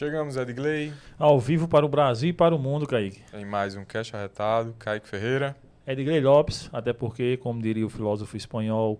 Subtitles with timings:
[0.00, 0.94] Chegamos, Edgley.
[1.18, 3.22] Ao vivo para o Brasil e para o mundo, Kaique.
[3.34, 5.54] Em mais um Cash Arretado, Kaique Ferreira.
[5.86, 8.98] Edgley Lopes, até porque, como diria o filósofo espanhol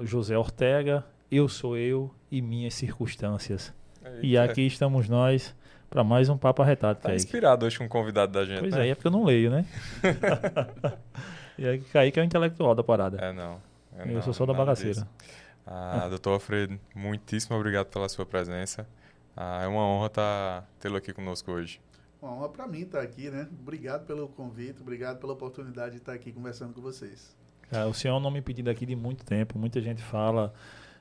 [0.00, 1.02] José Ortega,
[1.32, 3.72] eu sou eu e minhas circunstâncias.
[4.04, 4.18] Eita.
[4.22, 5.56] E aqui estamos nós
[5.88, 7.24] para mais um Papo Arretado, tá Kaique.
[7.24, 8.86] inspirado hoje com um convidado da gente, Pois né?
[8.86, 9.64] é, é porque eu não leio, né?
[11.56, 13.16] e aí, Kaique é o intelectual da parada.
[13.16, 13.62] É, não.
[13.96, 14.92] É eu não, sou só da bagaceira.
[14.92, 15.06] Disso.
[15.66, 18.86] Ah, doutor Alfredo, muitíssimo obrigado pela sua presença.
[19.40, 21.80] Ah, é uma honra tá, tê-lo aqui conosco hoje.
[22.20, 23.48] Uma honra para mim estar aqui, né?
[23.60, 27.36] Obrigado pelo convite, obrigado pela oportunidade de estar aqui conversando com vocês.
[27.70, 30.52] É, o senhor é um nome pedido aqui de muito tempo, muita gente fala,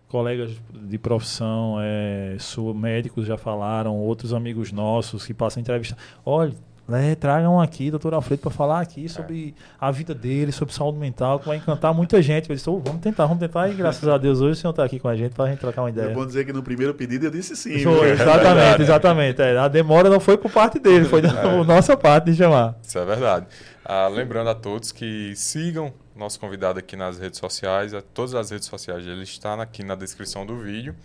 [0.08, 2.38] colegas de profissão, é,
[2.76, 5.98] médicos já falaram, outros amigos nossos que passam entrevista.
[6.24, 6.54] Olha,
[6.88, 9.62] né, tragam aqui, doutor Alfredo, para falar aqui sobre é.
[9.80, 12.50] a vida dele, sobre saúde mental, que vai encantar muita gente.
[12.50, 14.86] Eu disse, oh, vamos tentar, vamos tentar, e graças a Deus hoje o senhor está
[14.86, 16.10] aqui com a gente para a gente trocar uma ideia.
[16.10, 17.80] É bom dizer que no primeiro pedido eu disse sim.
[17.80, 19.42] Foi, exatamente, exatamente.
[19.42, 21.64] É, a demora não foi por parte dele, foi da é.
[21.66, 22.78] nossa parte de chamar.
[22.82, 23.48] Isso é verdade.
[23.84, 28.68] Ah, lembrando a todos que sigam nosso convidado aqui nas redes sociais, todas as redes
[28.68, 30.96] sociais, ele está aqui na descrição do vídeo.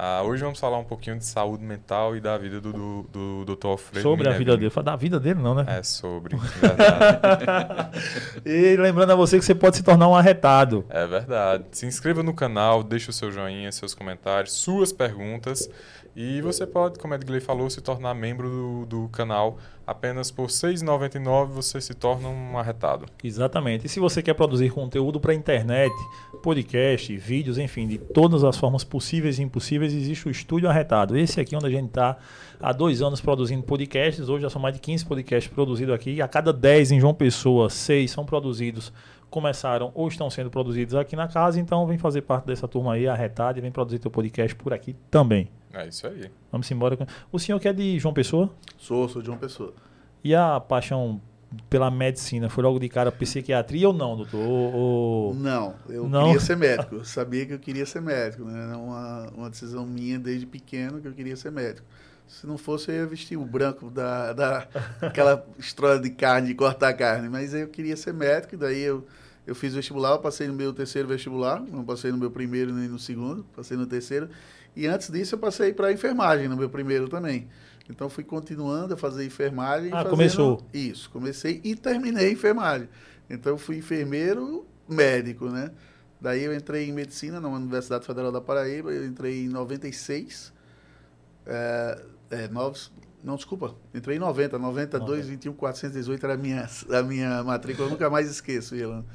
[0.00, 3.56] Ah, hoje vamos falar um pouquinho de saúde mental e da vida do, do, do
[3.56, 3.66] Dr.
[3.66, 4.00] Alfredo.
[4.00, 4.30] Sobre Minervino.
[4.30, 4.70] a vida dele.
[4.70, 5.64] Fala da vida dele, não, né?
[5.66, 6.36] É, sobre.
[8.46, 10.84] e lembrando a você que você pode se tornar um arretado.
[10.88, 11.64] É verdade.
[11.72, 15.68] Se inscreva no canal, deixe o seu joinha, seus comentários, suas perguntas.
[16.20, 19.56] E você pode, como a Edgley falou, se tornar membro do, do canal.
[19.86, 23.06] Apenas por R$ 6,99 você se torna um arretado.
[23.22, 23.86] Exatamente.
[23.86, 25.94] E se você quer produzir conteúdo para internet,
[26.42, 31.16] podcast, vídeos, enfim, de todas as formas possíveis e impossíveis, existe o Estúdio Arretado.
[31.16, 32.16] Esse aqui é onde a gente está
[32.60, 34.28] há dois anos produzindo podcasts.
[34.28, 36.20] Hoje já são mais de 15 podcasts produzidos aqui.
[36.20, 38.92] A cada 10 em João Pessoa, 6 são produzidos
[39.30, 43.06] começaram ou estão sendo produzidos aqui na casa, então vem fazer parte dessa turma aí,
[43.06, 45.48] arretada, e vem produzir teu podcast por aqui também.
[45.72, 46.30] É isso aí.
[46.50, 46.98] Vamos embora.
[47.30, 48.50] O senhor que é de João Pessoa?
[48.76, 49.74] Sou, sou de João Pessoa.
[50.24, 51.20] E a paixão
[51.70, 54.40] pela medicina foi logo de cara psiquiatria ou não, doutor?
[54.40, 55.34] Ou...
[55.34, 56.26] Não, eu não?
[56.26, 56.96] queria ser médico.
[56.96, 58.64] Eu sabia que eu queria ser médico, né?
[58.64, 61.86] Era uma, uma decisão minha desde pequeno que eu queria ser médico.
[62.26, 64.68] Se não fosse, eu ia vestir o branco da, da
[65.00, 67.28] aquela história de carne, de cortar carne.
[67.28, 69.06] Mas eu queria ser médico, e daí eu,
[69.48, 72.98] eu fiz vestibular, passei no meu terceiro vestibular, não passei no meu primeiro nem no
[72.98, 74.28] segundo, passei no terceiro.
[74.76, 77.48] E antes disso eu passei para enfermagem no meu primeiro também.
[77.88, 79.88] Então fui continuando a fazer enfermagem.
[79.88, 80.10] Ah, fazendo...
[80.10, 80.62] começou?
[80.72, 82.90] Isso, comecei e terminei enfermagem.
[83.30, 85.70] Então fui enfermeiro médico, né?
[86.20, 90.52] Daí eu entrei em medicina na Universidade Federal da Paraíba, eu entrei em 96.
[91.46, 92.92] É, é, novos,
[93.24, 97.90] não, desculpa, entrei em 90, 92, 21, 418 era a minha, a minha matrícula, eu
[97.90, 99.06] nunca mais esqueço, Ilan.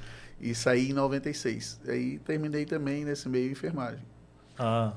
[0.43, 1.79] E saí em 96.
[1.87, 4.03] Aí terminei também nesse meio enfermagem.
[4.59, 4.91] Ah.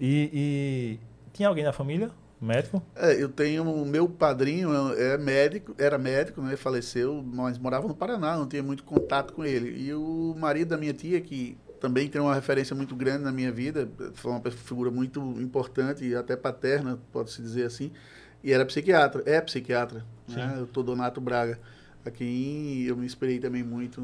[0.00, 0.98] E, e
[1.30, 2.10] tinha alguém na família?
[2.40, 2.82] Médico?
[2.96, 6.56] É, eu tenho o meu padrinho é médico, era médico, né?
[6.56, 9.78] Faleceu, mas morava no Paraná, não tinha muito contato com ele.
[9.78, 13.52] E o marido da minha tia, que também tem uma referência muito grande na minha
[13.52, 17.92] vida, foi uma figura muito importante e até paterna, pode-se dizer assim,
[18.42, 20.66] e era psiquiatra, é psiquiatra, né?
[20.72, 21.60] Tô Donato Braga
[22.04, 24.02] a quem eu me inspirei também muito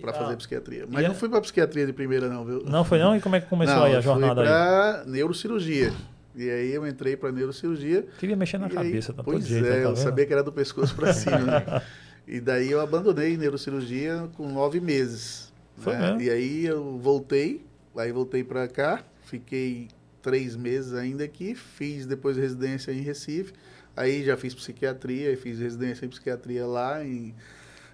[0.00, 0.86] para fazer ah, psiquiatria.
[0.88, 2.62] Mas não fui para psiquiatria de primeira, não, viu?
[2.64, 3.16] Não foi não?
[3.16, 4.42] E como é que começou não, aí a jornada?
[4.42, 5.92] Fui para neurocirurgia.
[6.36, 8.06] E aí eu entrei para neurocirurgia.
[8.18, 10.94] Queria mexer na cabeça, tá Pois jeito, é, tá eu sabia que era do pescoço
[10.94, 11.38] para cima.
[11.38, 11.82] Né?
[12.26, 15.52] E daí eu abandonei neurocirurgia com nove meses.
[15.78, 16.00] Foi né?
[16.00, 16.20] mesmo?
[16.20, 17.64] E aí eu voltei,
[17.96, 19.88] aí voltei para cá, fiquei
[20.20, 23.52] três meses ainda aqui, fiz depois residência em Recife.
[23.98, 27.34] Aí já fiz psiquiatria, fiz residência em psiquiatria lá em,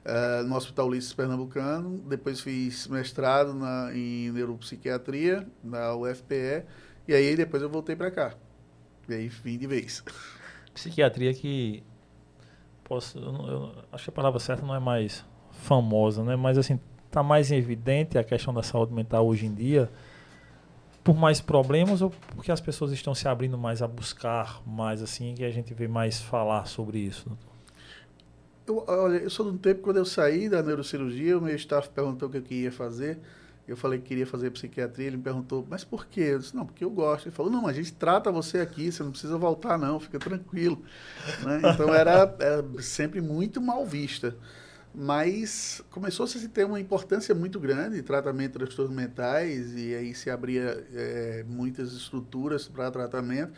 [0.04, 1.96] uh, no Hospital Ulisses Pernambucano.
[2.06, 6.64] Depois fiz mestrado na, em neuropsiquiatria na UFPE.
[7.08, 8.34] E aí depois eu voltei para cá.
[9.08, 10.04] E aí vim de vez.
[10.74, 11.82] Psiquiatria que
[12.84, 16.36] posso, eu, eu, acho que a palavra certa não é mais famosa, né?
[16.36, 16.78] Mas assim,
[17.10, 19.90] tá mais evidente a questão da saúde mental hoje em dia
[21.04, 25.34] por mais problemas ou porque as pessoas estão se abrindo mais a buscar mais assim
[25.34, 27.30] que a gente vê mais falar sobre isso?
[28.66, 31.90] Eu, olha, eu sou de um tempo quando eu saí da neurocirurgia, o meu staff
[31.90, 33.18] perguntou o que eu queria fazer.
[33.68, 36.20] Eu falei que queria fazer psiquiatria, ele me perguntou, mas por quê?
[36.20, 37.26] Eu disse, não, porque eu gosto.
[37.26, 40.82] Ele falou, não, a gente trata você aqui, você não precisa voltar não, fica tranquilo.
[41.44, 41.60] né?
[41.72, 44.36] Então era, era sempre muito mal vista
[44.94, 50.14] mas começou -se a ter uma importância muito grande tratamento de transtornos mentais e aí
[50.14, 53.52] se abria é, muitas estruturas para tratamento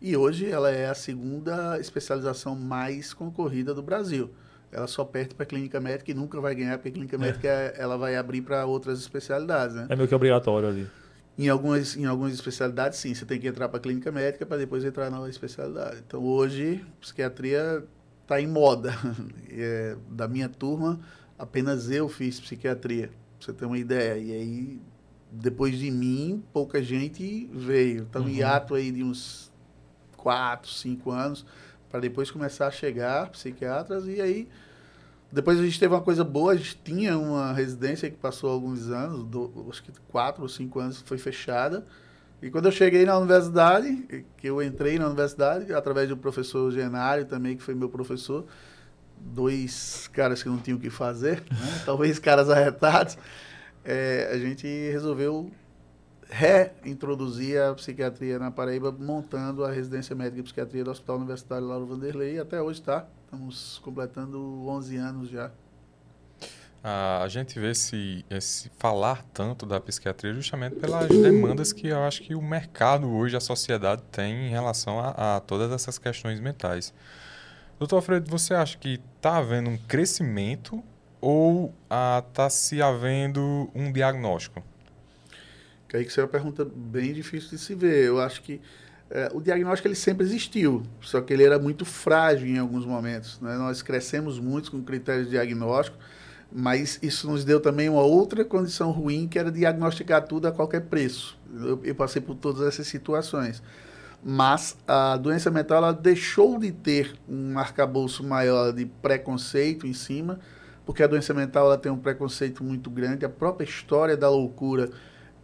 [0.00, 4.30] e hoje ela é a segunda especialização mais concorrida do Brasil.
[4.70, 7.18] Ela só perde para a clínica médica e nunca vai ganhar, porque a clínica é.
[7.18, 9.74] médica ela vai abrir para outras especialidades.
[9.74, 9.86] Né?
[9.88, 10.86] É meio que obrigatório ali.
[11.36, 14.56] Em algumas, em algumas especialidades, sim, você tem que entrar para a clínica médica para
[14.56, 16.02] depois entrar na especialidade.
[16.06, 17.84] Então, hoje, psiquiatria
[18.28, 18.92] está em moda.
[19.60, 21.00] É, da minha turma,
[21.36, 24.16] apenas eu fiz psiquiatria, para você ter uma ideia.
[24.16, 24.80] E aí,
[25.32, 28.02] depois de mim, pouca gente veio.
[28.02, 28.28] Então, uhum.
[28.28, 29.50] hiato aí de uns
[30.16, 31.44] quatro, cinco anos,
[31.90, 34.06] para depois começar a chegar psiquiatras.
[34.06, 34.48] E aí,
[35.32, 38.90] depois a gente teve uma coisa boa, a gente tinha uma residência que passou alguns
[38.90, 41.84] anos, do, acho que quatro ou cinco anos, foi fechada.
[42.40, 47.24] E quando eu cheguei na universidade, que eu entrei na universidade, através do professor Genário
[47.24, 48.46] também, que foi meu professor,
[49.20, 51.82] dois caras que não tinham o que fazer, né?
[51.84, 53.18] talvez caras arretados,
[53.84, 55.50] é, a gente resolveu
[56.30, 61.86] reintroduzir a psiquiatria na Paraíba, montando a residência médica e psiquiatria do Hospital Universitário Lauro
[61.86, 63.06] Vanderlei, e até hoje está.
[63.24, 64.38] Estamos completando
[64.68, 65.50] 11 anos já.
[66.82, 72.22] A gente vê esse, esse falar tanto da psiquiatria justamente pelas demandas que eu acho
[72.22, 76.92] que o mercado hoje, a sociedade tem em relação a, a todas essas questões mentais.
[77.78, 80.82] Doutor Alfredo, você acha que está havendo um crescimento
[81.20, 84.62] ou está ah, se havendo um diagnóstico?
[85.88, 88.04] Que aí que isso é uma pergunta bem difícil de se ver.
[88.04, 88.60] Eu acho que
[89.10, 93.40] é, o diagnóstico ele sempre existiu, só que ele era muito frágil em alguns momentos.
[93.40, 93.56] Né?
[93.56, 95.96] Nós crescemos muito com critérios de diagnóstico,
[96.50, 100.82] mas isso nos deu também uma outra condição ruim, que era diagnosticar tudo a qualquer
[100.82, 101.38] preço.
[101.54, 103.62] Eu, eu passei por todas essas situações.
[104.24, 110.40] Mas a doença mental ela deixou de ter um arcabouço maior de preconceito em cima,
[110.84, 113.24] porque a doença mental ela tem um preconceito muito grande.
[113.24, 114.90] A própria história da loucura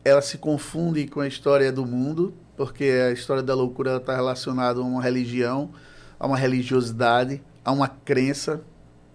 [0.05, 4.81] ela se confunde com a história do mundo, porque a história da loucura está relacionada
[4.81, 5.71] a uma religião,
[6.19, 8.61] a uma religiosidade, a uma crença,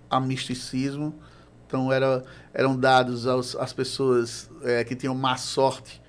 [0.10, 1.14] a misticismo.
[1.70, 6.02] Então era, eram dados aos, às pessoas é, que tinham má sorte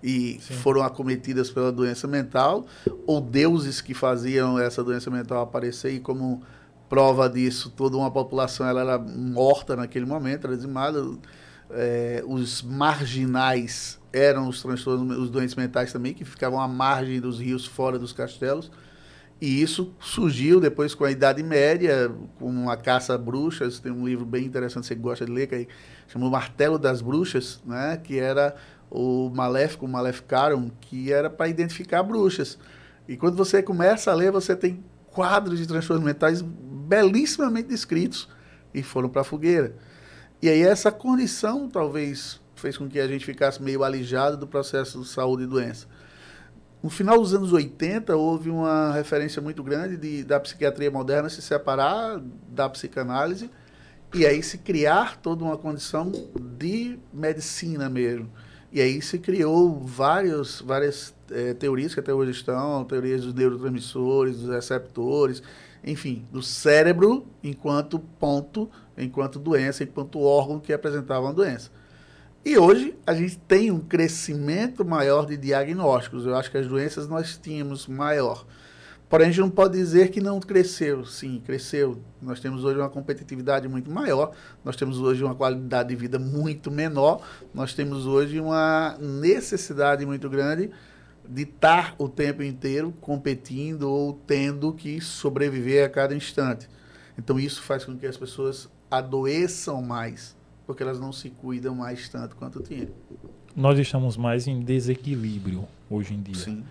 [0.00, 0.54] e Sim.
[0.54, 2.66] foram acometidas pela doença mental,
[3.04, 6.40] ou deuses que faziam essa doença mental aparecer e como
[6.88, 11.04] prova disso, toda uma população ela era morta naquele momento, era dizimada
[11.70, 17.40] é, os marginais eram os transtornos, os doentes mentais também, que ficavam à margem dos
[17.40, 18.70] rios, fora dos castelos.
[19.40, 23.78] E isso surgiu depois com a Idade Média, com a caça a bruxas.
[23.78, 25.66] Tem um livro bem interessante, você gosta de ler, que é,
[26.08, 28.00] chama O Martelo das Bruxas, né?
[28.02, 28.56] que era
[28.90, 32.58] o Maléfico, o Maleficarum, que era para identificar bruxas.
[33.06, 38.28] E quando você começa a ler, você tem quadros de transtornos mentais belíssimamente descritos
[38.72, 39.74] e foram para a fogueira.
[40.40, 45.00] E aí essa condição talvez fez com que a gente ficasse meio alijado do processo
[45.00, 45.86] de saúde e doença.
[46.82, 51.42] No final dos anos 80, houve uma referência muito grande de, da psiquiatria moderna se
[51.42, 53.50] separar da psicanálise
[54.14, 56.12] e aí se criar toda uma condição
[56.58, 58.30] de medicina mesmo.
[58.70, 64.38] E aí se criou vários, várias é, teorias que até hoje estão, teorias dos neurotransmissores,
[64.38, 65.42] dos receptores,
[65.84, 71.70] enfim, do cérebro enquanto ponto enquanto doença, enquanto órgão que apresentava uma doença.
[72.46, 76.24] E hoje a gente tem um crescimento maior de diagnósticos.
[76.24, 78.46] Eu acho que as doenças nós tínhamos maior.
[79.08, 81.04] Porém, a gente não pode dizer que não cresceu.
[81.04, 82.00] Sim, cresceu.
[82.22, 84.30] Nós temos hoje uma competitividade muito maior,
[84.64, 87.20] nós temos hoje uma qualidade de vida muito menor,
[87.52, 90.70] nós temos hoje uma necessidade muito grande
[91.28, 96.68] de estar o tempo inteiro competindo ou tendo que sobreviver a cada instante.
[97.18, 100.35] Então, isso faz com que as pessoas adoeçam mais,
[100.66, 102.88] porque elas não se cuidam mais tanto quanto tinham.
[103.54, 106.34] Nós estamos mais em desequilíbrio hoje em dia.
[106.34, 106.64] Sim.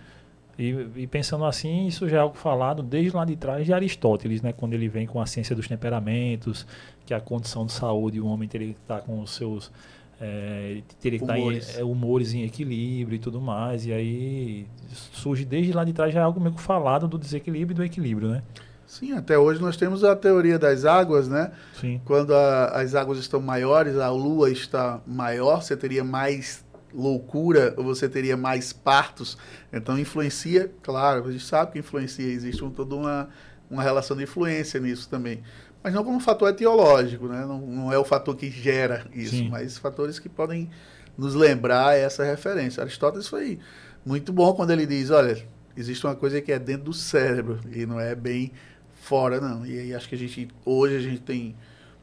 [0.58, 4.40] E, e, pensando assim, isso já é algo falado desde lá de trás de Aristóteles,
[4.40, 4.52] né?
[4.52, 6.66] quando ele vem com a ciência dos temperamentos,
[7.04, 9.70] que a condição de saúde, o homem teria que estar com os seus.
[10.18, 11.68] É, teria que humores.
[11.68, 13.84] estar em, é, humores em equilíbrio e tudo mais.
[13.84, 14.66] E aí
[15.12, 18.28] surge desde lá de trás já é algo meio falado do desequilíbrio e do equilíbrio,
[18.28, 18.42] né?
[18.86, 21.50] Sim, até hoje nós temos a teoria das águas, né?
[21.80, 22.00] Sim.
[22.04, 26.64] Quando a, as águas estão maiores, a lua está maior, você teria mais
[26.94, 29.36] loucura ou você teria mais partos.
[29.72, 33.28] Então influencia, claro, a gente sabe que influencia, existe um, toda uma,
[33.70, 35.42] uma relação de influência nisso também.
[35.82, 37.44] Mas não como um fator etiológico, né?
[37.44, 39.48] Não, não é o fator que gera isso, Sim.
[39.50, 40.70] mas fatores que podem
[41.18, 42.82] nos lembrar essa referência.
[42.82, 43.58] Aristóteles foi
[44.04, 45.36] muito bom quando ele diz, olha,
[45.76, 48.52] existe uma coisa que é dentro do cérebro e não é bem
[49.06, 49.64] fora, não.
[49.64, 51.56] E aí acho que a gente, hoje a gente tem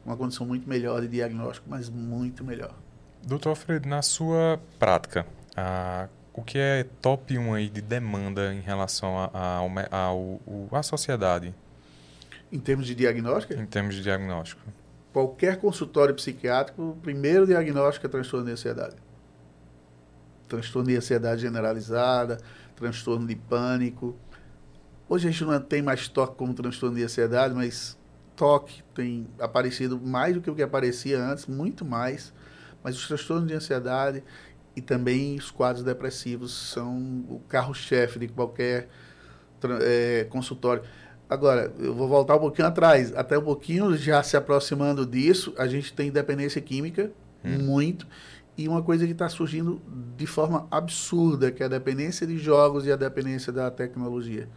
[0.04, 2.74] uma condição muito melhor de diagnóstico, mas muito melhor.
[3.22, 8.60] Doutor Alfredo, na sua prática, a, o que é top 1 aí de demanda em
[8.60, 11.54] relação à sociedade?
[12.50, 13.54] Em termos de diagnóstico?
[13.54, 14.62] Em termos de diagnóstico.
[15.12, 18.96] Qualquer consultório psiquiátrico, o primeiro diagnóstico é transtorno de ansiedade.
[20.48, 22.38] transtorno de ansiedade generalizada,
[22.76, 24.16] transtorno de pânico.
[25.08, 27.98] Hoje a gente não tem mais toque como transtorno de ansiedade, mas
[28.34, 32.32] toque tem aparecido mais do que o que aparecia antes, muito mais.
[32.82, 34.22] Mas os transtornos de ansiedade
[34.76, 38.88] e também os quadros depressivos são o carro-chefe de qualquer
[39.82, 40.82] é, consultório.
[41.28, 45.66] Agora, eu vou voltar um pouquinho atrás, até um pouquinho já se aproximando disso, a
[45.66, 47.10] gente tem dependência química,
[47.42, 47.58] hum.
[47.62, 48.06] muito,
[48.56, 49.80] e uma coisa que está surgindo
[50.16, 54.48] de forma absurda, que é a dependência de jogos e a dependência da tecnologia.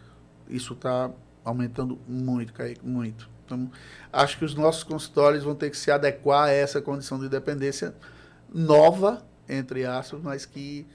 [0.50, 1.12] Isso está
[1.44, 3.30] aumentando muito, Kaique, muito.
[3.46, 3.72] Então,
[4.12, 7.96] acho que os nossos consultórios vão ter que se adequar a essa condição de dependência
[8.54, 10.86] nova, entre aspas, mas que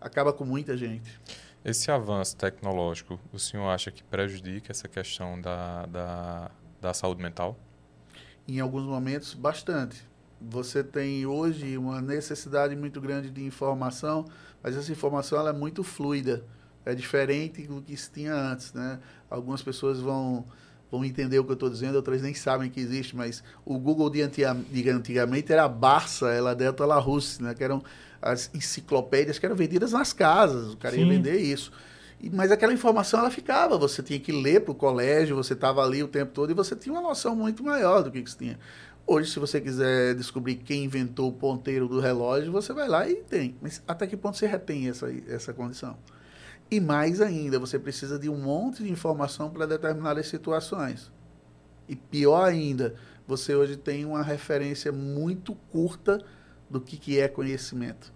[0.00, 1.20] acaba com muita gente.
[1.64, 7.58] Esse avanço tecnológico, o senhor acha que prejudica essa questão da, da, da saúde mental?
[8.48, 10.08] Em alguns momentos, bastante.
[10.40, 14.24] Você tem hoje uma necessidade muito grande de informação,
[14.62, 16.42] mas essa informação ela é muito fluida.
[16.84, 18.72] É diferente do que se tinha antes.
[18.72, 18.98] Né?
[19.28, 20.44] Algumas pessoas vão,
[20.90, 24.10] vão entender o que eu estou dizendo, outras nem sabem que existe, mas o Google
[24.10, 27.54] de, antigamente era a Barça, ela dentro da Rússia, né?
[27.54, 27.82] que eram
[28.20, 31.02] as enciclopédias que eram vendidas nas casas, o cara Sim.
[31.02, 31.72] ia vender isso.
[32.20, 35.82] E, mas aquela informação ela ficava, você tinha que ler para o colégio, você estava
[35.82, 38.38] ali o tempo todo e você tinha uma noção muito maior do que, que você
[38.38, 38.58] tinha.
[39.06, 43.16] Hoje, se você quiser descobrir quem inventou o ponteiro do relógio, você vai lá e
[43.16, 43.56] tem.
[43.60, 45.96] Mas até que ponto você retém essa, essa condição?
[46.70, 51.10] E mais ainda, você precisa de um monte de informação para determinadas situações.
[51.88, 52.94] E pior ainda,
[53.26, 56.24] você hoje tem uma referência muito curta
[56.68, 58.12] do que, que é conhecimento.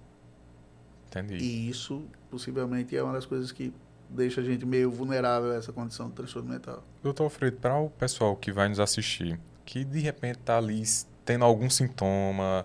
[1.08, 1.34] Entendi.
[1.36, 3.72] E isso, possivelmente, é uma das coisas que
[4.08, 6.84] deixa a gente meio vulnerável a essa condição de transtorno mental.
[7.02, 10.82] Doutor Alfredo, para o pessoal que vai nos assistir, que de repente está ali
[11.24, 12.64] tendo algum sintoma,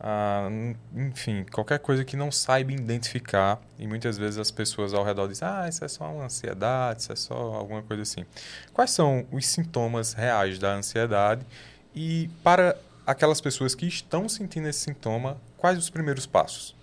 [0.00, 0.48] ah,
[0.94, 5.46] enfim, qualquer coisa que não saiba identificar, e muitas vezes as pessoas ao redor dizem,
[5.46, 8.24] ah, isso é só uma ansiedade, isso é só alguma coisa assim.
[8.72, 11.46] Quais são os sintomas reais da ansiedade?
[11.94, 12.76] E para
[13.06, 16.74] aquelas pessoas que estão sentindo esse sintoma, quais os primeiros passos?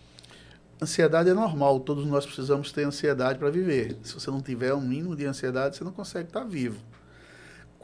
[0.80, 3.98] Ansiedade é normal, todos nós precisamos ter ansiedade para viver.
[4.04, 6.80] Se você não tiver um mínimo de ansiedade, você não consegue estar vivo.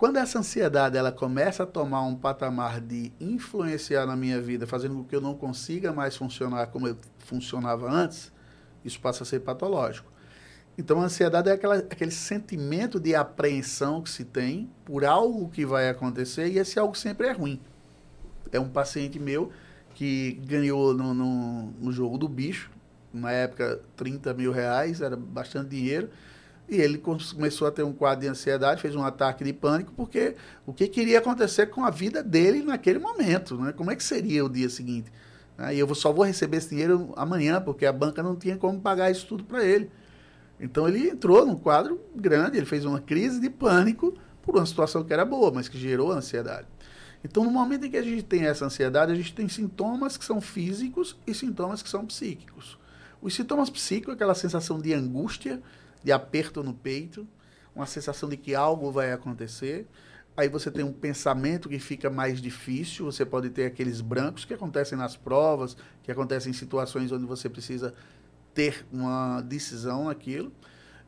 [0.03, 4.95] Quando essa ansiedade ela começa a tomar um patamar de influenciar na minha vida, fazendo
[4.95, 8.29] com que eu não consiga mais funcionar como eu funcionava antes,
[8.83, 10.12] isso passa a ser patológico.
[10.77, 15.65] Então, a ansiedade é aquela, aquele sentimento de apreensão que se tem por algo que
[15.65, 17.62] vai acontecer e esse algo sempre é ruim
[18.51, 19.53] é um paciente meu
[19.95, 22.69] que ganhou no, no, no, jogo do bicho,
[23.13, 26.10] na época 30 mil reais, era bastante dinheiro,
[26.70, 30.36] e ele começou a ter um quadro de ansiedade, fez um ataque de pânico, porque
[30.65, 33.74] o que queria acontecer com a vida dele naquele momento, né?
[33.74, 35.12] como é que seria o dia seguinte?
[35.58, 35.75] Né?
[35.75, 39.12] E eu só vou receber esse dinheiro amanhã, porque a banca não tinha como pagar
[39.12, 39.91] isso tudo para ele.
[40.60, 45.03] Então ele entrou num quadro grande, ele fez uma crise de pânico por uma situação
[45.03, 46.67] que era boa, mas que gerou ansiedade.
[47.24, 50.25] Então, no momento em que a gente tem essa ansiedade, a gente tem sintomas que
[50.25, 52.77] são físicos e sintomas que são psíquicos.
[53.22, 55.62] Os sintomas psíquicos é aquela sensação de angústia,
[56.03, 57.27] de aperto no peito,
[57.75, 59.88] uma sensação de que algo vai acontecer.
[60.36, 64.53] Aí você tem um pensamento que fica mais difícil, você pode ter aqueles brancos que
[64.53, 67.93] acontecem nas provas, que acontecem em situações onde você precisa
[68.53, 70.51] ter uma decisão naquilo.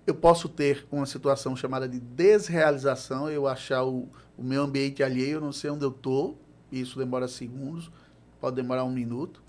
[0.06, 5.38] Eu posso ter uma situação chamada de desrealização, eu achar o, o meu ambiente alheio,
[5.38, 6.40] eu não sei onde eu estou,
[6.72, 7.92] isso demora segundos,
[8.40, 9.42] pode demorar um minuto.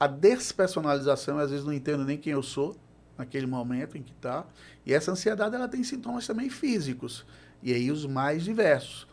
[0.00, 2.76] A despersonalização, às vezes não entendo nem quem eu sou
[3.16, 4.46] naquele momento em que está.
[4.84, 7.24] E essa ansiedade ela tem sintomas também físicos,
[7.62, 9.06] e aí os mais diversos.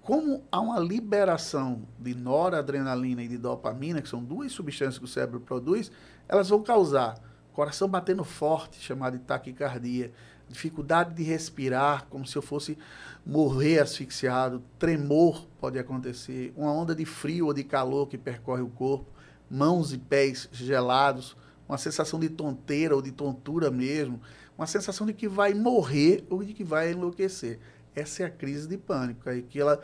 [0.00, 5.08] Como há uma liberação de noradrenalina e de dopamina, que são duas substâncias que o
[5.08, 5.92] cérebro produz,
[6.28, 7.20] elas vão causar
[7.52, 10.10] coração batendo forte, chamado de taquicardia,
[10.48, 12.76] dificuldade de respirar, como se eu fosse
[13.24, 18.68] morrer asfixiado, tremor pode acontecer, uma onda de frio ou de calor que percorre o
[18.68, 19.10] corpo,
[19.50, 21.36] mãos e pés gelados,
[21.68, 24.20] uma sensação de tonteira ou de tontura mesmo,
[24.56, 27.58] uma sensação de que vai morrer ou de que vai enlouquecer.
[27.94, 29.80] Essa é a crise de pânico, aí que ela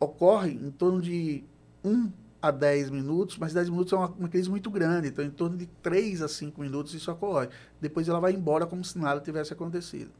[0.00, 1.44] ocorre em torno de
[1.84, 5.30] um a 10 minutos, mas 10 minutos é uma, uma, crise muito grande, então em
[5.30, 7.48] torno de 3 a 5 minutos isso ocorre.
[7.80, 10.10] Depois ela vai embora como se nada tivesse acontecido.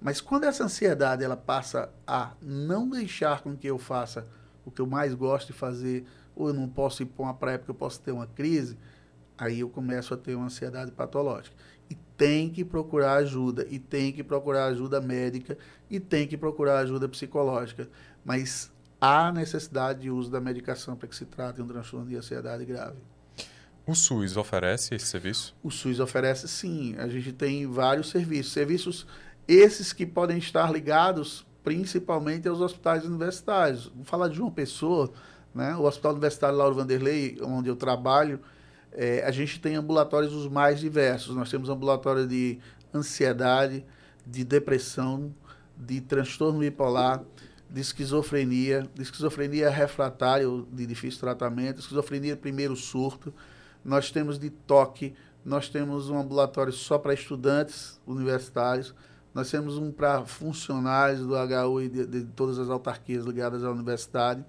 [0.00, 4.26] Mas quando essa ansiedade ela passa a não deixar com que eu faça
[4.64, 7.58] o que eu mais gosto de fazer, ou eu não posso ir para uma praia
[7.58, 8.78] porque eu posso ter uma crise,
[9.36, 11.54] aí eu começo a ter uma ansiedade patológica.
[12.16, 15.56] Tem que procurar ajuda, e tem que procurar ajuda médica,
[15.90, 17.88] e tem que procurar ajuda psicológica.
[18.24, 18.70] Mas
[19.00, 22.96] há necessidade de uso da medicação para que se trate um transtorno de ansiedade grave.
[23.86, 25.54] O SUS oferece esse serviço?
[25.62, 26.96] O SUS oferece sim.
[26.98, 28.52] A gente tem vários serviços.
[28.52, 29.06] Serviços
[29.46, 33.90] esses que podem estar ligados principalmente aos hospitais universitários.
[33.94, 35.12] Vou falar de uma pessoa,
[35.54, 35.74] né?
[35.76, 38.40] o Hospital Universitário Lauro Vanderlei, onde eu trabalho,
[38.96, 41.36] é, a gente tem ambulatórios os mais diversos.
[41.36, 42.58] Nós temos ambulatório de
[42.94, 43.84] ansiedade,
[44.26, 45.32] de depressão,
[45.76, 47.22] de transtorno bipolar,
[47.68, 53.34] de esquizofrenia, de esquizofrenia refratária de difícil tratamento, esquizofrenia primeiro surto.
[53.84, 58.94] Nós temos de toque, nós temos um ambulatório só para estudantes universitários,
[59.34, 63.70] nós temos um para funcionários do HU e de, de, todas as autarquias ligadas à
[63.70, 64.42] universidade.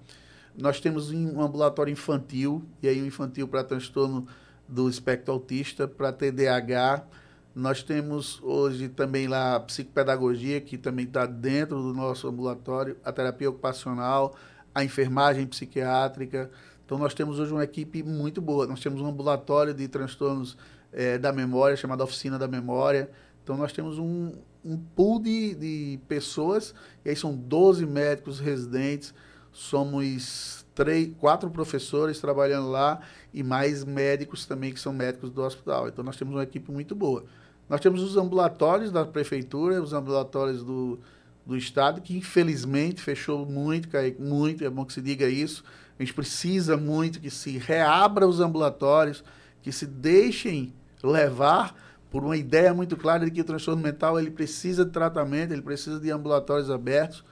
[0.58, 4.26] Nós temos um ambulatório infantil, e aí o infantil para transtorno
[4.66, 7.06] do espectro autista, para TDAH.
[7.54, 13.12] Nós temos hoje também lá a psicopedagogia, que também está dentro do nosso ambulatório, a
[13.12, 14.34] terapia ocupacional,
[14.74, 16.50] a enfermagem psiquiátrica.
[16.84, 18.66] Então, nós temos hoje uma equipe muito boa.
[18.66, 20.58] Nós temos um ambulatório de transtornos
[20.92, 23.08] é, da memória, chamado Oficina da Memória.
[23.44, 24.32] Então, nós temos um,
[24.64, 26.74] um pool de, de pessoas,
[27.04, 29.14] e aí são 12 médicos residentes,
[29.58, 33.00] somos três, quatro professores trabalhando lá
[33.34, 35.88] e mais médicos também que são médicos do hospital.
[35.88, 37.24] Então nós temos uma equipe muito boa.
[37.68, 41.00] Nós temos os ambulatórios da prefeitura, os ambulatórios do,
[41.44, 43.88] do estado, que infelizmente fechou muito,
[44.20, 45.64] muito, é bom que se diga isso.
[45.98, 49.24] A gente precisa muito que se reabra os ambulatórios,
[49.60, 50.72] que se deixem
[51.02, 51.74] levar
[52.10, 55.62] por uma ideia muito clara de que o transtorno mental ele precisa de tratamento, ele
[55.62, 57.24] precisa de ambulatórios abertos.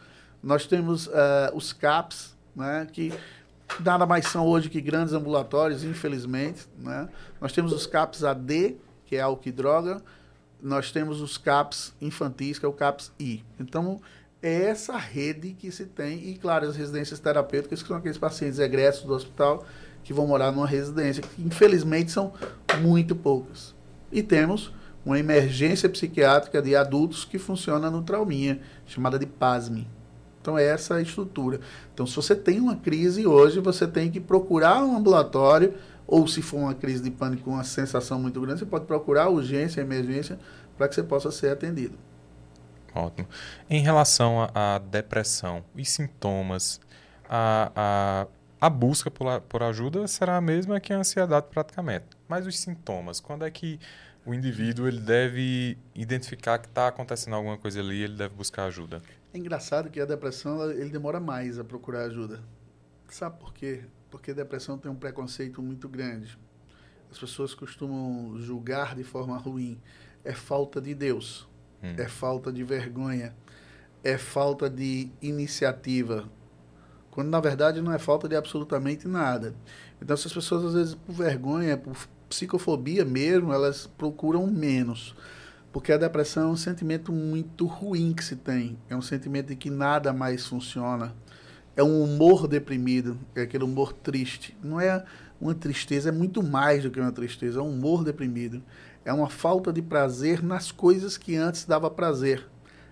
[0.46, 1.10] Nós temos uh,
[1.54, 3.12] os CAPs, né, que
[3.80, 6.68] nada mais são hoje que grandes ambulatórios, infelizmente.
[6.78, 7.08] Né?
[7.40, 8.76] Nós temos os CAPs AD,
[9.06, 10.00] que é álcool e droga.
[10.62, 13.44] Nós temos os CAPs infantis, que é o CAPs I.
[13.58, 14.00] Então,
[14.40, 16.28] é essa rede que se tem.
[16.28, 19.66] E, claro, as residências terapêuticas, que são aqueles pacientes egressos do hospital
[20.04, 22.32] que vão morar numa residência, que infelizmente são
[22.80, 23.74] muito poucas.
[24.12, 24.72] E temos
[25.04, 29.95] uma emergência psiquiátrica de adultos que funciona no Trauminha, chamada de PASME.
[30.46, 31.58] Então, é essa a estrutura.
[31.92, 35.74] Então, se você tem uma crise hoje, você tem que procurar um ambulatório,
[36.06, 39.28] ou se for uma crise de pânico com uma sensação muito grande, você pode procurar
[39.28, 40.38] urgência, emergência,
[40.78, 41.98] para que você possa ser atendido.
[42.94, 43.26] Ótimo.
[43.68, 46.80] Em relação à depressão e sintomas,
[47.28, 52.06] a, a, a busca por, por ajuda será a mesma que a ansiedade praticamente.
[52.28, 53.80] Mas os sintomas, quando é que
[54.24, 59.02] o indivíduo ele deve identificar que está acontecendo alguma coisa ali, ele deve buscar ajuda?
[59.36, 62.42] É engraçado que a depressão ele demora mais a procurar ajuda.
[63.06, 63.84] Sabe por quê?
[64.10, 66.38] Porque a depressão tem um preconceito muito grande.
[67.10, 69.78] As pessoas costumam julgar de forma ruim.
[70.24, 71.46] É falta de Deus,
[71.82, 71.92] hum.
[71.98, 73.36] é falta de vergonha,
[74.02, 76.26] é falta de iniciativa.
[77.10, 79.54] Quando na verdade não é falta de absolutamente nada.
[80.00, 81.94] Então, essas pessoas, às vezes, por vergonha, por
[82.26, 85.14] psicofobia mesmo, elas procuram menos.
[85.76, 88.78] Porque a depressão é um sentimento muito ruim que se tem.
[88.88, 91.14] É um sentimento de que nada mais funciona.
[91.76, 94.56] É um humor deprimido, é aquele humor triste.
[94.64, 95.04] Não é
[95.38, 98.62] uma tristeza, é muito mais do que uma tristeza, é um humor deprimido.
[99.04, 102.48] É uma falta de prazer nas coisas que antes dava prazer.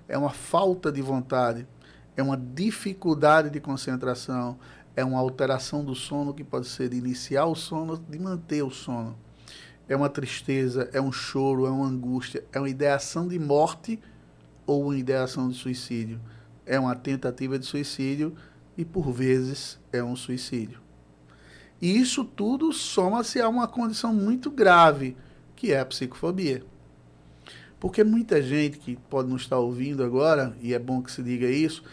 [0.07, 1.66] É uma falta de vontade.
[2.14, 4.59] É uma dificuldade de concentração.
[4.94, 8.70] É uma alteração do sono que pode ser de iniciar o sono, de manter o
[8.70, 9.23] sono
[9.88, 14.01] é uma tristeza, é um choro, é uma angústia, é uma ideação de morte
[14.66, 16.20] ou uma ideação de suicídio.
[16.64, 18.35] É uma tentativa de suicídio
[18.77, 20.81] e, por vezes, é um suicídio.
[21.81, 25.16] E isso tudo soma-se a uma condição muito grave,
[25.55, 26.64] que é a psicofobia.
[27.79, 31.47] Porque muita gente que pode não estar ouvindo agora, e é bom que se diga
[31.47, 31.85] isso,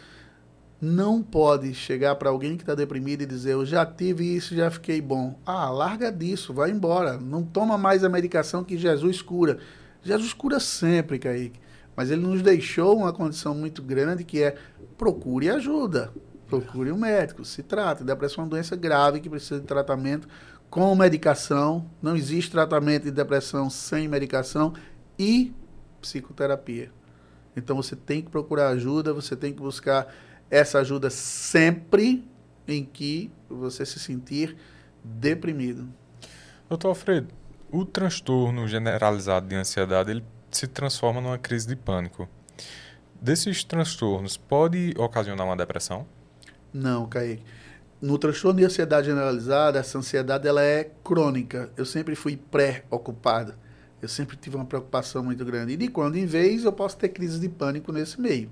[0.82, 4.72] não pode chegar para alguém que está deprimido e dizer: Eu já tive isso, já
[4.72, 5.40] fiquei bom.
[5.46, 7.20] Ah, larga disso, vai embora.
[7.20, 9.60] Não toma mais a medicação que Jesus cura.
[10.02, 11.60] Jesus cura sempre, Kaique.
[11.96, 14.56] Mas ele nos deixou uma condição muito grande que é
[14.98, 16.12] procure ajuda.
[16.48, 18.04] Procure um médico, se trata.
[18.04, 20.28] Depressão é uma doença grave que precisa de tratamento
[20.68, 21.86] com medicação.
[22.02, 24.74] Não existe tratamento de depressão sem medicação
[25.20, 25.54] e
[26.02, 26.92] psicoterapia.
[27.56, 30.12] Então você tem que procurar ajuda, você tem que buscar
[30.52, 32.30] essa ajuda sempre
[32.68, 34.58] em que você se sentir
[35.02, 35.88] deprimido.
[36.68, 37.34] Doutor Alfredo,
[37.72, 42.28] o transtorno generalizado de ansiedade ele se transforma numa crise de pânico.
[43.20, 46.06] Desses transtornos, pode ocasionar uma depressão?
[46.74, 47.44] Não, Kaique.
[48.02, 51.70] No transtorno de ansiedade generalizada, essa ansiedade ela é crônica.
[51.78, 53.54] Eu sempre fui pré-ocupado.
[54.02, 55.74] Eu sempre tive uma preocupação muito grande.
[55.74, 58.50] E de quando em vez eu posso ter crises de pânico nesse meio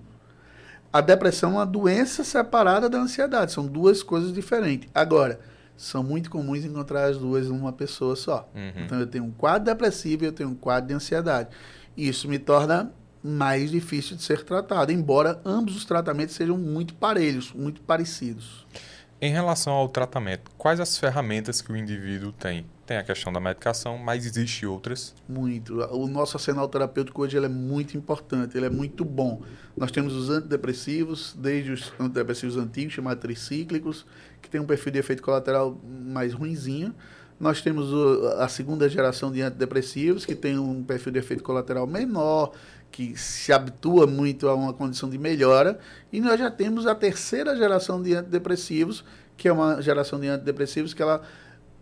[0.92, 4.90] a depressão é uma doença separada da ansiedade, são duas coisas diferentes.
[4.94, 5.40] Agora,
[5.78, 8.50] são muito comuns encontrar as duas numa pessoa só.
[8.54, 8.84] Uhum.
[8.84, 11.50] Então eu tenho um quadro depressivo e eu tenho um quadro de ansiedade.
[11.96, 12.92] Isso me torna
[13.24, 18.66] mais difícil de ser tratado, embora ambos os tratamentos sejam muito parelhos, muito parecidos.
[19.22, 22.66] Em relação ao tratamento, quais as ferramentas que o indivíduo tem?
[22.86, 25.14] Tem a questão da medicação, mas existe outras?
[25.28, 25.82] Muito.
[25.92, 29.42] O nosso arsenal terapêutico hoje é muito importante, ele é muito bom.
[29.76, 34.06] Nós temos os antidepressivos, desde os antidepressivos antigos, chamados tricíclicos,
[34.42, 36.96] que tem um perfil de efeito colateral mais ruinzinho.
[37.38, 37.94] Nós temos
[38.40, 42.54] a segunda geração de antidepressivos, que tem um perfil de efeito colateral menor,
[42.92, 45.80] que se habitua muito a uma condição de melhora,
[46.12, 49.04] e nós já temos a terceira geração de antidepressivos,
[49.38, 51.22] que é uma geração de antidepressivos que ela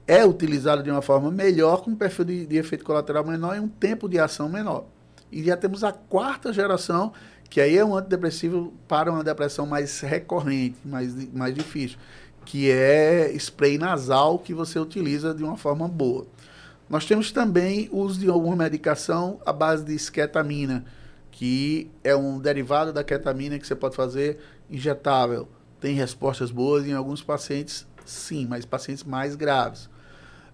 [0.06, 3.60] é utilizada de uma forma melhor, com um perfil de, de efeito colateral menor e
[3.60, 4.86] um tempo de ação menor.
[5.32, 7.12] E já temos a quarta geração,
[7.50, 11.98] que aí é um antidepressivo para uma depressão mais recorrente, mais, mais difícil,
[12.46, 16.26] que é spray nasal que você utiliza de uma forma boa.
[16.90, 20.86] Nós temos também o uso de alguma medicação à base de esketamina,
[21.38, 24.40] que é um derivado da ketamina que você pode fazer
[24.72, 25.48] injetável.
[25.80, 29.88] Tem respostas boas em alguns pacientes, sim, mas pacientes mais graves.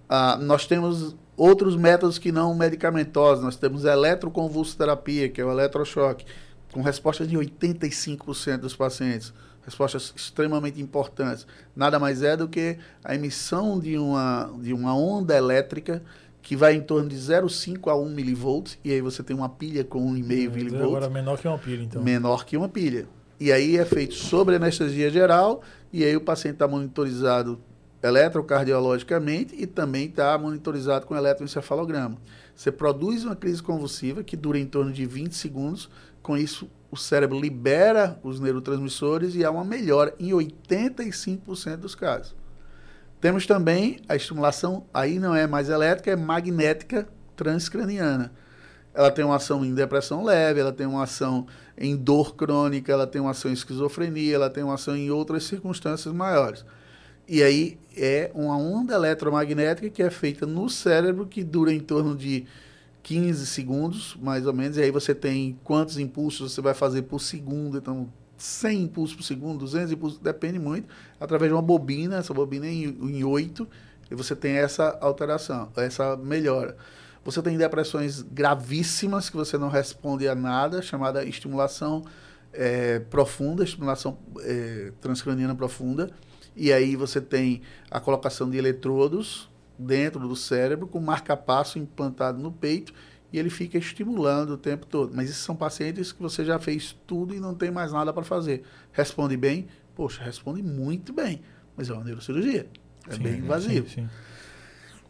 [0.09, 3.41] Ah, nós temos outros métodos que não medicamentosos.
[3.41, 6.25] Nós temos eletroconvulsoterapia, que é o eletrochoque,
[6.73, 9.33] com resposta de 85% dos pacientes.
[9.65, 11.47] Respostas extremamente importantes.
[11.73, 16.03] Nada mais é do que a emissão de uma, de uma onda elétrica
[16.43, 19.83] que vai em torno de 0,5 a 1 milivolts, e aí você tem uma pilha
[19.83, 20.85] com 1,5 É, milivolts.
[20.85, 22.03] Agora menor que uma pilha, então.
[22.03, 23.07] Menor que uma pilha.
[23.39, 27.59] E aí é feito sobre anestesia geral, e aí o paciente está monitorizado
[28.03, 32.17] eletrocardiologicamente e também está monitorizado com eletroencefalograma.
[32.53, 35.89] Você produz uma crise convulsiva que dura em torno de 20 segundos,
[36.21, 42.35] com isso o cérebro libera os neurotransmissores e há uma melhora em 85% dos casos.
[43.23, 47.07] Temos também a estimulação, aí não é mais elétrica, é magnética
[47.37, 48.33] transcraniana.
[48.93, 53.07] Ela tem uma ação em depressão leve, ela tem uma ação em dor crônica, ela
[53.07, 56.65] tem uma ação em esquizofrenia, ela tem uma ação em outras circunstâncias maiores.
[57.25, 62.17] E aí é uma onda eletromagnética que é feita no cérebro, que dura em torno
[62.17, 62.45] de
[63.03, 67.21] 15 segundos, mais ou menos, e aí você tem quantos impulsos você vai fazer por
[67.21, 70.87] segundo, então 100 impulsos por segundo, 200 impulsos, depende muito,
[71.19, 73.67] através de uma bobina, essa bobina em, em 8,
[74.11, 76.75] e você tem essa alteração, essa melhora.
[77.23, 82.03] Você tem depressões gravíssimas que você não responde a nada, chamada estimulação
[82.51, 86.11] é, profunda, estimulação é, transcraniana profunda,
[86.55, 92.51] e aí você tem a colocação de eletrodos dentro do cérebro com marca-passo implantado no
[92.51, 92.93] peito
[93.33, 95.11] e ele fica estimulando o tempo todo.
[95.13, 98.23] Mas esses são pacientes que você já fez tudo e não tem mais nada para
[98.23, 98.63] fazer.
[98.91, 99.67] Responde bem?
[99.95, 101.41] Poxa, responde muito bem,
[101.75, 102.69] mas é uma neurocirurgia.
[103.09, 103.89] É Sim, bem invasivo.
[103.89, 104.09] sim, sim.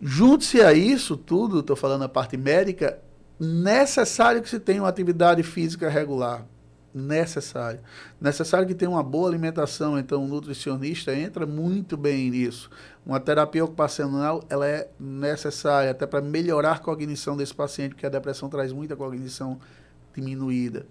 [0.01, 2.99] Junte-se a isso tudo, estou falando a parte médica,
[3.39, 6.45] necessário que se tenha uma atividade física regular.
[6.93, 7.79] Necessário.
[8.21, 12.69] Necessário que tenha uma boa alimentação, então o nutricionista entra muito bem nisso.
[13.03, 18.09] Uma terapia ocupacional, ela é necessária até para melhorar a cognição desse paciente, porque a
[18.09, 19.59] depressão traz muita cognição
[20.13, 20.85] diminuída.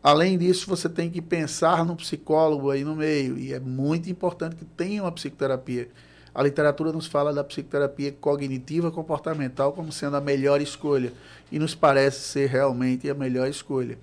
[0.00, 4.54] Além disso, você tem que pensar no psicólogo aí no meio, e é muito importante
[4.54, 5.88] que tenha uma psicoterapia.
[6.34, 11.12] A literatura nos fala da psicoterapia cognitiva comportamental como sendo a melhor escolha,
[11.50, 13.98] e nos parece ser realmente a melhor escolha.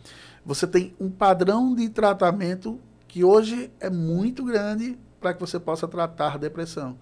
[0.46, 5.88] Você tem um padrão de tratamento que hoje é muito grande para que você possa
[5.88, 6.98] tratar depressão.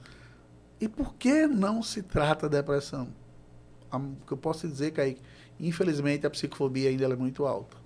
[0.79, 3.09] E por que não se trata depressão?
[3.91, 5.21] O que eu posso dizer, Kaique,
[5.59, 7.77] infelizmente a psicofobia ainda é muito alta.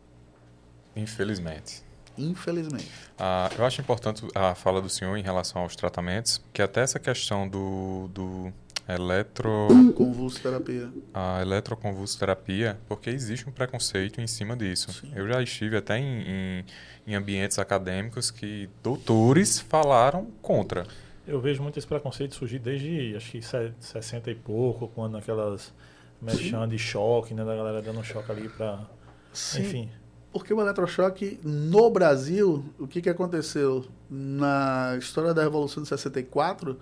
[0.96, 1.84] Infelizmente.
[2.18, 2.92] Infelizmente.
[3.18, 7.00] Ah, eu acho importante a fala do senhor em relação aos tratamentos, que até essa
[7.00, 8.54] questão do, do
[8.88, 10.90] eletro, Convulsoterapia.
[11.14, 14.92] a eletroconvulsoterapia, porque existe um preconceito em cima disso.
[14.94, 15.12] Sim.
[15.16, 16.66] Eu já estive até em, em,
[17.08, 20.86] em ambientes acadêmicos que doutores falaram contra.
[21.28, 25.74] Eu vejo muito esse preconceito surgir desde, acho que se- 60 e pouco, quando aquelas
[26.22, 28.80] mexendo de choque, né, da galera dando um choque ali pra...
[29.34, 29.90] Sim, Enfim,
[30.34, 33.86] porque o eletrochoque no Brasil, o que, que aconteceu?
[34.10, 36.78] Na história da Revolução de 64,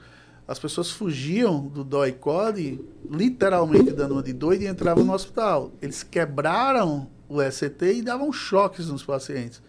[0.49, 5.71] as pessoas fugiam do DOI-CODE, literalmente dando uma de doido e entravam no hospital.
[5.79, 9.61] Eles quebraram o ECT e davam choques nos pacientes.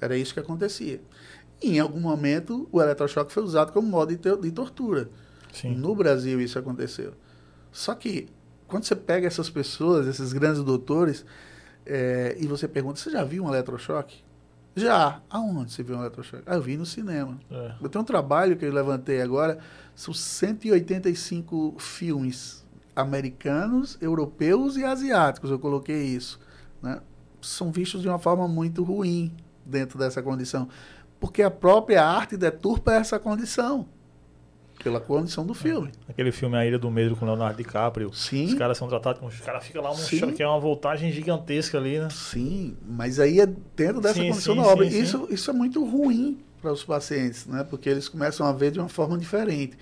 [0.00, 1.02] Era isso que acontecia.
[1.62, 5.10] E, em algum momento, o eletrochoque foi usado como modo de, te- de tortura.
[5.52, 5.74] sim.
[5.76, 7.12] No Brasil isso aconteceu.
[7.70, 8.26] Só que
[8.66, 11.26] quando você pega essas pessoas, esses grandes doutores,
[11.84, 14.24] é, e você pergunta, você já viu um eletrochoque?
[14.74, 15.20] Já.
[15.28, 16.44] Aonde você viu um eletrochoque?
[16.46, 17.38] Ah, eu vi no cinema.
[17.50, 17.74] É.
[17.80, 19.58] Eu tenho um trabalho que eu levantei agora,
[19.94, 26.38] são 185 filmes americanos, europeus e asiáticos, eu coloquei isso.
[26.82, 27.00] Né?
[27.40, 29.32] São vistos de uma forma muito ruim
[29.64, 30.68] dentro dessa condição.
[31.20, 33.86] Porque a própria arte deturpa essa condição.
[34.82, 35.90] Pela condição do filme.
[36.08, 38.12] Aquele filme A Ilha do Medo com Leonardo DiCaprio.
[38.12, 38.46] Sim.
[38.46, 39.30] Os caras são tratados como.
[39.30, 40.18] Os caras ficam lá, um Sim.
[40.18, 42.08] choque, é uma voltagem gigantesca ali, né?
[42.10, 44.84] Sim, mas aí é dentro dessa Sim, condição sim, da obra.
[44.86, 45.02] sim, sim.
[45.02, 47.64] Isso, isso é muito ruim para os pacientes, né?
[47.64, 49.76] Porque eles começam a ver de uma forma diferente.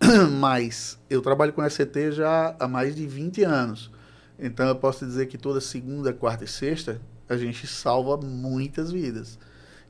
[0.38, 3.90] Mas eu trabalho com SCT já há mais de 20 anos.
[4.38, 9.38] Então eu posso dizer que toda segunda, quarta e sexta a gente salva muitas vidas.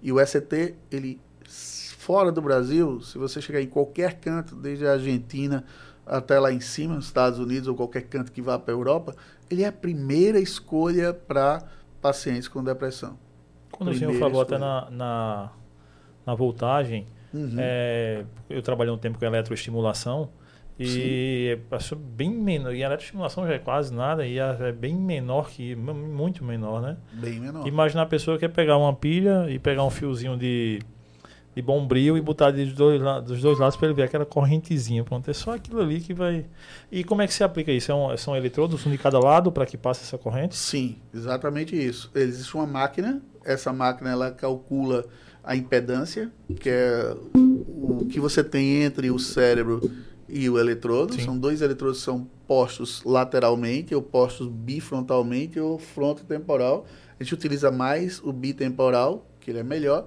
[0.03, 1.19] E o SCT, ele
[2.05, 5.65] fora do Brasil, se você chegar em qualquer canto, desde a Argentina
[6.07, 9.15] até lá em cima, nos Estados Unidos ou qualquer canto que vá para a Europa,
[9.51, 11.63] ele é a primeira escolha para
[12.03, 13.19] pacientes com depressão.
[13.73, 14.91] Quando o senhor Primeira falou até escolha.
[14.91, 15.51] na, na,
[16.27, 17.57] na voltagem, Uhum.
[17.59, 20.29] é, eu trabalhei um tempo com eletroestimulação
[20.79, 22.73] e passou bem menor.
[22.75, 25.75] E a eletroestimulação já é quase nada, e é bem menor que.
[25.75, 26.97] muito menor, né?
[27.13, 27.67] Bem menor.
[27.67, 30.81] Imagina a pessoa que quer pegar uma pilha e pegar um fiozinho de,
[31.55, 35.05] de bombril e botar dos dois, dos dois lados para ele ver aquela correntezinha.
[35.05, 36.47] Pronto, é só aquilo ali que vai.
[36.91, 37.93] E como é que se aplica isso?
[37.93, 40.57] É um- são eletrodos um de cada lado para que passe essa corrente?
[40.57, 42.11] Sim, exatamente isso.
[42.15, 45.05] Existe uma máquina, essa máquina ela calcula
[45.43, 49.81] a impedância, que é o que você tem entre o cérebro
[50.29, 51.15] e o eletrodo.
[51.15, 51.21] Sim.
[51.25, 56.87] São dois eletrodos que são postos lateralmente, ou postos bifrontalmente, ou frontotemporal.
[57.19, 60.07] A gente utiliza mais o bitemporal, que ele é melhor,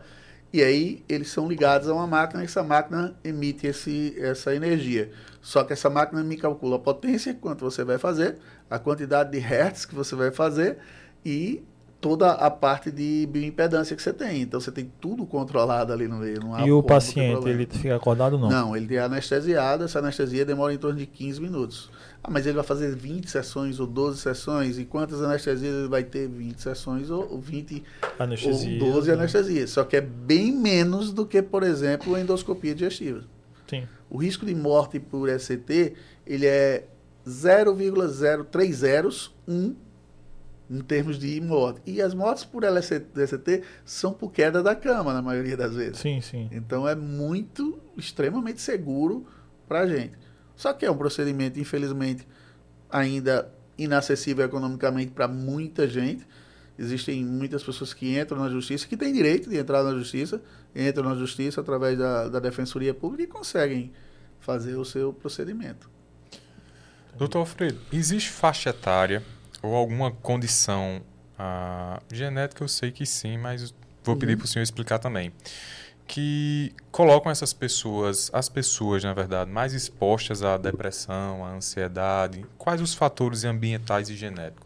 [0.58, 5.12] e aí eles são ligados a uma máquina e essa máquina emite esse, essa energia.
[5.40, 9.38] Só que essa máquina me calcula a potência, quanto você vai fazer, a quantidade de
[9.38, 10.80] hertz que você vai fazer
[11.24, 11.64] e
[12.02, 14.42] toda a parte de bioimpedância que você tem.
[14.42, 16.40] Então você tem tudo controlado ali no meio.
[16.66, 18.50] E o paciente, ele fica acordado ou não?
[18.50, 21.92] Não, ele é anestesiado, essa anestesia demora em torno de 15 minutos.
[22.24, 26.04] Ah, mas ele vai fazer 20 sessões ou 12 sessões, e quantas anestesias ele vai
[26.04, 26.28] ter?
[26.28, 27.84] 20 sessões ou ou 20
[28.20, 28.84] Anestesia.
[28.84, 29.14] ou 12 né?
[29.14, 29.70] anestesias.
[29.70, 33.24] Só que é bem menos do que, por exemplo, a endoscopia digestiva.
[33.68, 33.88] Sim.
[34.10, 35.94] O risco de morte por SCT,
[36.26, 36.86] ele é
[37.26, 39.76] 0,03 zeros, 1
[40.70, 41.82] em termos de morte.
[41.86, 46.00] E as mortes por LCT são por queda da cama, na maioria das vezes.
[46.00, 46.50] Sim, sim.
[46.52, 49.26] Então é muito, extremamente seguro
[49.68, 50.18] para a gente.
[50.58, 52.28] Só que é um procedimento, infelizmente,
[52.90, 56.28] ainda inacessível economicamente para muita gente.
[56.78, 60.42] Existem muitas pessoas que entram na justiça, que têm direito de entrar na justiça,
[60.76, 63.94] entram na justiça através da, da Defensoria Pública e conseguem
[64.40, 65.90] fazer o seu procedimento.
[67.16, 69.24] Doutor Alfredo, existe faixa etária
[69.62, 71.02] ou alguma condição
[71.38, 72.64] ah, genética?
[72.64, 74.38] Eu sei que sim, mas vou pedir Uhum.
[74.40, 75.32] para o senhor explicar também.
[76.08, 82.46] Que colocam essas pessoas, as pessoas, na verdade, mais expostas à depressão, à ansiedade.
[82.58, 84.66] Quais os fatores ambientais e genéticos?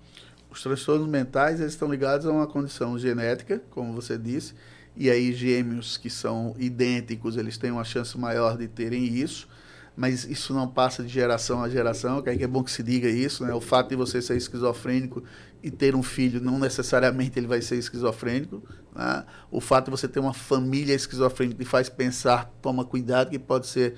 [0.51, 4.53] Os transtornos mentais eles estão ligados a uma condição genética, como você disse,
[4.95, 9.47] e aí gêmeos que são idênticos, eles têm uma chance maior de terem isso,
[9.95, 13.09] mas isso não passa de geração a geração, que que é bom que se diga
[13.09, 13.53] isso, né?
[13.53, 15.23] O fato de você ser esquizofrênico
[15.63, 18.63] e ter um filho, não necessariamente ele vai ser esquizofrênico,
[18.95, 19.23] né?
[19.51, 23.67] O fato de você ter uma família esquizofrênica que faz pensar, toma cuidado, que pode
[23.67, 23.95] ser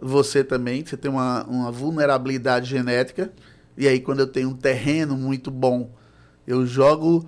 [0.00, 3.32] você também, você tem uma, uma vulnerabilidade genética,
[3.76, 5.90] e aí, quando eu tenho um terreno muito bom,
[6.46, 7.26] eu jogo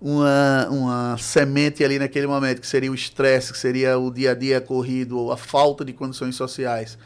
[0.00, 4.34] uma, uma semente ali naquele momento, que seria o estresse, que seria o dia a
[4.34, 6.98] dia corrido, ou a falta de condições sociais.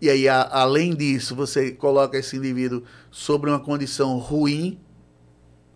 [0.00, 4.78] E aí, a, além disso, você coloca esse indivíduo sobre uma condição ruim,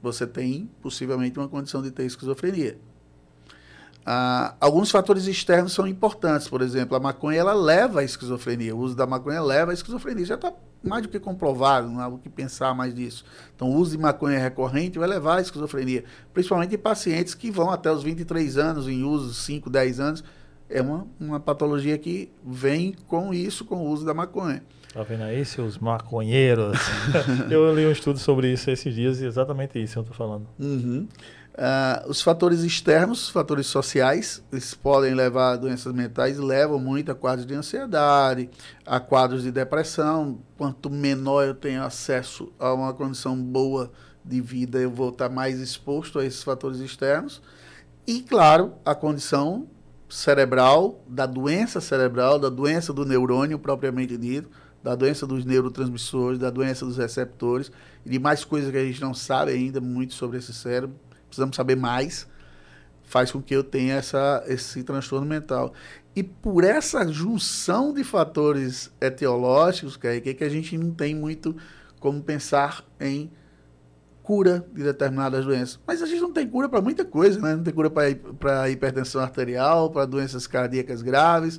[0.02, 2.78] você tem possivelmente uma condição de ter esquizofrenia.
[4.10, 8.78] Ah, alguns fatores externos são importantes, por exemplo, a maconha ela leva à esquizofrenia, o
[8.78, 10.50] uso da maconha leva à esquizofrenia, já está
[10.82, 13.22] mais do que comprovado, não há o que pensar mais disso.
[13.54, 17.70] Então, o uso de maconha recorrente vai levar à esquizofrenia, principalmente em pacientes que vão
[17.70, 20.24] até os 23 anos em uso, 5, 10 anos,
[20.70, 24.62] é uma, uma patologia que vem com isso, com o uso da maconha.
[24.92, 26.78] Tá vendo aí, seus maconheiros?
[27.50, 30.46] eu li um estudo sobre isso esses dias e exatamente isso eu tô falando.
[30.58, 31.06] Uhum.
[31.60, 37.10] Ah, os fatores externos, os fatores sociais, eles podem levar a doenças mentais, levam muito
[37.10, 38.48] a quadros de ansiedade,
[38.86, 40.38] a quadros de depressão.
[40.56, 43.90] Quanto menor eu tenho acesso a uma condição boa
[44.24, 47.42] de vida, eu vou estar mais exposto a esses fatores externos.
[48.06, 49.66] E, claro, a condição
[50.08, 54.48] cerebral, da doença cerebral, da doença do neurônio propriamente dito,
[54.82, 57.70] da doença dos neurotransmissores, da doença dos receptores
[58.04, 60.96] e de mais coisas que a gente não sabe ainda muito sobre esse cérebro.
[61.26, 62.26] Precisamos saber mais.
[63.02, 65.72] faz com que eu tenha essa, esse transtorno mental.
[66.14, 71.56] E por essa junção de fatores etiológicos, que é que a gente não tem muito
[72.00, 73.30] como pensar em
[74.22, 75.80] cura de determinadas doenças.
[75.86, 77.56] Mas a gente não tem cura para muita coisa, né?
[77.56, 81.58] Não tem cura para hipertensão arterial, para doenças cardíacas graves,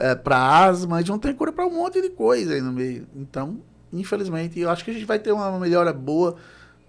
[0.00, 2.72] é, para asma, a gente não tem cura para um monte de coisa aí no
[2.72, 3.06] meio.
[3.14, 3.60] Então,
[3.92, 6.36] infelizmente, eu acho que a gente vai ter uma melhora boa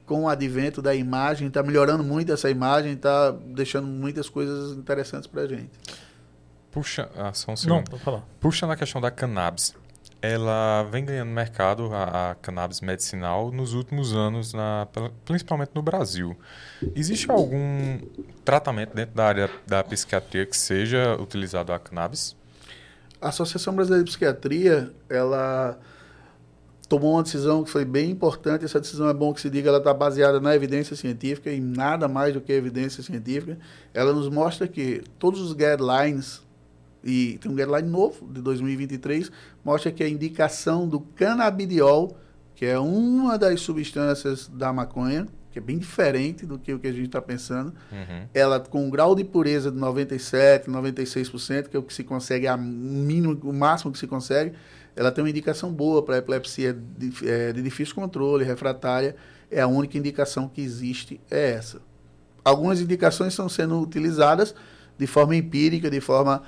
[0.06, 5.28] com o advento da imagem, está melhorando muito essa imagem, está deixando muitas coisas interessantes
[5.28, 5.70] para a gente.
[6.72, 7.92] Puxa, ah, só um segundo.
[7.92, 8.24] Não, falar.
[8.40, 9.76] Puxa na questão da cannabis
[10.22, 14.88] ela vem ganhando mercado, a, a, cannabis medicinal, nos últimos anos, na,
[15.26, 16.38] principalmente no Brasil.
[16.96, 18.00] Existe algum
[18.46, 22.36] tratamento dentro da área da psiquiatria que seja utilizado a cannabis?
[23.22, 25.80] A Associação Brasileira de Psiquiatria, ela
[26.90, 28.66] tomou uma decisão que foi bem importante.
[28.66, 32.08] Essa decisão é bom que se diga, ela está baseada na evidência científica e nada
[32.08, 33.58] mais do que evidência científica.
[33.94, 36.42] Ela nos mostra que todos os guidelines
[37.04, 39.32] e tem um guideline novo de 2023,
[39.64, 42.18] mostra que a indicação do canabidiol,
[42.56, 46.88] que é uma das substâncias da maconha, que é bem diferente do que o que
[46.88, 48.28] a gente está pensando, uhum.
[48.34, 52.48] ela com um grau de pureza de 97, 96%, que é o que se consegue,
[52.48, 54.54] a mínimo, o máximo que se consegue,
[54.96, 59.16] ela tem uma indicação boa para epilepsia de, é, de difícil controle, refratária,
[59.50, 61.82] é a única indicação que existe, é essa.
[62.44, 64.56] Algumas indicações estão sendo utilizadas
[64.98, 66.44] de forma empírica, de forma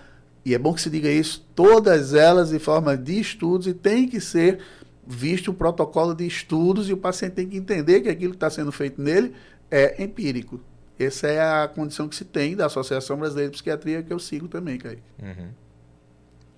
[0.46, 4.08] e é bom que se diga isso, todas elas em forma de estudos e tem
[4.08, 4.60] que ser
[5.06, 8.50] visto o protocolo de estudos e o paciente tem que entender que aquilo que está
[8.50, 9.34] sendo feito nele
[9.70, 10.60] é empírico.
[11.00, 14.48] Essa é a condição que se tem da Associação Brasileira de Psiquiatria que eu sigo
[14.48, 15.02] também, Kaique.
[15.22, 15.50] Uhum.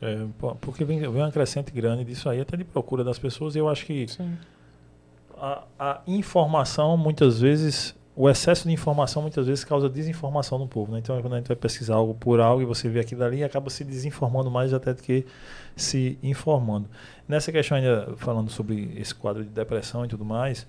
[0.02, 0.26] É,
[0.62, 3.70] porque vem, vem uma crescente grande disso aí, até de procura das pessoas, e eu
[3.70, 4.06] acho que
[5.38, 10.94] a, a, informação muitas vezes o excesso de informação muitas vezes causa desinformação no povo.
[10.94, 11.00] Né?
[11.00, 13.70] Então, quando a gente vai pesquisar algo por algo e você vê aquilo ali, acaba
[13.70, 15.26] se desinformando mais até do que
[15.76, 16.88] se informando.
[17.28, 20.68] Nessa questão, ainda falando sobre esse quadro de depressão e tudo mais,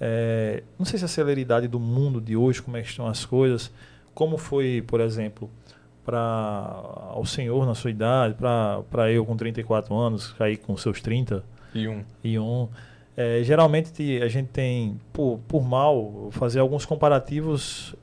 [0.00, 3.24] é, não sei se a celeridade do mundo de hoje, como é que estão as
[3.24, 3.70] coisas,
[4.14, 5.48] como foi, por exemplo,
[6.04, 11.44] para o senhor na sua idade, para eu com 34 anos, cair com seus 30
[11.74, 12.04] e um.
[12.22, 12.68] E um
[13.16, 17.94] é, geralmente a gente tem, por, por mal, fazer alguns comparativos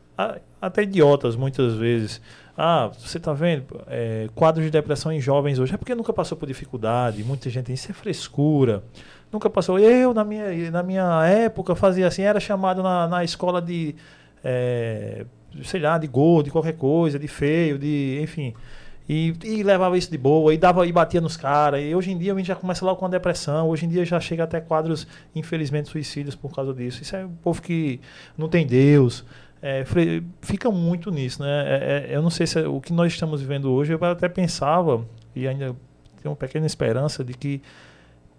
[0.62, 2.21] até idiotas muitas vezes.
[2.62, 5.74] Ah, você está vendo é, quadros de depressão em jovens hoje.
[5.74, 7.24] É porque nunca passou por dificuldade.
[7.24, 8.84] Muita gente isso é frescura.
[9.32, 9.80] Nunca passou.
[9.80, 13.95] Eu, na minha, na minha época, fazia assim, era chamado na, na escola de,
[14.43, 15.26] é,
[15.63, 18.54] sei lá, de gordo, de qualquer coisa, de feio, de, enfim.
[19.08, 21.82] E, e, levava isso de boa, e dava e batia nos caras.
[21.82, 23.69] E hoje em dia a gente já começa logo com a depressão.
[23.69, 27.02] Hoje em dia já chega até quadros, infelizmente, suicídios por causa disso.
[27.02, 28.02] Isso é um povo que
[28.38, 29.24] não tem Deus.
[29.62, 29.84] É,
[30.41, 31.63] fica muito nisso, né?
[31.65, 34.30] É, é, eu não sei se é, o que nós estamos vivendo hoje, eu até
[34.30, 35.76] pensava, e ainda
[36.22, 37.62] tenho uma pequena esperança de que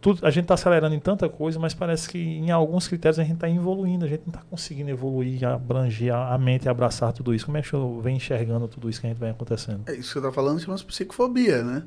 [0.01, 3.23] tudo, a gente está acelerando em tanta coisa, mas parece que em alguns critérios a
[3.23, 7.13] gente está evoluindo, a gente não está conseguindo evoluir, abranger a, a mente e abraçar
[7.13, 7.45] tudo isso.
[7.45, 9.83] Como é que eu venho enxergando tudo isso que a gente vem acontecendo?
[9.87, 11.83] É isso que você está falando chama-se psicofobia, né?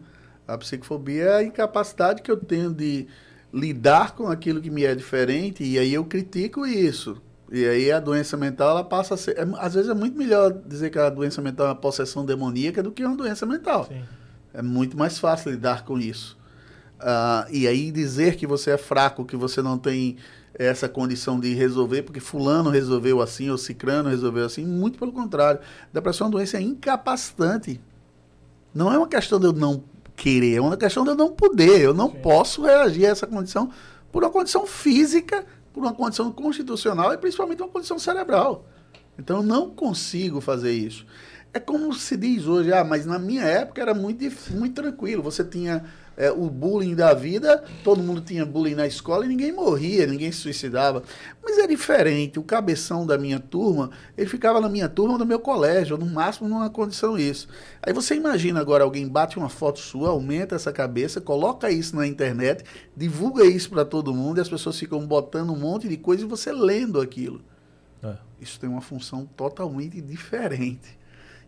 [0.47, 3.07] A psicofobia é a incapacidade que eu tenho de
[3.51, 7.19] lidar com aquilo que me é diferente e aí eu critico isso.
[7.51, 9.37] E aí a doença mental ela passa a ser.
[9.37, 12.81] É, às vezes é muito melhor dizer que a doença mental é uma possessão demoníaca
[12.81, 13.85] do que uma doença mental.
[13.85, 14.03] Sim.
[14.53, 16.37] É muito mais fácil lidar com isso.
[16.99, 20.17] Uh, e aí dizer que você é fraco, que você não tem
[20.53, 25.59] essa condição de resolver, porque fulano resolveu assim, ou cicrano resolveu assim, muito pelo contrário.
[25.91, 27.81] Depressão é uma doença incapacitante.
[28.73, 29.83] Não é uma questão de eu não
[30.15, 31.81] querer, é uma questão de eu não poder.
[31.81, 32.19] Eu não Sim.
[32.21, 33.69] posso reagir a essa condição
[34.11, 38.65] por uma condição física, por uma condição constitucional e principalmente uma condição cerebral.
[39.17, 41.05] Então eu não consigo fazer isso.
[41.53, 45.21] É como se diz hoje, ah, mas na minha época era muito, muito tranquilo.
[45.21, 45.83] Você tinha
[46.15, 50.31] é, o bullying da vida, todo mundo tinha bullying na escola e ninguém morria, ninguém
[50.31, 51.03] se suicidava.
[51.43, 55.39] Mas é diferente, o cabeção da minha turma, ele ficava na minha turma no meu
[55.39, 57.47] colégio, no máximo numa condição isso.
[57.81, 62.05] Aí você imagina agora alguém bate uma foto sua, aumenta essa cabeça, coloca isso na
[62.05, 62.63] internet,
[62.95, 66.27] divulga isso para todo mundo e as pessoas ficam botando um monte de coisa e
[66.27, 67.41] você lendo aquilo.
[68.03, 68.17] É.
[68.39, 70.99] Isso tem uma função totalmente diferente.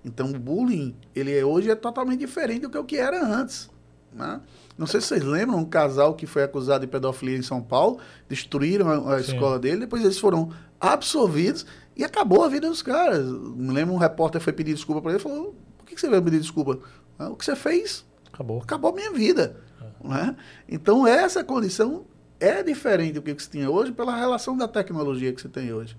[0.03, 3.69] Então o bullying, ele é, hoje é totalmente diferente do que o que era antes.
[4.15, 4.39] Né?
[4.77, 7.99] Não sei se vocês lembram, um casal que foi acusado de pedofilia em São Paulo,
[8.29, 11.65] destruíram a, a escola dele, depois eles foram absolvidos
[11.97, 13.25] e acabou a vida dos caras.
[13.25, 16.23] Me lembro um repórter foi pedir desculpa para ele e falou: por que você veio
[16.23, 16.79] pedir desculpa?
[17.19, 18.05] Ah, o que você fez?
[18.33, 18.61] Acabou.
[18.61, 19.57] Acabou a minha vida.
[19.81, 20.07] É.
[20.07, 20.35] Né?
[20.67, 22.05] Então, essa condição
[22.39, 25.97] é diferente do que você tinha hoje pela relação da tecnologia que você tem hoje.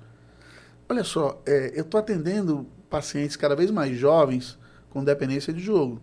[0.89, 4.59] Olha só, é, eu estou atendendo pacientes cada vez mais jovens
[4.91, 6.01] com dependência de jogo.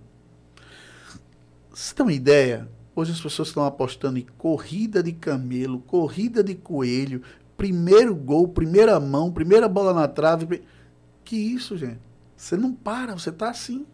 [1.74, 2.70] Você tem uma ideia?
[2.96, 7.24] Hoje as pessoas estão apostando em corrida de camelo, corrida de coelho,
[7.58, 10.62] primeiro gol, primeira mão, primeira bola na trave.
[11.26, 12.00] Que isso, gente?
[12.38, 13.88] Você não para, você está assim.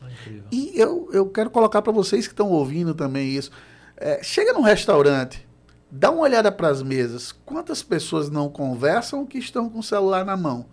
[0.00, 3.50] É e eu, eu quero colocar para vocês que estão ouvindo também isso.
[3.96, 5.44] É, chega num restaurante,
[5.90, 7.32] dá uma olhada para as mesas.
[7.32, 10.66] Quantas pessoas não conversam que estão com o celular na mão?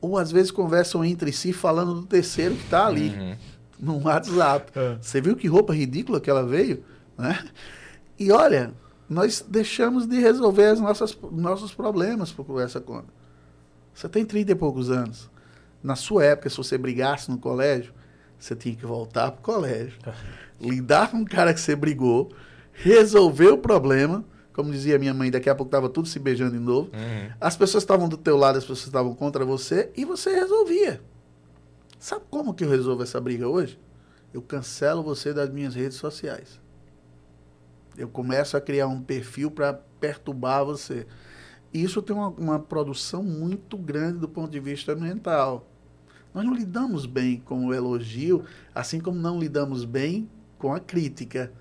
[0.00, 3.10] Ou às vezes conversam entre si falando do terceiro que está ali.
[3.10, 3.51] Uhum
[3.92, 4.70] no WhatsApp.
[4.78, 4.96] É.
[5.00, 6.84] Você viu que roupa ridícula que ela veio?
[7.18, 7.44] Né?
[8.16, 8.72] E olha,
[9.08, 13.08] nós deixamos de resolver os nossos, nossos problemas por essa conta.
[13.92, 15.28] Você tem 30 e poucos anos.
[15.82, 17.92] Na sua época, se você brigasse no colégio,
[18.38, 19.98] você tinha que voltar para o colégio,
[20.60, 22.30] lidar com o cara que você brigou,
[22.72, 24.24] resolver o problema.
[24.52, 26.90] Como dizia minha mãe, daqui a pouco estava tudo se beijando de novo.
[26.92, 27.30] Uhum.
[27.40, 31.00] As pessoas estavam do teu lado, as pessoas estavam contra você, e você resolvia.
[32.02, 33.78] Sabe como que eu resolvo essa briga hoje?
[34.34, 36.60] Eu cancelo você das minhas redes sociais.
[37.96, 41.06] Eu começo a criar um perfil para perturbar você.
[41.72, 45.64] Isso tem uma, uma, produção muito grande do ponto de vista mental.
[46.34, 48.44] Nós não lidamos bem com o elogio,
[48.74, 50.28] assim como não lidamos bem
[50.58, 51.52] com a crítica.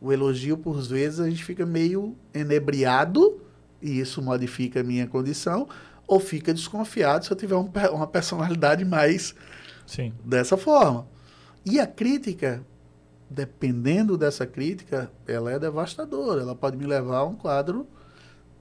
[0.00, 3.40] O elogio, por vezes, a gente fica meio enebriado,
[3.82, 5.66] e isso modifica a minha condição,
[6.06, 9.34] ou fica desconfiado se eu tiver um, uma personalidade mais
[9.86, 10.12] Sim.
[10.24, 11.06] dessa forma.
[11.64, 12.64] E a crítica,
[13.28, 16.42] dependendo dessa crítica, ela é devastadora.
[16.42, 17.86] Ela pode me levar a um quadro,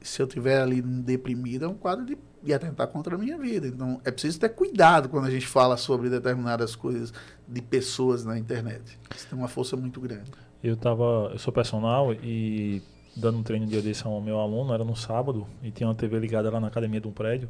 [0.01, 3.67] se eu tiver ali deprimido, é um quadro de, de atentar contra a minha vida.
[3.67, 7.13] Então, é preciso ter cuidado quando a gente fala sobre determinadas coisas
[7.47, 8.99] de pessoas na internet.
[9.15, 10.31] Isso tem uma força muito grande.
[10.63, 12.81] Eu tava, eu sou personal e
[13.15, 16.19] dando um treino de desse ao meu aluno, era no sábado, e tinha uma TV
[16.19, 17.49] ligada lá na academia de um prédio,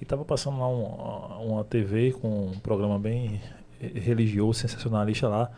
[0.00, 3.40] e estava passando lá um, uma TV com um programa bem
[3.80, 5.50] religioso, sensacionalista lá,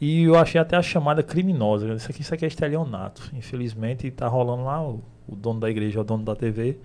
[0.00, 1.92] e eu achei até a chamada criminosa.
[1.94, 3.30] Isso aqui, isso aqui é estelionato.
[3.34, 6.78] Infelizmente, está rolando lá, o, o, dono da igreja, o dono da TV,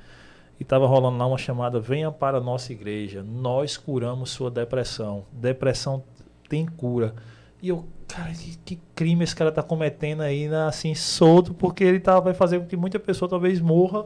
[0.60, 5.24] e estava rolando lá uma chamada: Venha para a nossa igreja, nós curamos sua depressão.
[5.32, 6.04] Depressão
[6.50, 7.16] tem cura.
[7.62, 11.84] E eu, cara, que, que crime esse cara tá cometendo aí, né, assim, solto, porque
[11.84, 14.06] ele tá, vai fazer com que muita pessoa talvez morra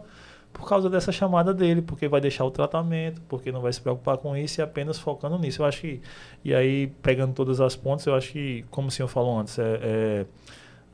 [0.52, 4.18] por causa dessa chamada dele, porque vai deixar o tratamento, porque não vai se preocupar
[4.18, 5.62] com isso e apenas focando nisso.
[5.62, 6.02] Eu acho que,
[6.44, 9.80] e aí, pegando todas as pontas, eu acho que, como o senhor falou antes, é,
[9.82, 10.26] é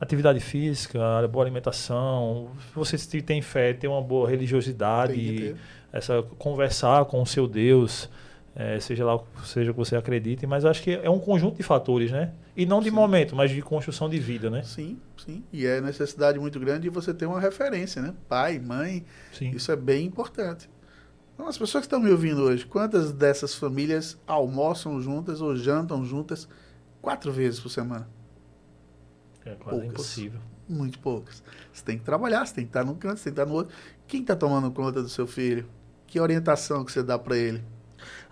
[0.00, 0.98] atividade física,
[1.30, 5.56] boa alimentação, você tem fé, tem uma boa religiosidade,
[5.92, 8.10] essa conversar com o seu Deus,
[8.54, 12.10] é, seja lá seja que você acredite, mas acho que é um conjunto de fatores,
[12.10, 12.32] né?
[12.56, 12.94] E não de sim.
[12.94, 14.62] momento, mas de construção de vida, né?
[14.62, 15.44] Sim, sim.
[15.52, 18.14] E é necessidade muito grande de você ter uma referência, né?
[18.28, 19.50] Pai, mãe, sim.
[19.50, 20.70] isso é bem importante.
[21.34, 26.02] Então, as pessoas que estão me ouvindo hoje, quantas dessas famílias almoçam juntas ou jantam
[26.02, 26.48] juntas
[27.02, 28.08] quatro vezes por semana?
[29.44, 29.90] É quase poucas.
[29.90, 30.40] impossível.
[30.66, 31.42] Muito poucas.
[31.72, 33.54] Você tem que trabalhar, você tem que estar num canto, você tem que estar no
[33.54, 33.74] outro.
[34.06, 35.68] Quem está tomando conta do seu filho?
[36.06, 37.62] Que orientação que você dá para ele?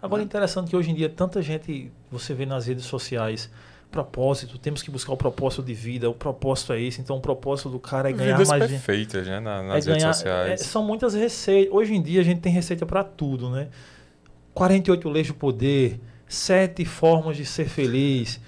[0.00, 3.50] Agora, é interessante que hoje em dia tanta gente, você vê nas redes sociais,
[3.94, 7.68] propósito, temos que buscar o propósito de vida, o propósito é esse, então o propósito
[7.68, 10.60] do cara é ganhar Vidas mais perfeitas, né, nas é redes ganhar, sociais.
[10.60, 11.72] É, são muitas receitas.
[11.72, 13.68] Hoje em dia a gente tem receita para tudo, né?
[14.52, 18.40] 48 leis do poder, sete formas de ser feliz,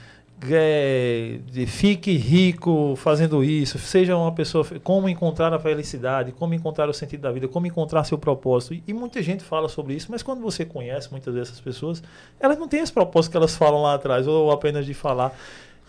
[0.42, 6.92] é, fique rico fazendo isso, seja uma pessoa, como encontrar a felicidade, como encontrar o
[6.92, 8.74] sentido da vida, como encontrar seu propósito.
[8.74, 12.02] E, e, muita gente fala sobre isso, mas quando você conhece muitas dessas pessoas,
[12.38, 15.34] elas não têm esse propósito que elas falam lá atrás, ou apenas de falar.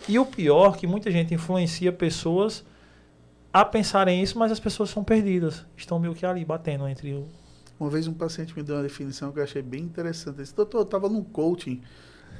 [0.08, 2.64] E o pior que muita gente influencia pessoas
[3.52, 7.26] a pensarem isso, mas as pessoas são perdidas, estão meio que ali batendo entre o.
[7.78, 10.36] Uma vez um paciente me deu uma definição que eu achei bem interessante.
[10.36, 11.80] Ele disse, doutor, eu estava num coaching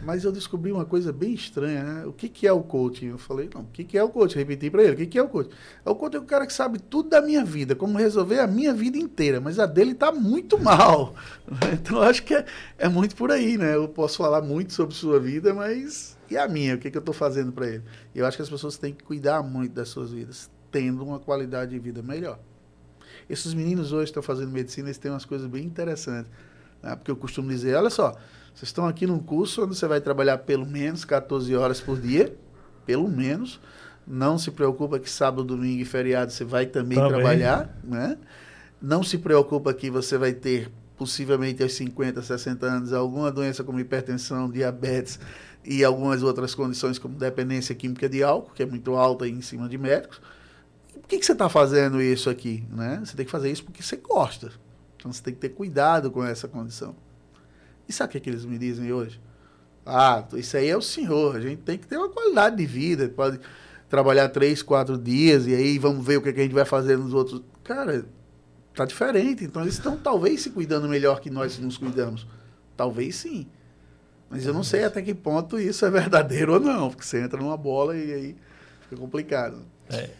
[0.02, 2.06] mas eu descobri uma coisa bem estranha, né?
[2.06, 3.06] O que, que é o coaching?
[3.06, 4.38] Eu falei, não, o que, que é o coaching?
[4.38, 5.50] Repeti para ele, o que, que é o coaching?
[5.84, 8.72] O coaching é o cara que sabe tudo da minha vida, como resolver a minha
[8.72, 11.14] vida inteira, mas a dele está muito mal.
[11.72, 12.44] Então, acho que é,
[12.78, 13.74] é muito por aí, né?
[13.74, 16.74] Eu posso falar muito sobre sua vida, mas e a minha?
[16.74, 17.82] O que, que eu estou fazendo para ele?
[18.14, 21.70] Eu acho que as pessoas têm que cuidar muito das suas vidas, tendo uma qualidade
[21.72, 22.38] de vida melhor.
[23.28, 26.30] Esses meninos hoje estão fazendo medicina, eles têm umas coisas bem interessantes.
[26.82, 26.94] Né?
[26.96, 28.16] Porque eu costumo dizer, olha só,
[28.58, 32.36] vocês estão aqui num curso onde você vai trabalhar pelo menos 14 horas por dia,
[32.84, 33.60] pelo menos.
[34.04, 37.12] Não se preocupa que sábado, domingo e feriado você vai também, também.
[37.12, 38.18] trabalhar, né?
[38.82, 43.78] Não se preocupa que você vai ter possivelmente aos 50, 60 anos alguma doença como
[43.78, 45.20] hipertensão, diabetes
[45.64, 49.68] e algumas outras condições como dependência química de álcool, que é muito alta em cima
[49.68, 50.20] de médicos.
[50.94, 52.64] Por que, que você está fazendo isso aqui?
[52.72, 53.02] Né?
[53.04, 54.50] Você tem que fazer isso porque você gosta.
[54.96, 56.96] Então você tem que ter cuidado com essa condição.
[57.88, 59.20] E sabe o que, é que eles me dizem hoje?
[59.86, 63.08] Ah, isso aí é o senhor, a gente tem que ter uma qualidade de vida,
[63.08, 63.40] pode
[63.88, 66.66] trabalhar três, quatro dias e aí vamos ver o que, é que a gente vai
[66.66, 67.42] fazer nos outros.
[67.64, 68.04] Cara,
[68.74, 69.44] tá diferente.
[69.44, 72.26] Então eles estão talvez se cuidando melhor que nós nos cuidamos.
[72.76, 73.46] Talvez sim.
[74.30, 77.40] Mas eu não sei até que ponto isso é verdadeiro ou não, porque você entra
[77.40, 78.36] numa bola e aí
[78.82, 79.62] fica complicado.
[79.88, 80.10] É.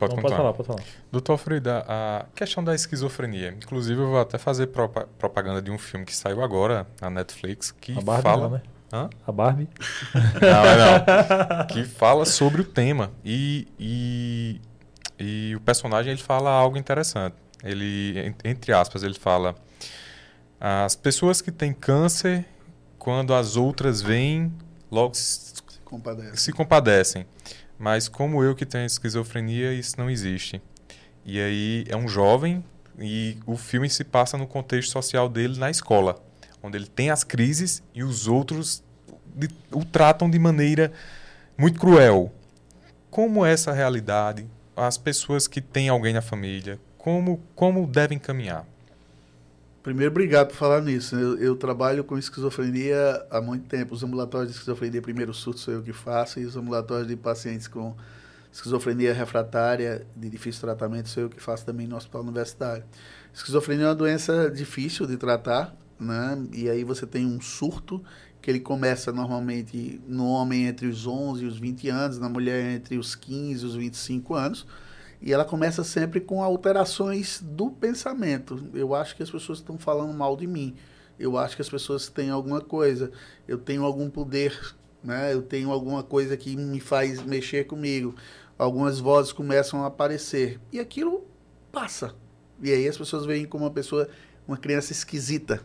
[0.00, 0.36] Pode, Não, contar.
[0.36, 0.82] pode falar, pode falar.
[1.12, 3.50] Doutor Frida, a questão da esquizofrenia.
[3.50, 7.70] Inclusive, eu vou até fazer propa- propaganda de um filme que saiu agora na Netflix
[7.70, 8.42] que A Barbie fala.
[8.44, 8.62] não, né?
[8.92, 9.10] Hã?
[9.26, 9.68] A Barbie.
[10.40, 11.66] Não, é não.
[11.68, 13.12] que fala sobre o tema.
[13.24, 14.60] E, e,
[15.18, 17.36] e o personagem ele fala algo interessante.
[17.62, 19.54] Ele, en- entre aspas, ele fala:
[20.58, 22.44] as pessoas que têm câncer,
[22.98, 24.52] quando as outras vêm,
[24.90, 26.36] logo se Se compadece.
[26.38, 27.26] se compadecem.
[27.80, 30.60] Mas como eu que tenho esquizofrenia, isso não existe.
[31.24, 32.62] E aí é um jovem
[32.98, 36.22] e o filme se passa no contexto social dele na escola,
[36.62, 38.84] onde ele tem as crises e os outros
[39.72, 40.92] o tratam de maneira
[41.56, 42.30] muito cruel.
[43.10, 44.46] Como essa realidade?
[44.76, 48.66] As pessoas que têm alguém na família, como como devem caminhar?
[49.82, 51.16] Primeiro, obrigado por falar nisso.
[51.16, 53.94] Eu, eu trabalho com esquizofrenia há muito tempo.
[53.94, 57.66] Os ambulatórios de esquizofrenia, primeiro surto, sou eu que faço, e os ambulatórios de pacientes
[57.66, 57.96] com
[58.52, 62.84] esquizofrenia refratária, de difícil tratamento, sou eu que faço também no hospital universitário.
[63.32, 66.46] Esquizofrenia é uma doença difícil de tratar, né?
[66.52, 68.02] E aí você tem um surto
[68.42, 72.74] que ele começa normalmente no homem entre os 11 e os 20 anos, na mulher
[72.74, 74.66] entre os 15 e os 25 anos.
[75.20, 78.64] E ela começa sempre com alterações do pensamento.
[78.72, 80.74] Eu acho que as pessoas estão falando mal de mim.
[81.18, 83.10] Eu acho que as pessoas têm alguma coisa.
[83.46, 85.34] Eu tenho algum poder, né?
[85.34, 88.14] Eu tenho alguma coisa que me faz mexer comigo.
[88.58, 90.58] Algumas vozes começam a aparecer.
[90.72, 91.26] E aquilo
[91.70, 92.14] passa.
[92.62, 94.08] E aí as pessoas veem como uma pessoa,
[94.48, 95.62] uma criança esquisita.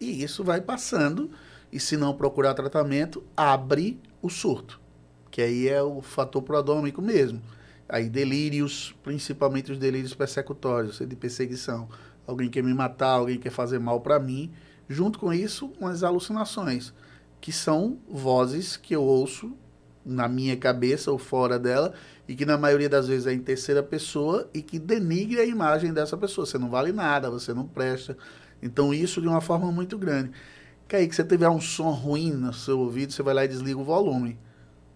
[0.00, 1.30] E isso vai passando.
[1.72, 4.80] E se não procurar tratamento, abre o surto.
[5.28, 7.42] Que aí é o fator prodômico mesmo.
[7.94, 11.88] Aí delírios, principalmente os delírios persecutórios, de perseguição.
[12.26, 14.50] Alguém quer me matar, alguém quer fazer mal para mim.
[14.88, 16.92] Junto com isso, umas alucinações,
[17.40, 19.52] que são vozes que eu ouço
[20.04, 21.94] na minha cabeça ou fora dela,
[22.26, 25.92] e que na maioria das vezes é em terceira pessoa e que denigre a imagem
[25.92, 26.44] dessa pessoa.
[26.44, 28.18] Você não vale nada, você não presta.
[28.60, 30.32] Então, isso de uma forma muito grande.
[30.88, 33.48] Que aí que você tiver um som ruim no seu ouvido, você vai lá e
[33.48, 34.36] desliga o volume.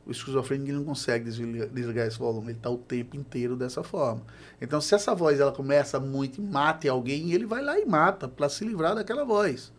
[0.08, 4.22] O esquizofrênico não consegue desligar, desligar esse volume, ele está o tempo inteiro dessa forma.
[4.58, 8.26] Então, se essa voz ela começa muito e mata alguém, ele vai lá e mata
[8.26, 9.70] para se livrar daquela voz.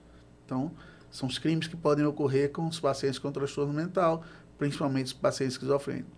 [0.45, 0.71] Então,
[1.09, 4.23] são os crimes que podem ocorrer com os pacientes com transtorno mental,
[4.55, 6.11] principalmente os pacientes esquizofrênicos.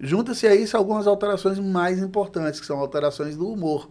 [0.00, 3.88] Junta-se a isso algumas alterações mais importantes, que são alterações do humor.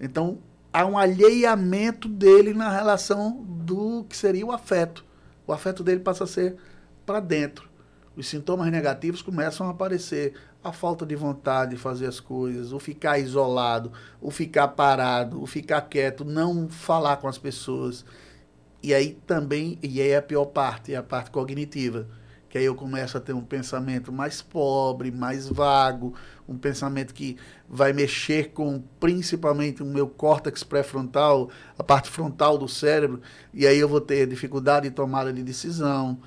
[0.00, 0.38] Então,
[0.72, 5.04] há um alheiamento dele na relação do que seria o afeto.
[5.46, 6.56] O afeto dele passa a ser
[7.04, 7.75] para dentro.
[8.16, 10.32] Os sintomas negativos começam a aparecer.
[10.64, 15.46] A falta de vontade de fazer as coisas, o ficar isolado, o ficar parado, o
[15.46, 18.04] ficar quieto, não falar com as pessoas.
[18.82, 22.08] E aí também, e aí é a pior parte, é a parte cognitiva.
[22.48, 26.14] Que aí eu começo a ter um pensamento mais pobre, mais vago,
[26.48, 27.36] um pensamento que
[27.68, 33.20] vai mexer com principalmente o meu córtex pré-frontal, a parte frontal do cérebro,
[33.52, 36.18] e aí eu vou ter dificuldade de tomada de decisão,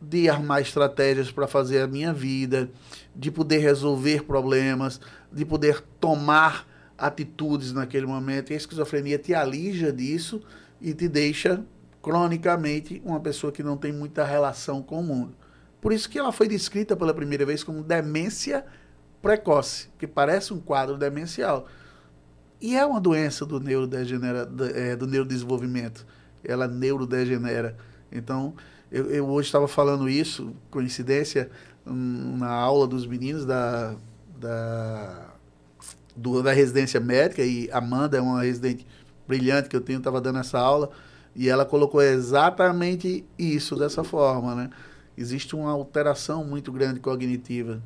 [0.00, 2.70] de armar estratégias para fazer a minha vida,
[3.14, 8.50] de poder resolver problemas, de poder tomar atitudes naquele momento.
[8.50, 10.42] E a esquizofrenia te alija disso
[10.80, 11.64] e te deixa
[12.02, 15.34] cronicamente uma pessoa que não tem muita relação com o mundo.
[15.80, 18.64] Por isso que ela foi descrita pela primeira vez como demência
[19.22, 21.66] precoce, que parece um quadro demencial.
[22.60, 26.06] E é uma doença do, neurodegenera, é, do neurodesenvolvimento.
[26.44, 27.76] Ela neurodegenera.
[28.12, 28.54] Então,
[28.90, 31.50] eu, eu hoje estava falando isso, coincidência,
[31.86, 33.94] hum, na aula dos meninos da,
[34.38, 35.28] da,
[36.16, 38.86] do, da residência médica, e Amanda é uma residente
[39.28, 40.90] brilhante que eu tenho, estava dando essa aula,
[41.34, 44.70] e ela colocou exatamente isso dessa forma, né?
[45.16, 47.80] Existe uma alteração muito grande cognitiva.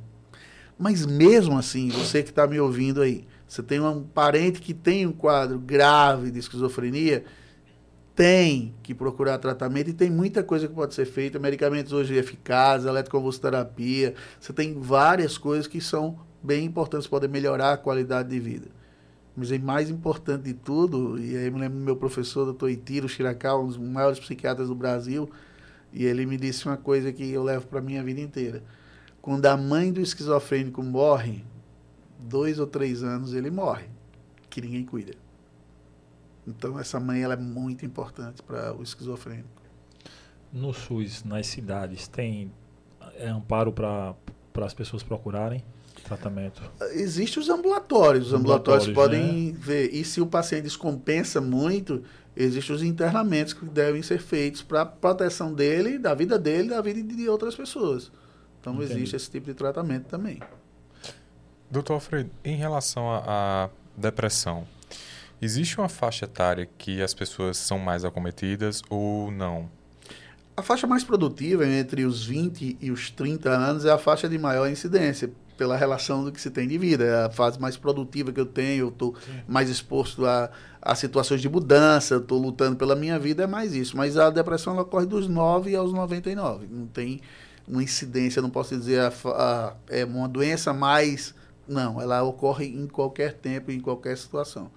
[0.78, 5.07] Mas mesmo assim, você que está me ouvindo aí, você tem um parente que tem
[5.07, 7.24] um quadro grave de esquizofrenia,
[8.14, 11.38] tem que procurar tratamento e tem muita coisa que pode ser feita.
[11.38, 17.76] Medicamentos hoje eficazes, eletroconvulsoterapia, você tem várias coisas que são bem importantes, podem melhorar a
[17.76, 18.68] qualidade de vida.
[19.36, 23.08] Mas o mais importante de tudo, e aí me lembro do meu professor, doutor Itiro
[23.08, 25.28] Shirakawa, um dos maiores psiquiatras do Brasil,
[25.92, 28.62] e ele me disse uma coisa que eu levo para a minha vida inteira.
[29.20, 31.44] Quando a mãe do esquizofrênico morre,
[32.20, 33.86] dois ou três anos ele morre,
[34.48, 35.23] que ninguém cuida.
[36.47, 39.49] Então essa mãe ela é muito importante para o esquizofrênico.
[40.53, 42.53] no SUS, nas cidades, tem
[43.16, 44.14] é, amparo para
[44.64, 45.64] as pessoas procurarem
[46.05, 46.62] tratamento?
[46.92, 48.28] Existem os ambulatórios.
[48.28, 49.59] Os ambulatórios, ambulatórios podem né?
[49.59, 49.92] ver.
[49.92, 52.03] E se o paciente descompensa muito,
[52.36, 57.03] existem os internamentos que devem ser feitos para proteção dele, da vida dele, da vida
[57.03, 58.12] de outras pessoas.
[58.61, 58.92] Então Entendi.
[58.92, 60.40] existe esse tipo de tratamento também.
[61.70, 64.66] Doutor Alfredo, em relação à depressão,
[65.45, 69.68] existe uma faixa etária que as pessoas são mais acometidas ou não?
[70.57, 74.38] A faixa mais produtiva, entre os 20 e os 30 anos, é a faixa de
[74.38, 77.05] maior incidência, pela relação do que se tem de vida.
[77.05, 79.16] É a fase mais produtiva que eu tenho, eu estou
[79.49, 83.97] mais exposto a, a situações de mudança, estou lutando pela minha vida, é mais isso.
[83.97, 86.68] Mas a depressão ocorre dos 9 aos 99.
[86.70, 87.20] Não tem
[87.66, 91.34] uma incidência, não posso dizer a, a, é uma doença mais.
[91.66, 94.70] Não, ela ocorre em qualquer tempo, em qualquer situação.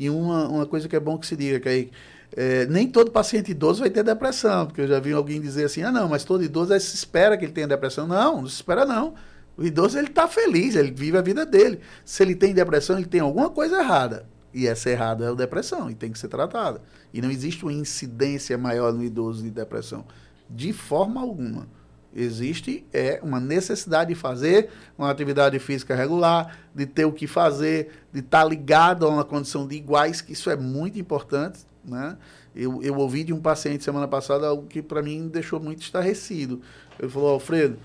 [0.00, 1.90] E uma, uma coisa que é bom que se diga, que
[2.34, 5.82] é, nem todo paciente idoso vai ter depressão, porque eu já vi alguém dizer assim,
[5.82, 8.06] ah não, mas todo idoso se espera que ele tenha depressão.
[8.06, 9.12] Não, não se espera não.
[9.58, 11.80] O idoso ele está feliz, ele vive a vida dele.
[12.02, 14.26] Se ele tem depressão, ele tem alguma coisa errada.
[14.54, 16.80] E essa errada é a depressão e tem que ser tratada.
[17.12, 20.06] E não existe uma incidência maior no idoso de depressão.
[20.48, 21.68] De forma alguma.
[22.14, 28.02] Existe é uma necessidade de fazer uma atividade física regular, de ter o que fazer,
[28.12, 31.60] de estar tá ligado a uma condição de iguais, que isso é muito importante.
[31.84, 32.16] Né?
[32.54, 36.60] Eu, eu ouvi de um paciente semana passada algo que para mim deixou muito estarrecido.
[36.98, 37.78] Ele falou, Alfredo,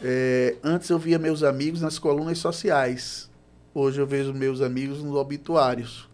[0.00, 3.28] é, antes eu via meus amigos nas colunas sociais.
[3.74, 6.08] Hoje eu vejo meus amigos nos obituários.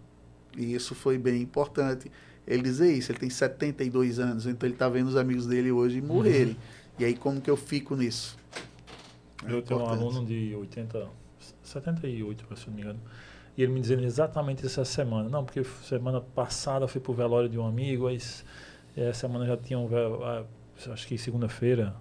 [0.56, 2.10] E isso foi bem importante.
[2.46, 6.00] Ele dizer isso, ele tem 72 anos, então ele está vendo os amigos dele hoje
[6.00, 6.54] morrerem.
[6.54, 6.77] Uhum.
[6.98, 8.36] E aí como que eu fico nisso?
[9.46, 11.08] É eu tenho um aluno de 80,
[11.62, 13.00] 78, se não me engano.
[13.56, 15.28] E ele me dizendo exatamente essa semana.
[15.28, 18.16] Não, porque semana passada eu fui pro velório de um amigo, aí
[18.96, 19.88] essa semana já tinha um
[20.92, 21.94] acho que segunda-feira,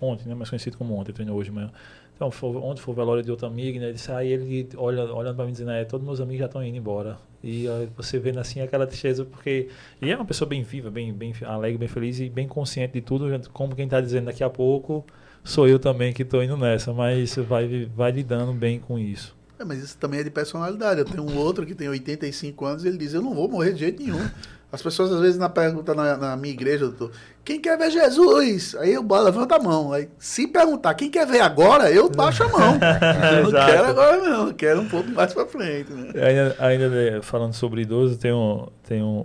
[0.00, 0.34] ontem, né?
[0.34, 1.72] Mais conhecido como ontem, treinou hoje de manhã.
[2.14, 3.86] Então, foi, ontem foi o velório de outro amigo, né?
[3.86, 6.62] Ele disse, aí ele olha, olhando para mim dizendo, é, todos meus amigos já estão
[6.62, 7.18] indo embora.
[7.42, 9.68] E aí, você vendo assim aquela tristeza, porque
[10.00, 13.00] ele é uma pessoa bem viva, bem, bem alegre, bem feliz e bem consciente de
[13.00, 15.04] tudo, como quem está dizendo daqui a pouco
[15.44, 19.36] sou eu também que estou indo nessa, mas vai, vai lidando bem com isso.
[19.58, 21.00] É, mas isso também é de personalidade.
[21.00, 23.72] Eu tenho um outro que tem 85 anos e ele diz: Eu não vou morrer
[23.72, 24.18] de jeito nenhum.
[24.72, 27.10] As pessoas às vezes na pergunta na, na, minha igreja, doutor,
[27.44, 28.76] quem quer ver Jesus?
[28.76, 29.92] Aí eu levanto a mão.
[29.92, 32.78] Aí, se perguntar quem quer ver agora, eu baixo a mão.
[33.36, 35.92] eu não quero agora não, eu quero um pouco mais para frente.
[35.92, 36.12] Né?
[36.14, 39.24] Ainda, ainda né, falando sobre idoso, tem um, tem um,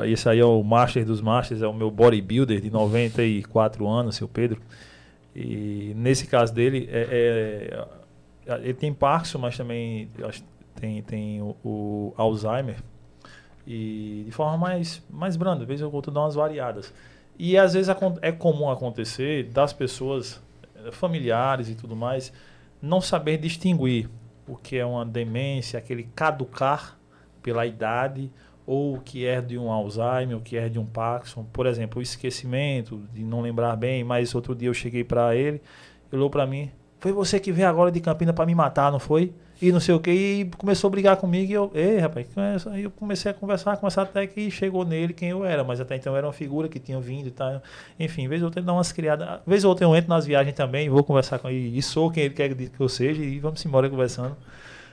[0.00, 4.14] é, esse aí é o Master dos Masters, é o meu bodybuilder de 94 anos,
[4.14, 4.60] seu Pedro.
[5.34, 7.78] E nesse caso dele, é,
[8.46, 10.08] é ele tem Parkinson, mas também
[10.76, 12.76] tem, tem o, o Alzheimer
[13.66, 16.92] e de forma mais, mais branda, às vezes eu vou dar umas variadas.
[17.38, 20.40] E às vezes é comum acontecer das pessoas,
[20.76, 22.32] eh, familiares e tudo mais,
[22.80, 24.08] não saber distinguir
[24.46, 26.98] o que é uma demência, aquele caducar
[27.42, 28.30] pela idade,
[28.66, 31.44] ou o que é de um Alzheimer, o que é de um Parkinson.
[31.52, 35.60] Por exemplo, o esquecimento, de não lembrar bem, mas outro dia eu cheguei para ele,
[36.10, 38.98] ele olhou para mim, foi você que veio agora de Campina para me matar, não
[38.98, 39.34] foi?
[39.68, 42.26] E não sei o que, e começou a brigar comigo, e eu, ei, rapaz,
[42.66, 45.96] aí eu comecei a conversar, conversar até que chegou nele quem eu era, mas até
[45.96, 47.62] então era uma figura que tinha vindo e tal.
[47.98, 50.54] Enfim, vez ou outra ele dá umas criadas, vez ou outra eu entro nas viagens
[50.54, 53.64] também, vou conversar com ele, e sou quem ele quer que eu seja, e vamos
[53.64, 54.36] embora conversando.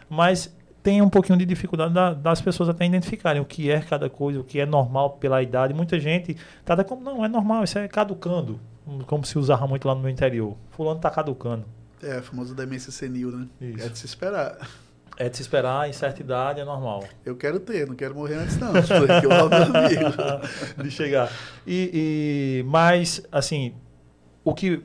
[0.09, 4.09] Mas tem um pouquinho de dificuldade da, das pessoas até identificarem o que é cada
[4.09, 5.73] coisa, o que é normal pela idade.
[5.73, 8.59] Muita gente trata como, não, é normal, isso é caducando,
[9.05, 10.55] como se usava muito lá no meu interior.
[10.71, 11.65] Fulano está caducando.
[12.03, 13.47] É, a famosa demência senil, né?
[13.59, 13.85] Isso.
[13.85, 14.57] É de se esperar.
[15.17, 17.03] É de se esperar, em certa idade é normal.
[17.23, 20.83] Eu quero ter, não quero morrer antes não, porque eu amigo.
[20.83, 21.31] de chegar.
[21.67, 23.75] E, e, mas, assim,
[24.43, 24.83] o que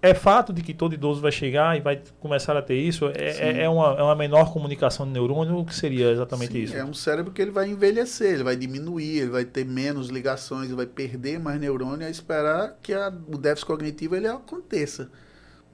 [0.00, 3.30] é fato de que todo idoso vai chegar e vai começar a ter isso, é,
[3.38, 6.76] é, é, uma, é uma menor comunicação de neurônio, o que seria exatamente Sim, isso?
[6.76, 10.66] É um cérebro que ele vai envelhecer, ele vai diminuir, ele vai ter menos ligações,
[10.66, 15.10] ele vai perder mais neurônio a esperar que a, o déficit cognitivo ele aconteça.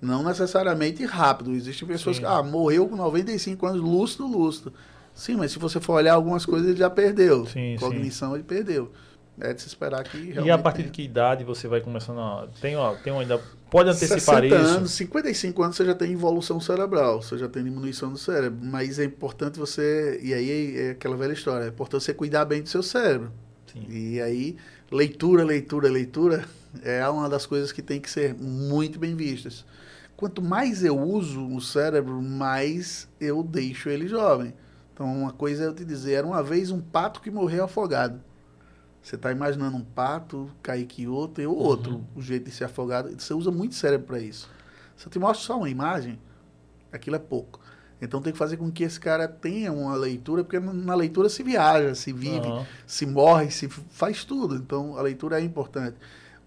[0.05, 1.53] Não necessariamente rápido.
[1.53, 2.23] Existem pessoas Sim.
[2.23, 4.73] que, ah, morreu com 95 anos, lustro, lustro.
[5.15, 7.47] Sim, mas se você for olhar algumas coisas, ele já perdeu.
[7.47, 8.35] Sim, Cognição, sim.
[8.35, 8.93] ele perdeu.
[9.41, 10.47] É de se esperar que realmente...
[10.47, 12.47] E a partir de que idade você vai começando a...
[12.61, 13.41] Tem, ó, tem ainda...
[13.71, 14.55] Pode antecipar 60 isso?
[14.57, 18.59] anos, 55 anos você já tem evolução cerebral, você já tem diminuição do cérebro.
[18.63, 20.21] Mas é importante você...
[20.23, 21.65] E aí é aquela velha história.
[21.65, 23.33] É importante você cuidar bem do seu cérebro.
[23.73, 23.87] Sim.
[23.89, 24.57] E aí,
[24.93, 26.45] leitura, leitura, leitura
[26.83, 29.65] é uma das coisas que tem que ser muito bem vistas
[30.17, 34.55] quanto mais eu uso o cérebro, mais eu deixo ele jovem.
[34.93, 38.21] Então, uma coisa é eu te dizer, era uma vez um pato que morreu afogado.
[39.03, 42.05] Você está imaginando um pato, Kaique outro e o outro, Uhum.
[42.17, 43.11] o jeito de ser afogado.
[43.19, 44.49] Você usa muito cérebro para isso.
[44.97, 46.19] Se eu te mostro só uma imagem,
[46.93, 47.61] aquilo é pouco.
[48.01, 51.43] Então tem que fazer com que esse cara tenha uma leitura, porque na leitura se
[51.43, 52.65] viaja, se vive, Aham.
[52.87, 54.57] se morre, se faz tudo.
[54.57, 55.97] Então a leitura é importante.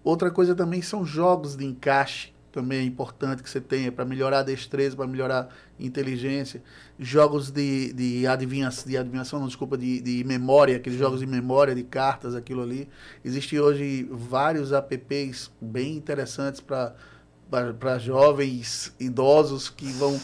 [0.02, 4.40] Outra coisa também são jogos de encaixe, também é importante que você tenha para melhorar
[4.40, 6.62] a destreza, para melhorar a inteligência.
[6.98, 11.74] Jogos de, de, adivinhação, de adivinhação, não, desculpa, de, de memória, aqueles jogos de memória,
[11.74, 12.88] de cartas, aquilo ali.
[13.24, 20.18] Existem hoje vários apps bem interessantes para jovens idosos que vão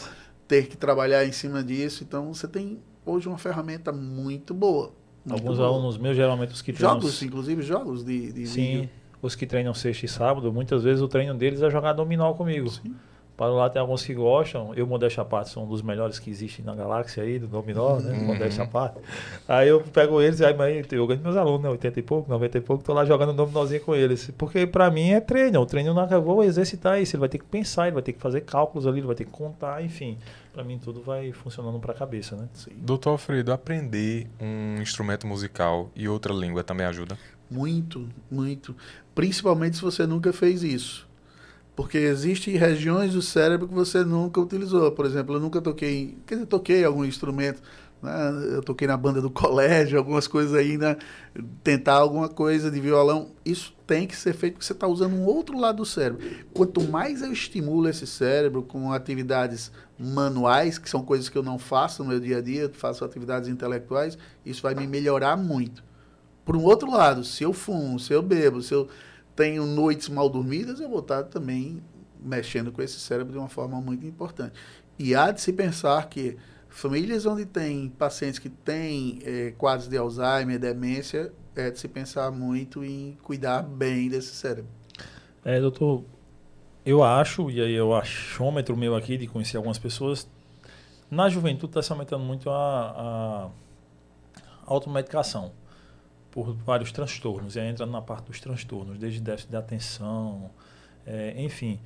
[0.47, 2.03] ter que trabalhar em cima disso.
[2.03, 4.91] Então você tem hoje uma ferramenta muito boa.
[5.23, 5.69] muito Alguns boa.
[5.69, 6.73] alunos meus, geralmente os que.
[6.73, 8.89] Jogos, inclusive jogos de, de Sim, vídeo.
[9.25, 12.69] Os que treinam sexta e sábado, muitas vezes o treino deles é jogar dominó comigo.
[12.69, 12.95] Sim.
[13.37, 14.73] Para lá tem alguns que gostam.
[14.75, 17.99] Eu, modéstia à parte, sou um dos melhores que existe na galáxia aí, do dominó,
[17.99, 18.17] né?
[18.17, 18.27] Uhum.
[18.27, 18.97] Modéstia à parte.
[19.45, 21.69] Aí eu pego eles e aí mas eu ganho meus alunos, né?
[21.69, 24.31] 80 e pouco, 90 e pouco, tô lá jogando dominózinho com eles.
[24.37, 25.59] Porque para mim é treino.
[25.59, 27.15] O treino não eu vou exercitar isso.
[27.15, 29.25] Ele vai ter que pensar, ele vai ter que fazer cálculos ali, ele vai ter
[29.25, 30.17] que contar, enfim.
[30.53, 32.47] Para mim tudo vai funcionando para a cabeça, né?
[32.53, 32.71] Sim.
[32.77, 37.17] Doutor Alfredo, aprender um instrumento musical e outra língua também ajuda?
[37.49, 38.75] Muito, muito.
[39.15, 41.07] Principalmente se você nunca fez isso.
[41.75, 44.91] Porque existem regiões do cérebro que você nunca utilizou.
[44.91, 47.61] Por exemplo, eu nunca toquei, quer dizer, toquei algum instrumento.
[48.01, 48.11] Né?
[48.55, 50.97] Eu toquei na banda do colégio, algumas coisas aí, né?
[51.63, 53.31] tentar alguma coisa de violão.
[53.43, 56.25] Isso tem que ser feito porque você está usando um outro lado do cérebro.
[56.53, 61.57] Quanto mais eu estimulo esse cérebro com atividades manuais, que são coisas que eu não
[61.57, 65.83] faço no meu dia a dia, faço atividades intelectuais, isso vai me melhorar muito.
[66.45, 68.87] Por um outro lado, se eu fumo, se eu bebo, se eu
[69.35, 71.81] tenho noites mal dormidas, eu vou estar também
[72.19, 74.53] mexendo com esse cérebro de uma forma muito importante.
[74.97, 76.37] E há de se pensar que
[76.69, 82.31] famílias onde tem pacientes que têm eh, quadros de Alzheimer, demência, é de se pensar
[82.31, 84.69] muito em cuidar bem desse cérebro.
[85.43, 86.03] É, doutor,
[86.85, 90.27] eu acho, e aí é o achômetro meu aqui de conhecer algumas pessoas,
[91.09, 93.49] na juventude está se aumentando muito a, a
[94.65, 95.51] automedicação
[96.35, 100.51] por vários transtornos, e aí entrando na parte dos transtornos, desde déficit de atenção,
[101.07, 101.79] é, enfim.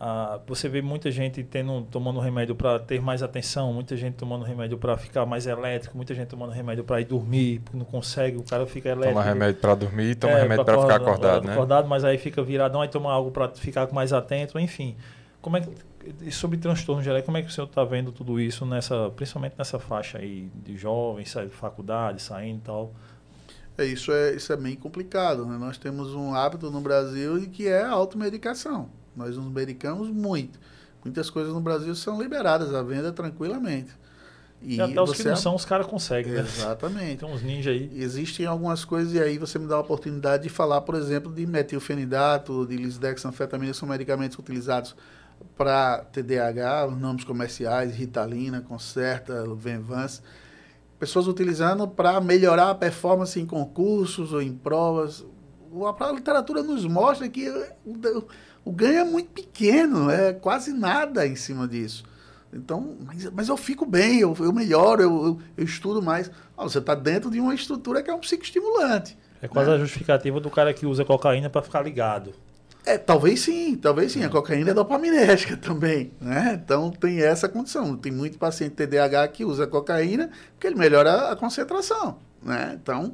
[0.00, 4.44] a- você vê muita gente tendo, tomando remédio para ter mais atenção, muita gente tomando
[4.44, 8.36] remédio para ficar mais elétrico, muita gente tomando remédio para ir dormir, porque não consegue,
[8.38, 9.14] o cara fica elétrico.
[9.14, 11.52] Toma remédio para dormir e toma É, remédio para ficar acordado, né?
[11.52, 14.96] acordado, mas aí fica viradão, aí toma algo para ficar mais atento, enfim.
[15.42, 15.68] Como é que,
[16.22, 19.54] e sobre transtorno geral, como é que o senhor está vendo tudo isso, nessa, principalmente
[19.58, 22.92] nessa faixa aí de jovens, de faculdade, saindo e tal?
[23.78, 25.46] É, isso, é, isso é bem complicado.
[25.46, 25.56] Né?
[25.58, 28.90] Nós temos um hábito no Brasil que é a automedicação.
[29.16, 30.58] Nós nos medicamos muito.
[31.04, 33.90] Muitas coisas no Brasil são liberadas à venda tranquilamente.
[34.62, 36.40] E, E, até os que não são, os caras conseguem, né?
[36.40, 37.20] Exatamente.
[37.20, 37.90] Tem uns ninja aí.
[37.94, 41.46] Existem algumas coisas, e aí você me dá a oportunidade de falar, por exemplo, de
[41.46, 44.94] metilfenidato, de lisdexanfetamina, são medicamentos utilizados
[45.56, 50.20] para TDAH, nomes comerciais, Ritalina, Concerta, Venvance.
[51.00, 55.24] Pessoas utilizando para melhorar a performance em concursos ou em provas.
[55.98, 57.48] A literatura nos mostra que
[57.84, 58.24] o,
[58.64, 62.04] o ganho é muito pequeno, é quase nada em cima disso.
[62.52, 66.30] Então, mas, mas eu fico bem, eu, eu melhoro, eu, eu, eu estudo mais.
[66.56, 69.16] Ah, você está dentro de uma estrutura que é um psicoestimulante.
[69.40, 72.34] É quase a justificativa do cara que usa cocaína para ficar ligado.
[72.84, 74.24] É, talvez sim, talvez sim.
[74.24, 76.60] A cocaína é dopaminérgica também, né?
[76.62, 77.96] Então tem essa condição.
[77.96, 82.78] Tem muito paciente TDAH que usa cocaína porque ele melhora a concentração, né?
[82.80, 83.12] Então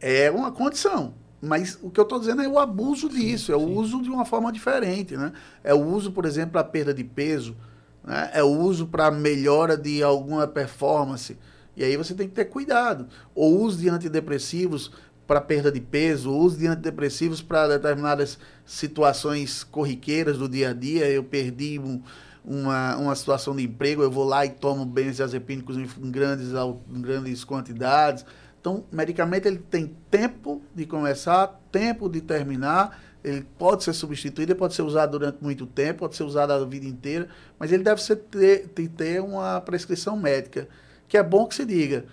[0.00, 1.14] é uma condição.
[1.40, 3.74] Mas o que eu estou dizendo é o abuso disso, é o sim.
[3.74, 5.32] uso de uma forma diferente, né?
[5.62, 7.56] É o uso, por exemplo, para perda de peso,
[8.02, 8.30] né?
[8.32, 11.36] é o uso para melhora de alguma performance.
[11.76, 13.06] E aí você tem que ter cuidado.
[13.34, 14.90] O uso de antidepressivos
[15.26, 21.08] para perda de peso, uso de antidepressivos para determinadas situações corriqueiras do dia a dia.
[21.10, 22.00] Eu perdi um,
[22.44, 27.00] uma, uma situação de emprego, eu vou lá e tomo benzodiazepínicos em, em grandes, em
[27.00, 28.24] grandes quantidades.
[28.60, 33.00] Então, medicamento ele tem tempo de começar, tempo de terminar.
[33.22, 36.64] Ele pode ser substituído, ele pode ser usado durante muito tempo, pode ser usado a
[36.64, 40.68] vida inteira, mas ele deve ser, ter- ter uma prescrição médica.
[41.08, 42.04] Que é bom que se diga.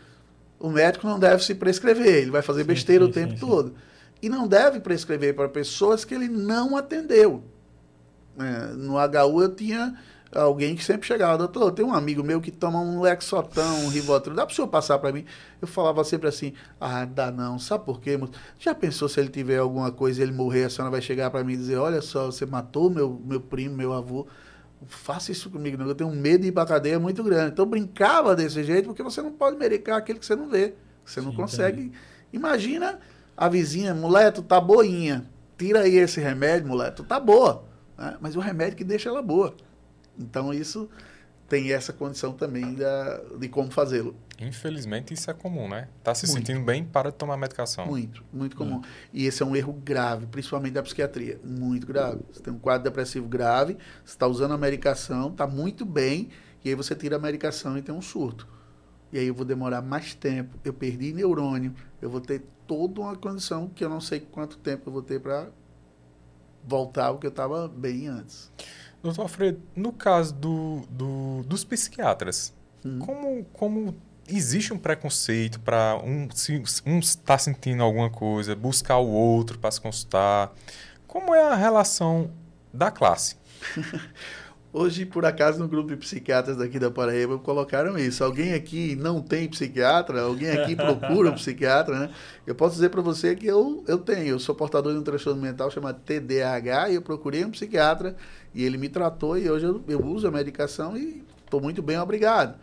[0.64, 3.38] O médico não deve se prescrever, ele vai fazer Sim, besteira sim, o tempo sim,
[3.38, 3.76] todo.
[4.22, 7.44] E não deve prescrever para pessoas que ele não atendeu.
[8.40, 9.94] É, no HU eu tinha
[10.34, 14.34] alguém que sempre chegava, doutor, tem um amigo meu que toma um Lexotan, um Rivotril,
[14.34, 15.26] dá para o senhor passar para mim?
[15.62, 18.16] Eu falava sempre assim, ah, dá não, sabe por quê?
[18.16, 18.32] moço?
[18.58, 21.44] Já pensou se ele tiver alguma coisa e ele morrer, a senhora vai chegar para
[21.44, 24.26] mim e dizer, olha só, você matou meu, meu primo, meu avô,
[24.88, 25.88] faça isso comigo, não.
[25.88, 27.54] eu tenho um medo de ir para cadeia muito grande.
[27.54, 30.76] Então eu brincava desse jeito, porque você não pode medicar aquele que você não vê,
[31.04, 31.92] que você não Sim, consegue.
[32.32, 33.00] Imagina
[33.36, 35.26] A vizinha, mulher, tu tá boinha.
[35.58, 37.66] Tira aí esse remédio, mulher, tu tá boa.
[37.98, 38.18] Né?
[38.22, 39.56] Mas o remédio que deixa ela boa.
[40.18, 40.90] Então isso
[41.54, 44.16] tem essa condição também da, de como fazê-lo.
[44.40, 45.88] Infelizmente isso é comum, né?
[46.04, 46.48] Tá se Muito.
[46.48, 47.86] sentindo bem para de tomar medicação.
[47.86, 48.82] Muito, muito comum.
[49.14, 51.40] E esse é um erro grave, principalmente da psiquiatria.
[51.44, 52.22] Muito grave.
[52.32, 56.30] Você tem um quadro depressivo grave, você está usando a medicação, está muito bem,
[56.66, 58.48] e aí você tira a medicação e tem um surto.
[59.12, 63.16] E aí eu vou demorar mais tempo, eu perdi neurônio, eu vou ter toda uma
[63.16, 65.50] condição que eu não sei quanto tempo eu vou ter para
[66.66, 68.52] voltar ao que eu estava bem antes.
[69.04, 72.54] Doutor Alfredo, no caso do, do- dos psiquiatras,
[72.86, 73.00] Hum.
[73.00, 73.96] como, como
[74.28, 79.70] existe um preconceito para um se um está sentindo alguma coisa, buscar o outro para
[79.72, 80.54] se consultar?
[81.08, 82.32] Como é a relação
[82.74, 83.36] da classe?
[84.76, 88.24] Hoje, por acaso, no grupo de psiquiatras daqui da Paraíba, colocaram isso.
[88.24, 90.24] Alguém aqui não tem psiquiatra?
[90.24, 92.10] Alguém aqui procura um psiquiatra, né?
[92.48, 94.30] Eu posso dizer para você que eu, eu tenho.
[94.30, 98.16] Eu sou portador de um transtorno mental chamado TDAH e eu procurei um psiquiatra
[98.52, 102.00] e ele me tratou e hoje eu, eu uso a medicação e estou muito bem,
[102.00, 102.58] obrigado.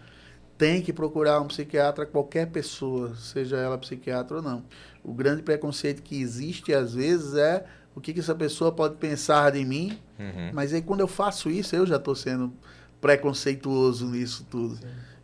[0.59, 4.65] Tem que procurar um psiquiatra, qualquer pessoa, seja ela psiquiatra ou não.
[5.05, 9.53] O grande preconceito que existe às vezes é o que, que essa pessoa pode pensar
[9.53, 10.51] de mim Uhum.
[10.53, 12.53] mas aí quando eu faço isso, eu já estou sendo
[13.01, 14.79] preconceituoso nisso tudo.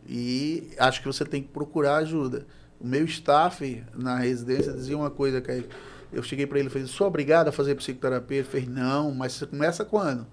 [0.09, 2.47] E acho que você tem que procurar ajuda.
[2.79, 5.65] O meu staff na residência dizia uma coisa, que
[6.11, 8.37] eu cheguei para ele e falei, sou obrigado a fazer psicoterapia?
[8.39, 10.25] Ele fez, não, mas você começa quando?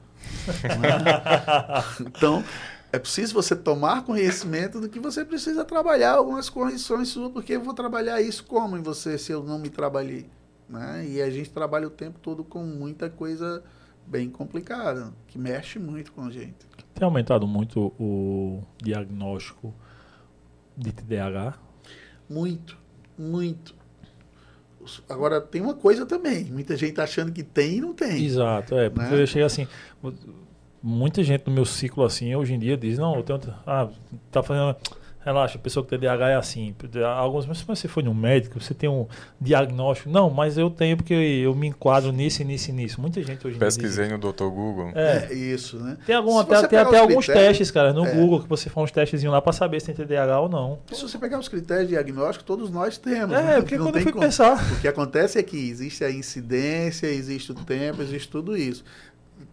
[2.00, 2.42] então,
[2.92, 7.60] é preciso você tomar conhecimento do que você precisa trabalhar algumas correções suas, porque eu
[7.60, 10.30] vou trabalhar isso como em você se eu não me trabalhei?
[10.68, 11.06] Né?
[11.08, 13.62] E a gente trabalha o tempo todo com muita coisa
[14.06, 16.54] bem complicada, que mexe muito com a gente.
[16.94, 19.74] Tem aumentado muito o diagnóstico
[20.76, 21.54] de TDAH?
[22.28, 22.78] Muito,
[23.18, 23.74] muito.
[25.08, 26.44] Agora, tem uma coisa também.
[26.44, 28.22] Muita gente tá achando que tem e não tem.
[28.24, 28.90] Exato, é.
[28.90, 29.22] Porque Né?
[29.22, 29.66] eu chego assim.
[30.82, 33.40] Muita gente no meu ciclo assim, hoje em dia, diz: Não, eu tenho.
[33.66, 33.88] Ah,
[34.30, 34.76] tá fazendo.
[35.24, 36.74] Relaxa, a pessoa que tem TDAH é assim.
[37.16, 39.06] Alguns, mas se você foi no médico, você tem um
[39.40, 40.10] diagnóstico.
[40.10, 43.00] Não, mas eu tenho porque eu me enquadro nisso, nisso e nisso.
[43.00, 43.68] Muita gente hoje em dia.
[43.68, 44.44] diz Pesquisei no Dr.
[44.44, 44.90] Google.
[44.94, 45.28] É.
[45.30, 45.96] É isso, né?
[46.06, 48.12] Tem, algum, até, tem até alguns critérios- testes, cara, no É.
[48.14, 50.78] Google, que você faz uns testezinhos lá pra saber se tem TDAH ou não.
[50.92, 53.34] Se você pegar os critérios diagnósticos, todos nós temos.
[53.36, 53.60] É, né?
[53.60, 54.24] porque Não quando eu fui como.
[54.24, 54.62] pensar.
[54.74, 58.84] O que acontece é que existe a incidência, existe o tempo, existe tudo isso.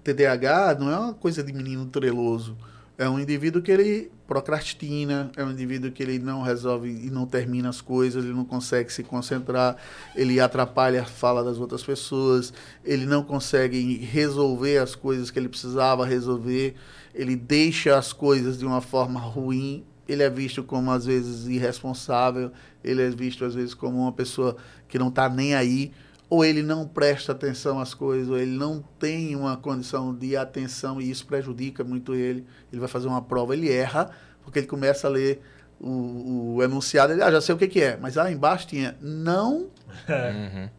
[0.03, 2.57] TDAH não é uma coisa de menino treloso.
[3.01, 7.25] É um indivíduo que ele procrastina, é um indivíduo que ele não resolve e não
[7.25, 9.75] termina as coisas, ele não consegue se concentrar,
[10.15, 12.53] ele atrapalha a fala das outras pessoas,
[12.85, 16.75] ele não consegue resolver as coisas que ele precisava resolver,
[17.11, 22.51] ele deixa as coisas de uma forma ruim, ele é visto como às vezes irresponsável,
[22.83, 24.55] ele é visto às vezes como uma pessoa
[24.87, 25.91] que não está nem aí,
[26.31, 31.01] ou ele não presta atenção às coisas, ou ele não tem uma condição de atenção
[31.01, 32.45] e isso prejudica muito ele.
[32.71, 34.09] Ele vai fazer uma prova, ele erra,
[34.41, 35.41] porque ele começa a ler
[35.77, 38.95] o, o enunciado, ele, ah, já sei o que, que é, mas lá embaixo tinha
[39.01, 39.67] não,
[40.07, 40.69] Uhum.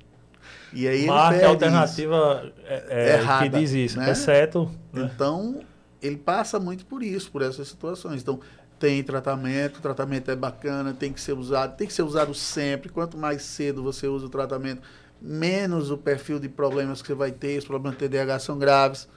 [0.72, 4.10] e aí ele Marca a perde alternativa é, é, Errada, que diz isso, né?
[4.10, 4.70] exceto.
[4.90, 5.04] isso.
[5.04, 5.10] né?
[5.14, 5.60] Então,
[6.00, 8.22] ele passa muito por isso, por essas situações.
[8.22, 8.40] Então,
[8.78, 12.88] tem tratamento, o tratamento é bacana, tem que ser usado, tem que ser usado sempre.
[12.88, 14.80] Quanto mais cedo você usa o tratamento,
[15.22, 17.58] menos o perfil de problemas que você vai ter.
[17.58, 19.08] Os problemas de TDAH são graves,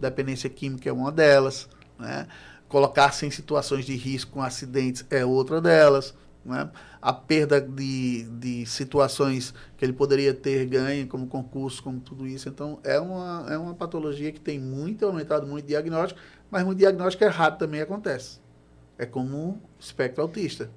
[0.00, 2.26] dependência química é uma delas, né?
[2.68, 6.68] Colocar-se em situações de risco com acidentes é outra delas, né?
[7.00, 12.48] A perda de, de situações que ele poderia ter ganho, como concurso, como tudo isso.
[12.48, 17.24] Então, é uma, é uma patologia que tem muito aumentado, muito diagnóstico, mas muito diagnóstico
[17.24, 18.40] errado também acontece.
[18.98, 20.70] É como o espectro autista.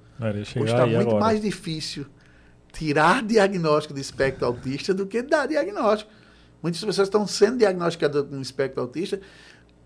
[0.71, 1.19] Está muito agora.
[1.19, 2.05] mais difícil
[2.75, 6.11] tirar diagnóstico de espectro autista do que dar diagnóstico.
[6.61, 9.19] Muitas pessoas estão sendo diagnosticadas com espectro autista,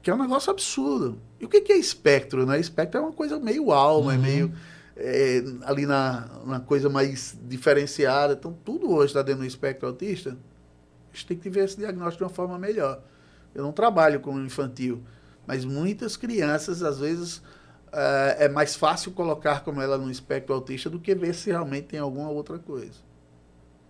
[0.01, 1.19] que é um negócio absurdo.
[1.39, 2.45] E o que é espectro?
[2.45, 2.59] Né?
[2.59, 4.21] Espectro é uma coisa meio alma, é Uhum.
[4.21, 4.53] meio
[4.95, 8.33] é, ali na, na coisa mais diferenciada.
[8.33, 10.37] Então, tudo hoje está dentro do espectro autista.
[11.11, 13.01] A gente tem que ver esse diagnóstico de uma forma melhor.
[13.53, 15.01] Eu não trabalho com infantil,
[15.45, 17.41] mas muitas crianças, às vezes,
[17.91, 21.99] é mais fácil colocar como ela no espectro autista do que ver se realmente tem
[21.99, 23.09] alguma outra coisa.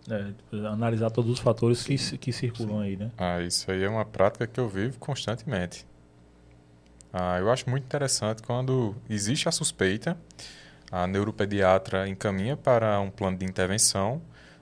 [0.10, 0.34] É,
[0.68, 3.12] analisar todos os fatores que, que circulam aí, né?
[3.18, 5.86] Ah, isso aí é uma prática que eu vivo constantemente.
[7.14, 10.18] Ah, eu acho muito interessante quando existe a suspeita,
[10.92, 14.22] a neuropediatra encaminha para um plano de intervenção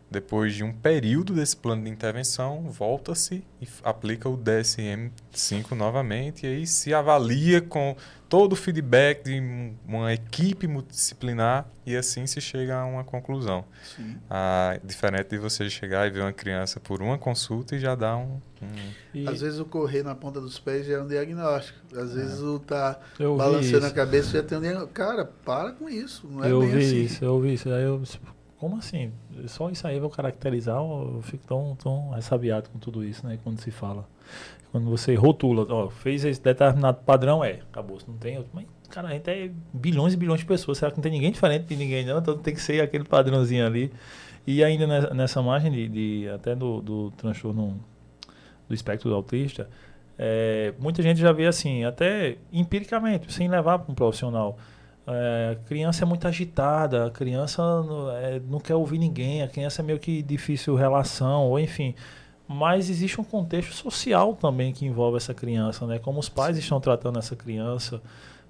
[0.10, 6.49] depois de um período desse plano de intervenção, volta-se e aplica o DSM-5 novamente, e
[6.49, 7.95] aí se avalia com
[8.30, 13.66] todo o feedback de uma equipe multidisciplinar e assim se chega a uma conclusão.
[14.30, 18.18] Ah, diferente de você chegar e ver uma criança por uma consulta e já dar
[18.18, 18.41] um...
[18.62, 18.93] um...
[19.14, 19.28] E...
[19.28, 21.80] Às vezes o correr na ponta dos pés já é um diagnóstico.
[21.93, 22.16] Às é.
[22.16, 24.93] vezes o tá eu balançando a cabeça já tem um diagnóstico.
[24.93, 26.28] Cara, para com isso.
[26.28, 27.01] Não é eu bem vi assim.
[27.03, 27.70] isso, eu ouvi isso.
[27.70, 28.01] Aí eu
[28.58, 29.14] como assim?
[29.45, 33.38] Só isso aí vai caracterizar, eu fico tão, tão ressabiado com tudo isso, né?
[33.43, 34.07] Quando se fala.
[34.71, 37.97] Quando você rotula, ó, fez esse determinado padrão, é, acabou.
[38.07, 38.51] Não tem outro.
[38.53, 40.77] Mas, cara, a gente é bilhões e bilhões de pessoas.
[40.77, 42.19] Será que não tem ninguém diferente de ninguém, não?
[42.19, 43.91] Então tem que ser aquele padrãozinho ali.
[44.45, 47.79] E ainda nessa margem de, de até do, do transtorno
[48.67, 49.69] do espectro do autista,
[50.17, 54.57] é, muita gente já vê assim, até empiricamente, sem levar para um profissional.
[55.10, 57.64] É, criança é muito agitada, a criança
[58.22, 61.95] é, não quer ouvir ninguém, a criança é meio que difícil relação, ou enfim.
[62.47, 65.99] Mas existe um contexto social também que envolve essa criança, né?
[65.99, 68.01] Como os pais estão tratando essa criança.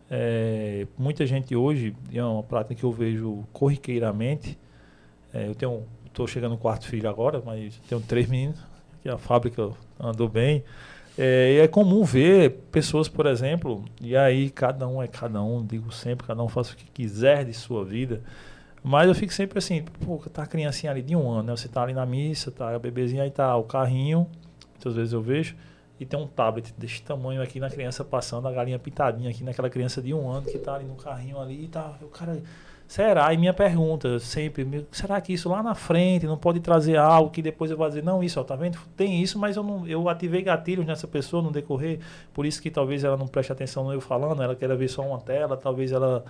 [0.09, 4.57] É, muita gente hoje, é uma prática que eu vejo corriqueiramente.
[5.33, 8.59] É, eu tenho, estou chegando no quarto filho agora, mas tenho três meninos,
[9.01, 10.63] que a fábrica andou bem.
[11.17, 15.91] É, é comum ver pessoas, por exemplo, e aí cada um é cada um, digo
[15.91, 18.21] sempre, cada um faz o que quiser de sua vida.
[18.83, 21.55] Mas eu fico sempre assim, pô, tá a criancinha ali de um ano, né?
[21.55, 24.27] Você tá ali na missa, tá a bebezinha aí tá o carrinho,
[24.73, 25.55] muitas vezes eu vejo,
[25.99, 29.69] e tem um tablet desse tamanho aqui na criança passando, a galinha pitadinha aqui naquela
[29.69, 31.97] criança de um ano que tá ali no carrinho ali e tá.
[32.01, 32.39] O cara
[32.87, 33.33] Será?
[33.33, 37.41] E minha pergunta sempre, será que isso lá na frente não pode trazer algo que
[37.41, 38.79] depois eu vou dizer, não, isso, ó, tá vendo?
[38.95, 41.99] Tem isso, mas eu não eu ativei gatilhos nessa pessoa no decorrer,
[42.33, 45.01] por isso que talvez ela não preste atenção no eu falando, ela queira ver só
[45.01, 46.23] uma tela, talvez ela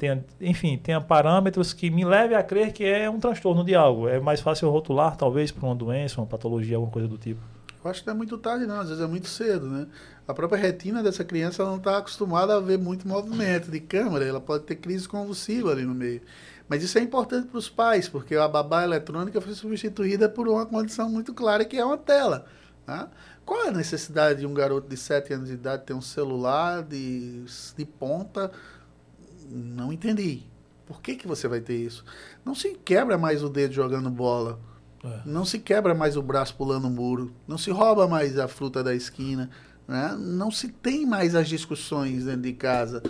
[0.00, 4.08] tenha, enfim, tenha parâmetros que me leve a crer que é um transtorno de algo.
[4.08, 7.40] É mais fácil rotular, talvez, para uma doença, uma patologia, alguma coisa do tipo.
[7.82, 8.80] Eu acho que não é muito tarde, não.
[8.80, 9.86] Às vezes é muito cedo, né?
[10.28, 14.24] A própria retina dessa criança não está acostumada a ver muito movimento de câmera.
[14.24, 16.20] Ela pode ter crise convulsiva ali no meio.
[16.68, 20.64] Mas isso é importante para os pais, porque a babá eletrônica foi substituída por uma
[20.66, 22.46] condição muito clara, que é uma tela.
[22.86, 23.08] Né?
[23.44, 26.82] Qual é a necessidade de um garoto de 7 anos de idade ter um celular
[26.82, 27.44] de,
[27.76, 28.52] de ponta?
[29.50, 30.44] Não entendi.
[30.86, 32.04] Por que, que você vai ter isso?
[32.44, 34.60] Não se quebra mais o dedo jogando bola
[35.04, 35.20] é.
[35.24, 37.32] Não se quebra mais o braço pulando o muro.
[37.46, 39.50] Não se rouba mais a fruta da esquina.
[39.88, 40.16] Né?
[40.18, 43.02] Não se tem mais as discussões dentro de casa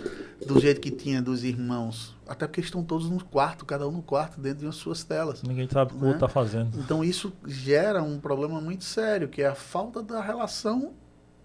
[0.45, 2.15] do jeito que tinha dos irmãos.
[2.27, 5.43] Até porque estão todos no quarto, cada um no quarto, dentro de suas telas.
[5.43, 6.79] Ninguém sabe o que o outro está fazendo.
[6.79, 10.93] Então isso gera um problema muito sério, que é a falta da relação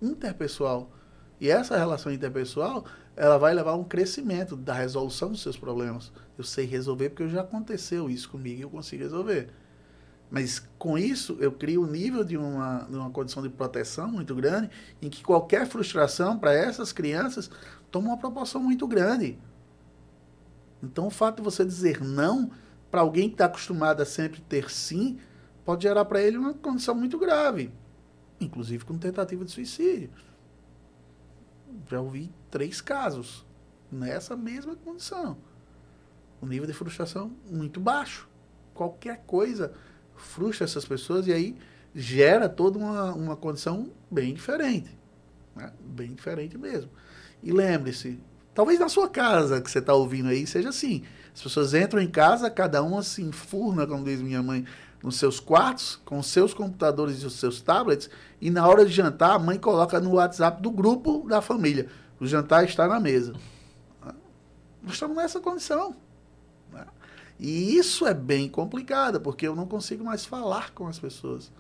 [0.01, 0.91] interpessoal.
[1.39, 6.11] E essa relação interpessoal, ela vai levar a um crescimento da resolução dos seus problemas.
[6.39, 9.51] Eu sei resolver porque já aconteceu isso comigo e eu consigo resolver.
[10.31, 14.35] Mas com isso, eu crio um nível de uma, de uma condição de proteção muito
[14.35, 14.71] grande,
[15.01, 17.51] em que qualquer frustração para essas crianças
[17.91, 19.39] toma uma proporção muito grande.
[20.83, 22.51] Então, o fato de você dizer não
[22.91, 25.19] para alguém que está acostumado a sempre ter sim,
[25.65, 27.73] pode gerar para ele uma condição muito grave,
[28.41, 30.11] inclusive com tentativa de suicídio.
[31.89, 33.45] Já ouvi três casos
[33.91, 35.37] nessa mesma condição.
[36.41, 38.29] O nível de frustração muito baixo.
[38.75, 39.73] Qualquer coisa
[40.17, 41.57] frustra essas pessoas e aí
[41.95, 44.97] gera toda uma, uma condição bem diferente.
[45.55, 45.73] Né?
[45.81, 46.91] Bem diferente mesmo.
[47.43, 48.19] E lembre-se,
[48.55, 51.03] talvez na sua casa que você está ouvindo aí seja assim.
[51.35, 54.65] As pessoas entram em casa, cada uma se enfurna, como diz minha mãe,
[55.03, 58.11] nos seus quartos, com seus computadores e os seus tablets,
[58.41, 61.89] e na hora de jantar, a mãe coloca no WhatsApp do grupo da família.
[62.19, 63.35] O jantar está na mesa.
[64.83, 65.95] Nós estamos nessa condição.
[67.39, 71.53] E isso é bem complicado, porque eu não consigo mais falar com as pessoas.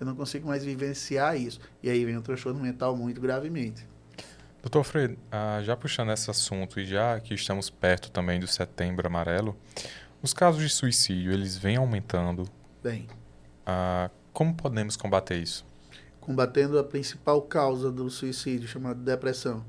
[0.00, 1.60] Eu não consigo mais vivenciar isso.
[1.82, 3.86] E aí vem um transtorno mental muito gravemente.
[4.62, 9.06] Doutor Fred, ah, já puxando esse assunto e já que estamos perto também do setembro
[9.06, 9.56] amarelo,
[10.22, 12.48] os casos de suicídio, eles vêm aumentando?
[12.82, 13.06] Bem.
[13.64, 15.66] Ah, como podemos combater isso?
[16.20, 19.64] Combatendo a principal causa do suicídio, chamada depressão.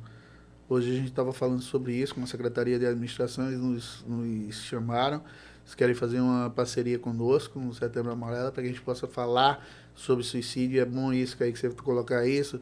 [0.68, 4.55] Hoje a gente estava falando sobre isso com a Secretaria de Administração, eles nos, nos
[4.64, 5.24] chamaram
[5.70, 9.63] vocês querem fazer uma parceria conosco no Setembro Amarelo para que a gente possa falar
[9.93, 10.82] sobre suicídio.
[10.82, 12.59] É bom isso que aí que você colocar isso,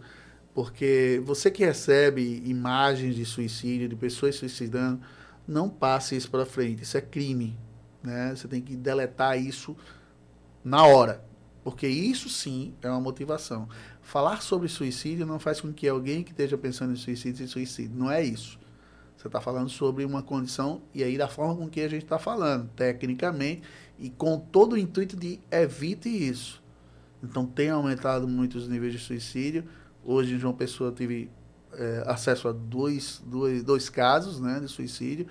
[0.54, 5.00] porque você que recebe imagens de suicídio, de pessoas suicidando,
[5.48, 6.84] não passe isso para frente.
[6.84, 7.58] Isso é crime.
[8.04, 8.36] Né?
[8.36, 9.78] Você tem que deletar isso
[10.62, 11.24] na hora.
[11.64, 13.70] Porque isso sim é uma motivação.
[14.02, 17.94] Falar sobre suicídio não faz com que alguém que esteja pensando em suicídio se suicide.
[17.94, 18.60] Não é isso.
[19.18, 22.20] Você está falando sobre uma condição, e aí da forma com que a gente está
[22.20, 23.64] falando, tecnicamente,
[23.98, 26.62] e com todo o intuito de evite isso.
[27.24, 29.64] Então tem aumentado muito os níveis de suicídio.
[30.06, 31.32] Hoje em João Pessoa tive
[31.74, 35.26] é, acesso a dois, dois, dois casos né, de suicídio.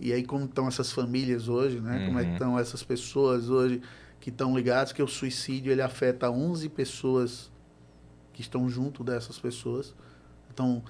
[0.00, 1.98] E aí como estão essas famílias hoje, né?
[1.98, 2.06] Uhum.
[2.06, 2.34] Como é que uhum.
[2.34, 3.80] estão essas pessoas hoje
[4.20, 7.50] que estão ligadas, que o suicídio ele afeta 11 pessoas
[8.32, 9.94] que estão junto dessas pessoas.
[10.52, 10.82] Então,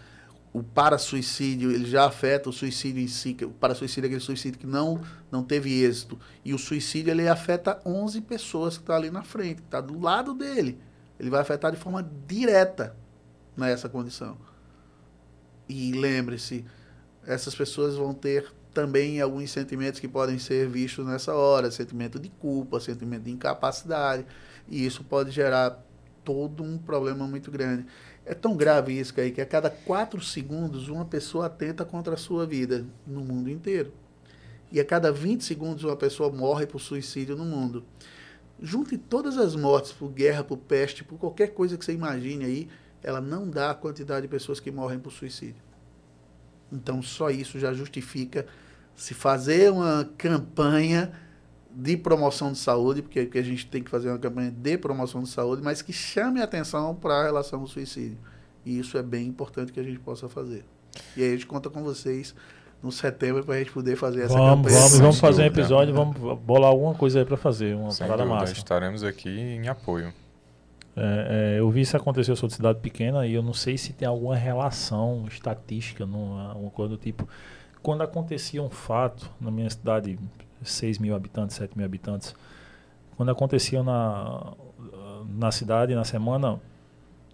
[0.53, 3.36] o para-suicídio, ele já afeta o suicídio em si.
[3.42, 6.18] O para-suicídio é aquele suicídio que não, não teve êxito.
[6.44, 9.80] E o suicídio, ele afeta 11 pessoas que estão tá ali na frente, que está
[9.80, 10.78] do lado dele.
[11.20, 12.96] Ele vai afetar de forma direta
[13.57, 14.38] nessa condição.
[15.68, 16.64] E lembre-se,
[17.26, 22.28] essas pessoas vão ter também alguns sentimentos que podem ser vistos nessa hora, sentimento de
[22.28, 24.24] culpa, sentimento de incapacidade,
[24.68, 25.84] e isso pode gerar
[26.29, 27.87] todo um problema muito grande.
[28.26, 32.16] É tão grave isso, aí, que a cada quatro segundos uma pessoa atenta contra a
[32.18, 33.95] sua vida no mundo inteiro.
[34.70, 37.83] E a cada 20 segundos uma pessoa morre por suicídio no mundo.
[38.61, 42.68] Junte todas as mortes por guerra, por peste, por qualquer coisa que você imagine aí,
[43.03, 45.62] ela não dá a quantidade de pessoas que morrem por suicídio.
[46.70, 48.45] Então só isso já justifica
[48.95, 51.11] se fazer uma campanha
[51.71, 55.23] de promoção de saúde, porque, porque a gente tem que fazer uma campanha de promoção
[55.23, 58.19] de saúde, mas que chame atenção para a relação ao suicídio.
[58.64, 60.64] E isso é bem importante que a gente possa fazer.
[61.16, 62.35] E aí a gente conta com vocês
[62.83, 64.79] no setembro para a gente poder fazer essa vamos, campanha.
[64.79, 68.25] Vamos, vamos fazer um episódio, vamos bolar alguma coisa aí para fazer, uma Sem parada
[68.25, 68.53] dúvida, massa.
[68.53, 70.12] Estaremos aqui em apoio.
[70.97, 73.79] É, é, eu vi isso acontecer, eu sou de cidade pequena e eu não sei
[73.79, 77.29] se tem alguma relação estatística, numa, uma coisa do tipo.
[77.81, 80.19] Quando acontecia um fato na minha cidade,
[80.63, 82.35] 6 mil habitantes, 7 mil habitantes.
[83.17, 84.55] Quando acontecia na,
[85.29, 86.61] na cidade, na semana,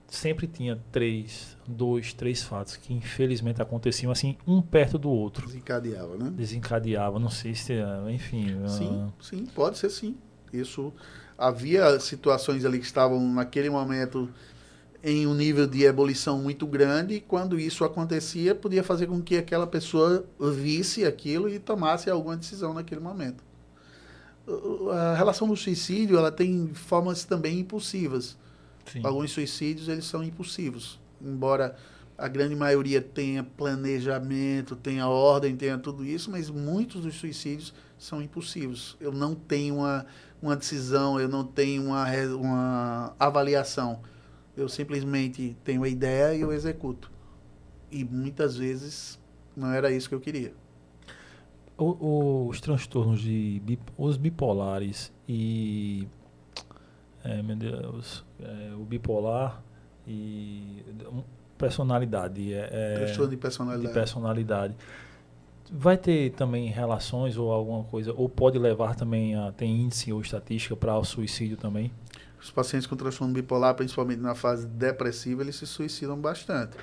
[0.08, 5.46] sempre tinha três, dois, três fatos que infelizmente aconteciam assim, um perto do outro.
[5.46, 6.32] Desencadeava, né?
[6.34, 7.74] Desencadeava, não sei se,
[8.10, 8.56] enfim.
[8.66, 9.12] Sim, uh...
[9.22, 10.16] sim, pode ser sim.
[10.52, 10.92] Isso
[11.36, 14.28] havia situações ali que estavam naquele momento
[15.06, 19.36] em um nível de ebulição muito grande, e quando isso acontecia, podia fazer com que
[19.36, 23.44] aquela pessoa visse aquilo e tomasse alguma decisão naquele momento.
[24.90, 28.34] A relação do suicídio, ela tem formas também impulsivas.
[28.90, 29.02] Sim.
[29.04, 31.76] Alguns suicídios, eles são impulsivos, embora
[32.16, 38.22] a grande maioria tenha planejamento, tenha ordem, tenha tudo isso, mas muitos dos suicídios são
[38.22, 38.96] impulsivos.
[38.98, 40.06] Eu não tenho uma,
[40.40, 44.00] uma decisão, eu não tenho uma, uma avaliação
[44.56, 47.10] eu simplesmente tenho a ideia e eu executo.
[47.90, 49.18] E muitas vezes
[49.56, 50.52] não era isso que eu queria.
[51.76, 53.60] O, os transtornos de
[53.98, 56.06] os bipolares e
[57.24, 59.62] é, meu Deus, é, o bipolar
[60.06, 60.84] e
[61.56, 63.88] personalidade é, é, transtorno de personalidade.
[63.88, 64.76] de personalidade
[65.72, 70.20] vai ter também relações ou alguma coisa ou pode levar também a tem índice ou
[70.20, 71.90] estatística para o suicídio também
[72.44, 76.76] os pacientes com transtorno bipolar, principalmente na fase depressiva, eles se suicidam bastante.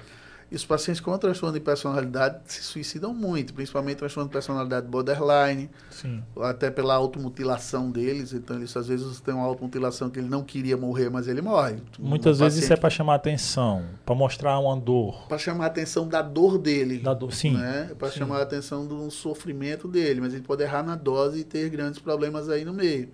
[0.52, 5.70] E os pacientes com transtorno de personalidade se suicidam muito, principalmente transtorno de personalidade borderline,
[5.90, 6.22] Sim.
[6.42, 8.34] até pela automutilação deles.
[8.34, 11.78] Então, eles às vezes têm uma automutilação que ele não queria morrer, mas ele morre.
[11.98, 12.64] Muitas vezes paciente...
[12.64, 15.28] isso é para chamar atenção, para mostrar uma dor.
[15.28, 16.98] Para chamar a atenção da dor dele.
[16.98, 17.54] Da dor, sim.
[17.54, 17.92] Né?
[17.98, 21.70] Para chamar a atenção do sofrimento dele, mas ele pode errar na dose e ter
[21.70, 23.10] grandes problemas aí no meio.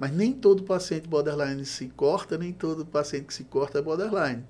[0.00, 4.42] Mas nem todo paciente borderline se corta, nem todo paciente que se corta é borderline.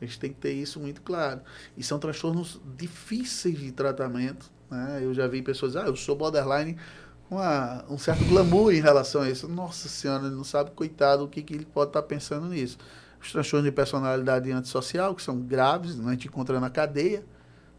[0.00, 1.42] A gente tem que ter isso muito claro.
[1.76, 4.50] E são transtornos difíceis de tratamento.
[4.70, 5.00] Né?
[5.02, 6.78] Eu já vi pessoas, ah, eu sou borderline
[7.28, 7.36] com
[7.92, 9.46] um certo glamour em relação a isso.
[9.46, 12.78] Nossa Senhora, ele não sabe, coitado, o que, que ele pode estar pensando nisso.
[13.20, 16.08] Os transtornos de personalidade antissocial, que são graves, né?
[16.08, 17.22] a gente encontra na cadeia.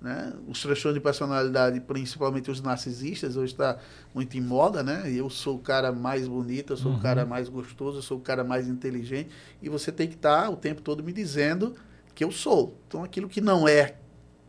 [0.06, 0.34] Né?
[0.48, 3.80] Os transtornos de personalidade, principalmente os narcisistas, hoje está
[4.14, 5.11] muito em moda, né?
[5.11, 6.99] Eu sou o cara mais bonito, eu sou uhum.
[6.99, 9.32] o cara mais gostoso, eu sou o cara mais inteligente,
[9.64, 11.73] e você tem que estar tá o tempo todo me dizendo
[12.14, 12.77] que eu sou.
[12.88, 13.95] Então, aquilo que não é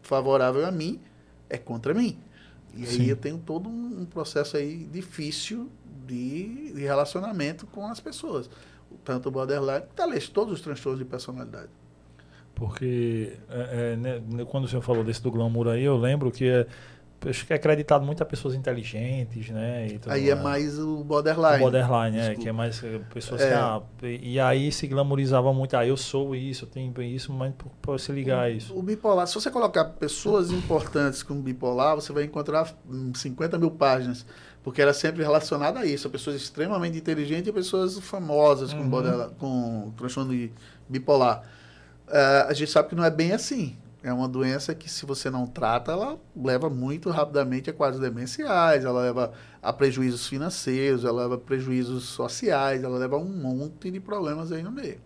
[0.02, 1.00] favorável a mim
[1.48, 2.18] é contra mim.
[2.74, 3.04] E Sim.
[3.04, 5.70] aí eu tenho todo um processo aí difícil
[6.06, 8.50] de, de relacionamento com as pessoas.
[9.02, 11.70] Tanto o borderline, talvez todos os transtornos de personalidade.
[12.56, 16.32] Porque é, é, né, né, quando o senhor falou desse do glamour aí, eu lembro
[16.32, 16.66] que é,
[17.28, 19.86] acho que é acreditado muito a pessoas inteligentes, né?
[20.06, 21.56] aí é mais o borderline.
[21.56, 23.48] O borderline, é, que é mais pessoas é.
[23.48, 23.54] que.
[23.54, 27.52] Ah, e aí se glamorizava muito, ah, eu sou isso, eu tenho isso, mas
[27.82, 28.74] pode se ligar a isso.
[28.74, 32.74] O bipolar, se você colocar pessoas importantes com bipolar, você vai encontrar
[33.14, 34.24] 50 mil páginas.
[34.62, 39.30] Porque era sempre relacionado a isso, a pessoas extremamente inteligentes e pessoas famosas com, uhum.
[39.38, 40.34] com transtorno
[40.88, 41.44] bipolar.
[42.08, 43.76] Uh, a gente sabe que não é bem assim.
[44.02, 48.84] É uma doença que, se você não trata, ela leva muito rapidamente a quadros demenciais,
[48.84, 53.90] ela leva a prejuízos financeiros, ela leva a prejuízos sociais, ela leva a um monte
[53.90, 55.00] de problemas aí no meio.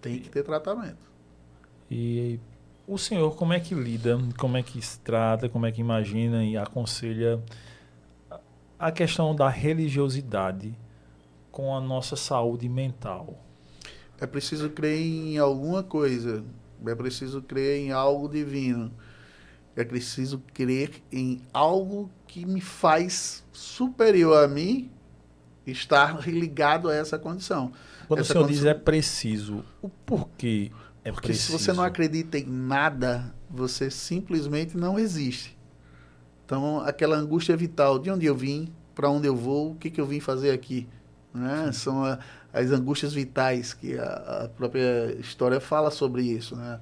[0.00, 1.12] Tem que ter tratamento.
[1.90, 2.40] E
[2.88, 6.42] o senhor, como é que lida, como é que se trata, como é que imagina
[6.42, 7.38] e aconselha
[8.78, 10.74] a questão da religiosidade
[11.52, 13.43] com a nossa saúde mental?
[14.20, 16.44] É preciso crer em alguma coisa
[16.90, 18.90] é preciso crer em algo divino.
[19.76, 24.90] É preciso crer em algo que me faz superior a mim
[25.66, 27.72] estar ligado a essa condição.
[28.06, 28.64] Quando essa o senhor condição...
[28.64, 30.70] diz é preciso, o porquê
[31.02, 31.58] é Porque preciso?
[31.58, 35.58] se você não acredita em nada, você simplesmente não existe.
[36.44, 40.00] Então, aquela angústia vital, de onde eu vim, para onde eu vou, o que, que
[40.00, 40.86] eu vim fazer aqui.
[41.32, 41.72] Né?
[41.72, 42.18] São a,
[42.54, 46.54] as angústias vitais, que a, a, própria história fala sobre isso.
[46.54, 46.78] Né?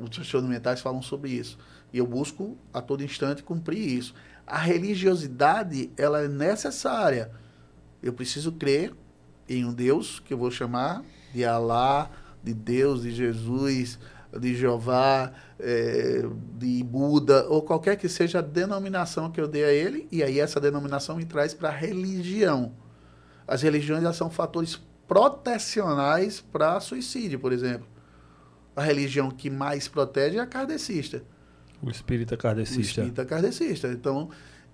[0.00, 1.58] Os transtornos mentais falam sobre isso.
[1.90, 4.14] E eu busco a todo instante cumprir isso.
[4.46, 7.30] A religiosidade, ela é necessária.
[8.02, 8.92] Eu preciso crer
[9.48, 11.02] em um Deus, que eu vou chamar
[11.32, 12.10] de Alá,
[12.44, 13.98] de Deus, de Jesus,
[14.38, 16.24] de Jeová, é,
[16.58, 20.38] de Buda, ou qualquer que seja a denominação que eu dei a ele, e aí
[20.38, 22.72] essa denominação me traz para a religião.
[23.48, 27.86] As religiões são fatores protecionais para suicídio, por exemplo.
[28.74, 31.22] A religião que mais protege é a kardecista.
[31.82, 32.80] O espírita kardecista.
[32.80, 33.88] O espírita kardecista.
[33.88, 34.28] Então,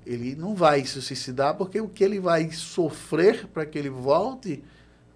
[0.04, 4.62] ele não vai se suicidar porque o que ele vai sofrer para que ele volte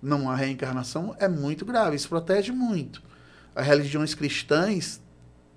[0.00, 1.96] numa reencarnação é muito grave.
[1.96, 3.02] Isso protege muito.
[3.54, 5.00] As religiões cristãs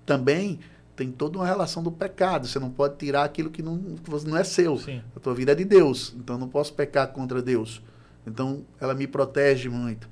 [0.04, 0.58] também
[0.96, 2.48] tem toda uma relação do pecado.
[2.48, 4.76] Você não pode tirar aquilo que não, que não é seu.
[4.78, 5.02] Sim.
[5.14, 6.14] A tua vida é de Deus.
[6.16, 7.80] Então, não posso pecar contra Deus.
[8.26, 10.08] Então, ela me protege muito.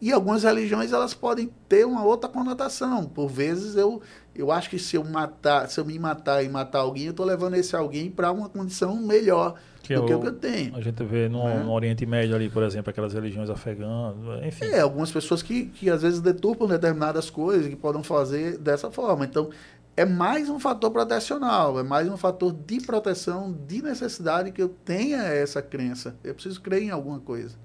[0.00, 3.06] E algumas religiões elas podem ter uma outra conotação.
[3.06, 4.02] Por vezes eu,
[4.34, 7.24] eu acho que se eu matar, se eu me matar e matar alguém, eu estou
[7.24, 9.54] levando esse alguém para uma condição melhor
[9.84, 10.76] que do é que o que eu tenho.
[10.76, 11.62] A gente vê no, é.
[11.62, 14.14] no, Oriente Médio ali, por exemplo, aquelas religiões afegãs,
[14.46, 14.64] enfim.
[14.64, 19.24] É, algumas pessoas que, que às vezes deturpam determinadas coisas que podem fazer dessa forma.
[19.24, 19.50] Então,
[19.96, 24.68] é mais um fator protecional, é mais um fator de proteção, de necessidade que eu
[24.68, 26.16] tenha essa crença.
[26.24, 27.56] Eu preciso crer em alguma coisa.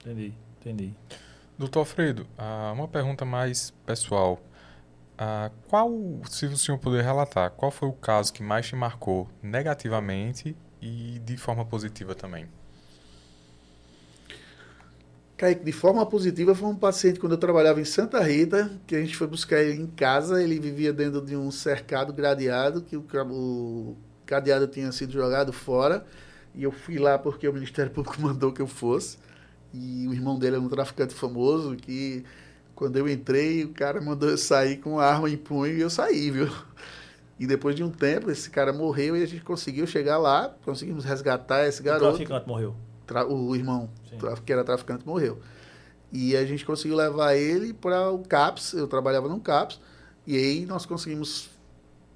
[0.00, 0.94] Entendi, entendi.
[1.56, 2.26] Doutor Alfredo,
[2.74, 4.40] uma pergunta mais pessoal.
[5.68, 5.92] Qual,
[6.28, 11.20] se o senhor puder relatar, qual foi o caso que mais te marcou negativamente e
[11.24, 12.48] de forma positiva também?
[15.42, 19.00] Kaique, de forma positiva, foi um paciente quando eu trabalhava em Santa Rita, que a
[19.00, 20.40] gente foi buscar ele em casa.
[20.40, 26.06] Ele vivia dentro de um cercado gradeado, que o, o cadeado tinha sido jogado fora.
[26.54, 29.18] E eu fui lá porque o Ministério Público mandou que eu fosse.
[29.74, 32.24] E o irmão dele era um traficante famoso, que
[32.72, 35.90] quando eu entrei, o cara mandou eu sair com a arma em punho e eu
[35.90, 36.48] saí, viu?
[37.36, 41.04] E depois de um tempo, esse cara morreu e a gente conseguiu chegar lá, conseguimos
[41.04, 42.04] resgatar esse garoto.
[42.04, 42.76] O traficante morreu
[43.26, 43.90] o irmão,
[44.44, 45.40] que era traficante, morreu.
[46.12, 49.80] E a gente conseguiu levar ele para o CAPS, eu trabalhava no CAPS,
[50.26, 51.50] e aí nós conseguimos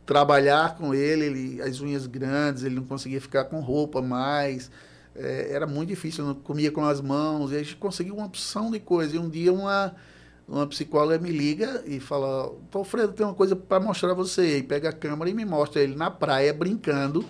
[0.05, 4.70] trabalhar com ele, ele as unhas grandes, ele não conseguia ficar com roupa mais,
[5.14, 8.70] é, era muito difícil, não comia com as mãos, e a gente conseguiu uma opção
[8.70, 9.16] de coisa.
[9.16, 9.94] E um dia uma,
[10.47, 14.59] uma psicóloga me liga e fala, Alfredo, tem uma coisa para mostrar a você.
[14.59, 17.24] E pega a câmera e me mostra ele na praia brincando,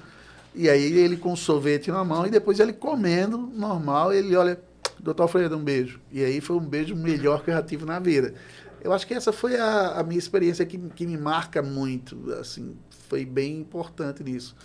[0.56, 4.58] e aí ele com sorvete na mão e depois ele comendo normal, ele olha,
[4.98, 6.00] doutor Alfredo, um beijo.
[6.10, 8.32] E aí foi um beijo melhor que eu já tive na vida.
[8.80, 12.74] Eu acho que essa foi a, a minha experiência que, que me marca muito, assim,
[13.06, 14.56] foi bem importante nisso.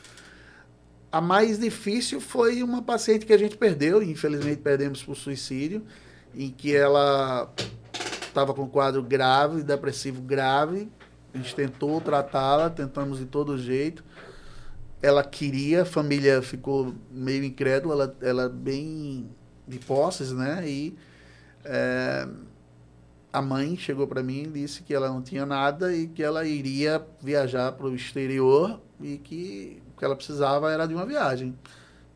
[1.11, 5.83] A mais difícil foi uma paciente que a gente perdeu, infelizmente perdemos por suicídio,
[6.33, 7.51] em que ela
[8.25, 10.89] estava com um quadro grave, depressivo grave.
[11.33, 14.01] A gente tentou tratá-la, tentamos de todo jeito
[15.01, 19.29] ela queria, a família ficou meio incrédula, ela, ela bem
[19.67, 20.63] de posses, né?
[20.67, 20.95] E
[21.65, 22.27] é,
[23.33, 26.45] a mãe chegou para mim e disse que ela não tinha nada e que ela
[26.45, 31.57] iria viajar para o exterior e que o que ela precisava era de uma viagem.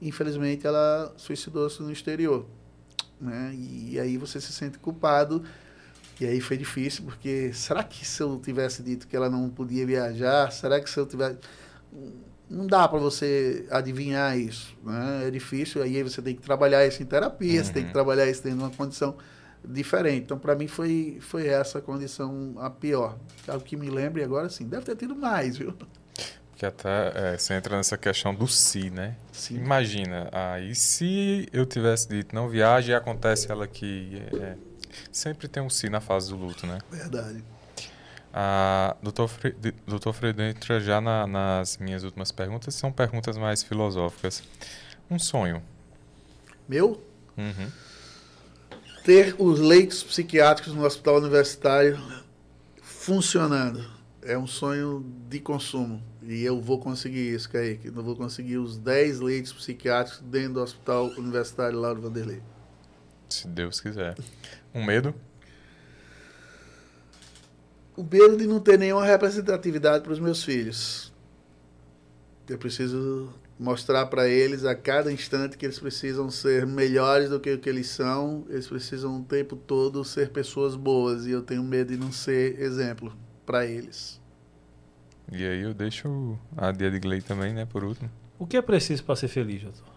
[0.01, 2.45] Infelizmente, ela suicidou-se no exterior.
[3.19, 3.55] Né?
[3.55, 5.43] E aí você se sente culpado.
[6.19, 9.85] E aí foi difícil, porque será que se eu tivesse dito que ela não podia
[9.85, 11.39] viajar, será que se eu tivesse
[12.49, 15.27] não dá para você adivinhar isso, né?
[15.27, 17.65] É difícil, aí você tem que trabalhar isso em terapia, uhum.
[17.65, 17.93] você tem que uhum.
[17.93, 19.15] trabalhar isso tendo uma condição
[19.63, 20.25] diferente.
[20.25, 23.17] Então, para mim, foi, foi essa condição a pior.
[23.47, 25.73] Algo que me lembre agora, sim, deve ter tido mais, viu?
[26.51, 29.15] Porque até é, você entra nessa questão do si, né?
[29.31, 29.57] Sim.
[29.57, 34.21] Imagina, aí se eu tivesse dito não viaje e acontece ela que...
[34.39, 34.55] É,
[35.11, 36.79] sempre tem um si na fase do luto, né?
[36.89, 37.43] Verdade.
[38.37, 39.55] Ah, doutor, Fre
[39.87, 40.13] doutor
[40.81, 44.43] já na, nas minhas últimas perguntas, são perguntas mais filosóficas.
[45.09, 45.63] Um sonho?
[46.67, 47.01] Meu?
[47.37, 47.71] Uhum.
[49.05, 51.97] Ter os leitos psiquiátricos no hospital universitário
[52.81, 53.89] funcionando.
[54.21, 56.03] É um sonho de consumo.
[56.21, 57.87] E eu vou conseguir isso, Kaique.
[57.87, 62.41] Eu vou conseguir os 10 leitos psiquiátricos dentro do hospital universitário Lauro Vanderlei.
[63.29, 64.17] Se Deus quiser.
[64.73, 65.15] Um medo?
[67.95, 71.13] O medo de não ter nenhuma representatividade para os meus filhos.
[72.47, 77.53] Eu preciso mostrar para eles a cada instante que eles precisam ser melhores do que
[77.53, 81.63] o que eles são, eles precisam o tempo todo ser pessoas boas e eu tenho
[81.63, 83.15] medo de não ser exemplo
[83.45, 84.19] para eles.
[85.31, 88.11] E aí eu deixo a dia de Gley também, né, por último.
[88.37, 89.95] O que é preciso para ser feliz, doutor?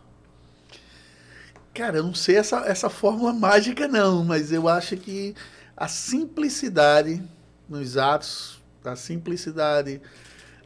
[1.75, 5.35] Cara, eu não sei essa, essa fórmula mágica não, mas eu acho que
[5.77, 7.23] a simplicidade
[7.69, 10.01] nos atos, a simplicidade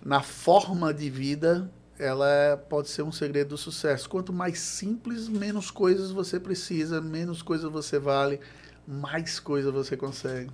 [0.04, 4.08] na forma de vida ela pode ser um segredo do sucesso.
[4.08, 8.40] Quanto mais simples, menos coisas você precisa, menos coisas você vale,
[8.86, 10.50] mais coisas você consegue.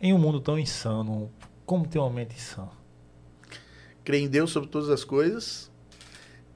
[0.00, 1.30] Em um mundo tão insano,
[1.66, 2.68] como ter uma mente sã?
[4.04, 5.70] Crer em Deus sobre todas as coisas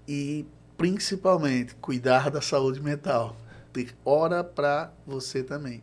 [0.06, 0.46] e,
[0.76, 3.36] principalmente, cuidar da saúde mental.
[3.72, 5.82] Ter hora para você também.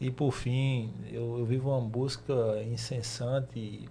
[0.00, 2.32] E, por fim, eu, eu vivo uma busca
[2.62, 3.86] incessante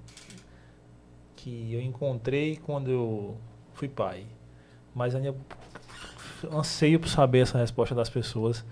[1.35, 3.37] que eu encontrei quando eu
[3.73, 4.25] fui pai.
[4.93, 5.35] Mas ainda
[6.51, 8.65] anseio por saber essa resposta das pessoas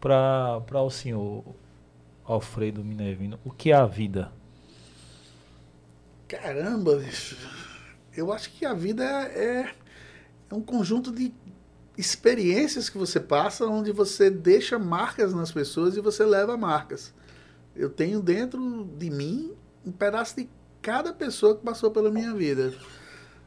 [0.00, 1.44] para o senhor
[2.24, 3.38] Alfredo Minervino.
[3.44, 4.32] O que é a vida?
[6.26, 7.02] Caramba,
[8.16, 9.74] eu acho que a vida é,
[10.50, 11.32] é um conjunto de
[11.96, 17.12] experiências que você passa onde você deixa marcas nas pessoas e você leva marcas.
[17.74, 19.52] Eu tenho dentro de mim
[19.84, 20.48] um pedaço de
[20.80, 22.72] cada pessoa que passou pela minha vida.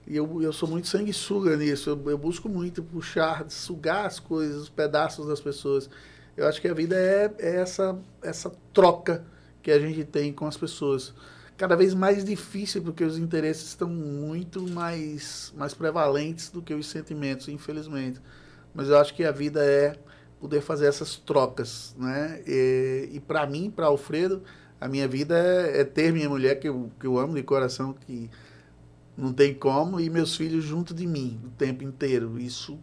[0.05, 1.89] E eu, eu sou muito sanguessuga nisso.
[1.89, 5.89] Eu, eu, busco muito puxar, sugar as coisas, os pedaços das pessoas.
[6.35, 9.25] Eu acho que a vida é, é essa, essa troca
[9.61, 11.13] que a gente tem com as pessoas.
[11.57, 16.85] Cada vez mais difícil, porque os interesses estão muito mais, mais prevalentes do que os
[16.87, 18.21] sentimentos, infelizmente.
[18.73, 19.97] Mas eu acho que a vida é
[20.39, 21.95] poder fazer essas trocas.
[21.97, 22.43] Né?
[22.45, 24.43] E, e para mim, para Alfredo,
[24.79, 27.93] a minha vida é, é, ter minha mulher, que eu, que eu amo de coração,
[27.93, 28.29] que
[29.17, 32.39] não tem como, e meus filhos junto de mim o tempo inteiro.
[32.39, 32.77] Isso,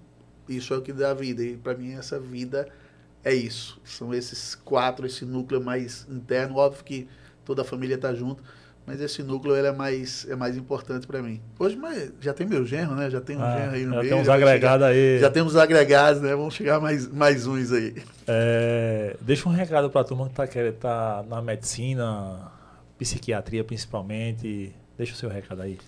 [0.48, 1.42] isso é o que dá vida.
[1.42, 2.68] E para mim, essa vida
[3.22, 3.80] é isso.
[3.84, 6.56] São esses quatro, esse núcleo mais interno.
[6.56, 7.08] Óbvio que
[7.44, 8.42] toda a família está junto,
[8.86, 11.40] mas esse núcleo ele é mais é mais importante para mim.
[11.58, 13.08] Hoje mas já tem meu genro, né?
[13.08, 14.12] Já tem um ah, genro aí no já meio.
[14.12, 15.18] Tem uns agregados aí.
[15.18, 16.34] Já temos agregados, né?
[16.34, 17.94] Vamos chegar mais mais uns aí.
[18.26, 22.52] É, deixa um recado para a turma que está tá na medicina,
[22.98, 24.74] psiquiatria principalmente.
[24.98, 25.78] Deixa o seu recado aí.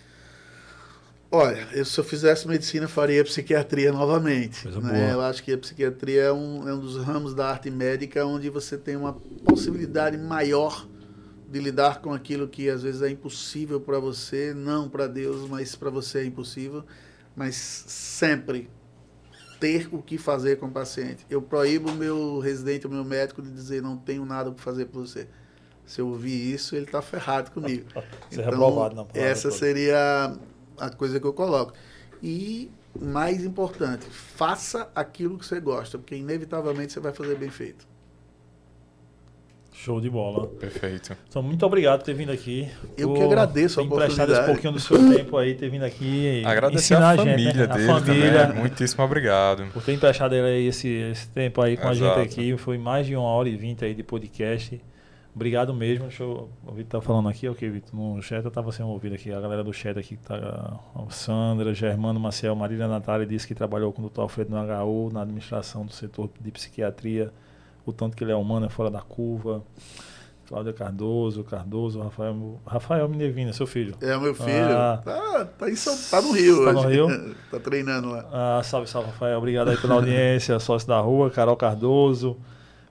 [1.31, 4.67] Olha, eu, se eu fizesse medicina, faria psiquiatria novamente.
[4.69, 5.13] Né?
[5.13, 8.49] Eu acho que a psiquiatria é um, é um dos ramos da arte médica onde
[8.49, 9.13] você tem uma
[9.45, 10.87] possibilidade maior
[11.49, 15.77] de lidar com aquilo que às vezes é impossível para você, não para Deus, mas
[15.77, 16.85] para você é impossível.
[17.35, 18.69] Mas sempre
[19.61, 21.25] ter o que fazer com o paciente.
[21.31, 24.87] Eu proíbo o meu residente, o meu médico, de dizer não tenho nada para fazer
[24.87, 25.29] por você.
[25.85, 27.87] Se eu ouvir isso, ele está ferrado comigo.
[28.29, 30.37] Você então, é reprovado na essa seria
[30.77, 31.75] a coisa que eu coloco.
[32.21, 32.69] E,
[33.01, 37.87] mais importante, faça aquilo que você gosta, porque inevitavelmente você vai fazer bem feito.
[39.87, 40.49] Show de bola.
[40.49, 41.17] Perfeito.
[41.29, 42.69] Então, muito obrigado por ter vindo aqui.
[42.99, 44.21] Eu que agradeço a oportunidade.
[44.21, 47.57] emprestado esse pouquinho do seu tempo aí, ter vindo aqui Agradecer ensinar a, família gente,
[47.57, 47.67] né?
[47.69, 48.47] dele a família.
[48.49, 48.61] Também.
[48.63, 49.67] Muitíssimo obrigado.
[49.73, 52.19] Por ter emprestado ele esse, esse tempo aí com Exato.
[52.19, 52.57] a gente aqui.
[52.57, 54.83] Foi mais de uma hora e vinte aí de podcast.
[55.33, 56.07] Obrigado mesmo.
[56.07, 59.15] Deixa eu, o Vitor tá falando aqui, ok, Vitor, no chat eu estava sendo ouvido
[59.15, 59.33] aqui.
[59.33, 60.81] A galera do chat aqui, tá,
[61.11, 64.23] Sandra, Germano Maciel, Marília Natália disse que trabalhou com o Dr.
[64.23, 67.33] Alfredo no HU, na administração do setor de psiquiatria,
[67.87, 69.63] o tanto que ele é humano é fora da curva.
[70.47, 73.97] Cláudia Cardoso, Cardoso, Rafael, Rafael Minervina, seu filho.
[74.01, 74.71] É, meu filho.
[74.71, 76.83] Ah, tá, tá, em São, tá no Rio tá hoje.
[76.83, 77.35] no Rio?
[77.51, 78.29] tá treinando lá.
[78.33, 79.39] Ah, salve, salve, Rafael.
[79.39, 82.37] Obrigado aí pela audiência, sócio da rua, Carol Cardoso.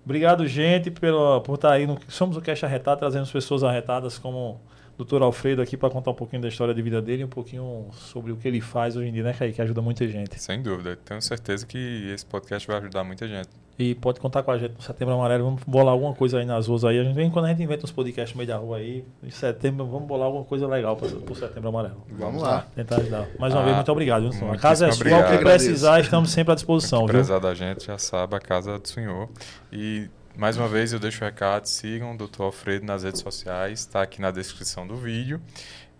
[0.03, 4.59] Obrigado, gente, pelo, por estar aí no Somos o Cash Arretado, trazendo pessoas arretadas como
[4.93, 7.30] o doutor Alfredo aqui para contar um pouquinho da história de vida dele e um
[7.30, 9.55] pouquinho sobre o que ele faz hoje em dia, né, Kaique?
[9.55, 10.39] Que ajuda muita gente.
[10.39, 10.97] Sem dúvida.
[10.97, 13.49] Tenho certeza que esse podcast vai ajudar muita gente.
[13.77, 15.43] E pode contar com a gente no Setembro Amarelo.
[15.43, 16.97] Vamos bolar alguma coisa aí nas ruas aí.
[16.97, 19.03] A gente vem quando a gente inventa uns podcasts no meio da rua aí.
[19.22, 22.02] Em setembro, vamos bolar alguma coisa legal para o Setembro Amarelo.
[22.11, 22.65] Vamos lá.
[22.73, 23.27] Tentar ajudar.
[23.38, 24.30] Mais uma ah, vez, muito obrigado.
[24.52, 25.06] A casa é sua.
[25.06, 27.06] O que precisar, estamos sempre à disposição.
[27.06, 29.27] Prezar da gente, já sabe, a casa é do senhor.
[29.73, 32.43] E mais uma vez eu deixo o recado, sigam o Dr.
[32.43, 35.41] Alfredo nas redes sociais, está aqui na descrição do vídeo.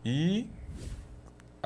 [0.04, 0.48] E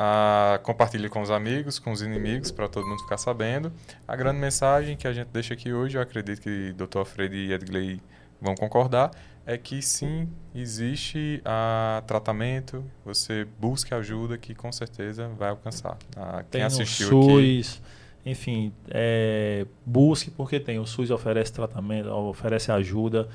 [0.01, 3.69] ah, compartilhe com os amigos, com os inimigos, para todo mundo ficar sabendo.
[4.07, 6.99] A grande mensagem que a gente deixa aqui hoje, eu acredito que Dr.
[6.99, 8.01] Alfredo e Edgley
[8.41, 9.11] vão concordar,
[9.45, 15.97] é que sim, existe a tratamento, você busque ajuda que com certeza vai alcançar.
[16.15, 17.81] Ah, quem Tem assistiu aqui, SUS,
[18.25, 20.79] enfim, é, busque porque tem.
[20.79, 23.27] O SUS oferece tratamento, oferece ajuda.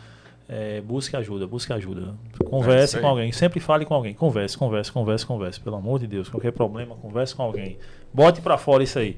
[0.48, 2.14] É, busque ajuda, busque ajuda.
[2.38, 3.02] É Converse aí.
[3.02, 4.12] com alguém, sempre fale com alguém.
[4.12, 5.60] Converse, converse, converse, converse.
[5.60, 7.78] Pelo amor de Deus, qualquer problema, converse com alguém.
[8.12, 9.16] Bote pra fora isso aí.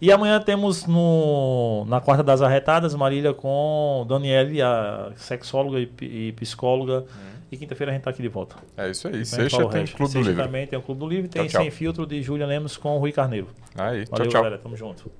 [0.00, 5.90] E amanhã temos no, na quarta das arretadas, Marília com Daniele, a sexóloga e,
[6.28, 7.04] e psicóloga.
[7.50, 8.56] E quinta-feira a gente tá aqui de volta.
[8.76, 9.24] é isso aí.
[9.24, 9.96] Sexta o tem resto.
[9.96, 10.44] Clube do Sexta Livro.
[10.44, 11.28] também tem o Clube do Livro.
[11.30, 11.62] Tem Tchau, tchau.
[11.62, 13.48] Sem Filtro de Júlia Lemos com o Rui Carneiro.
[13.74, 14.42] Aí, Valeu, tchau, tchau.
[14.42, 14.58] galera.
[14.58, 15.10] Tamo junto.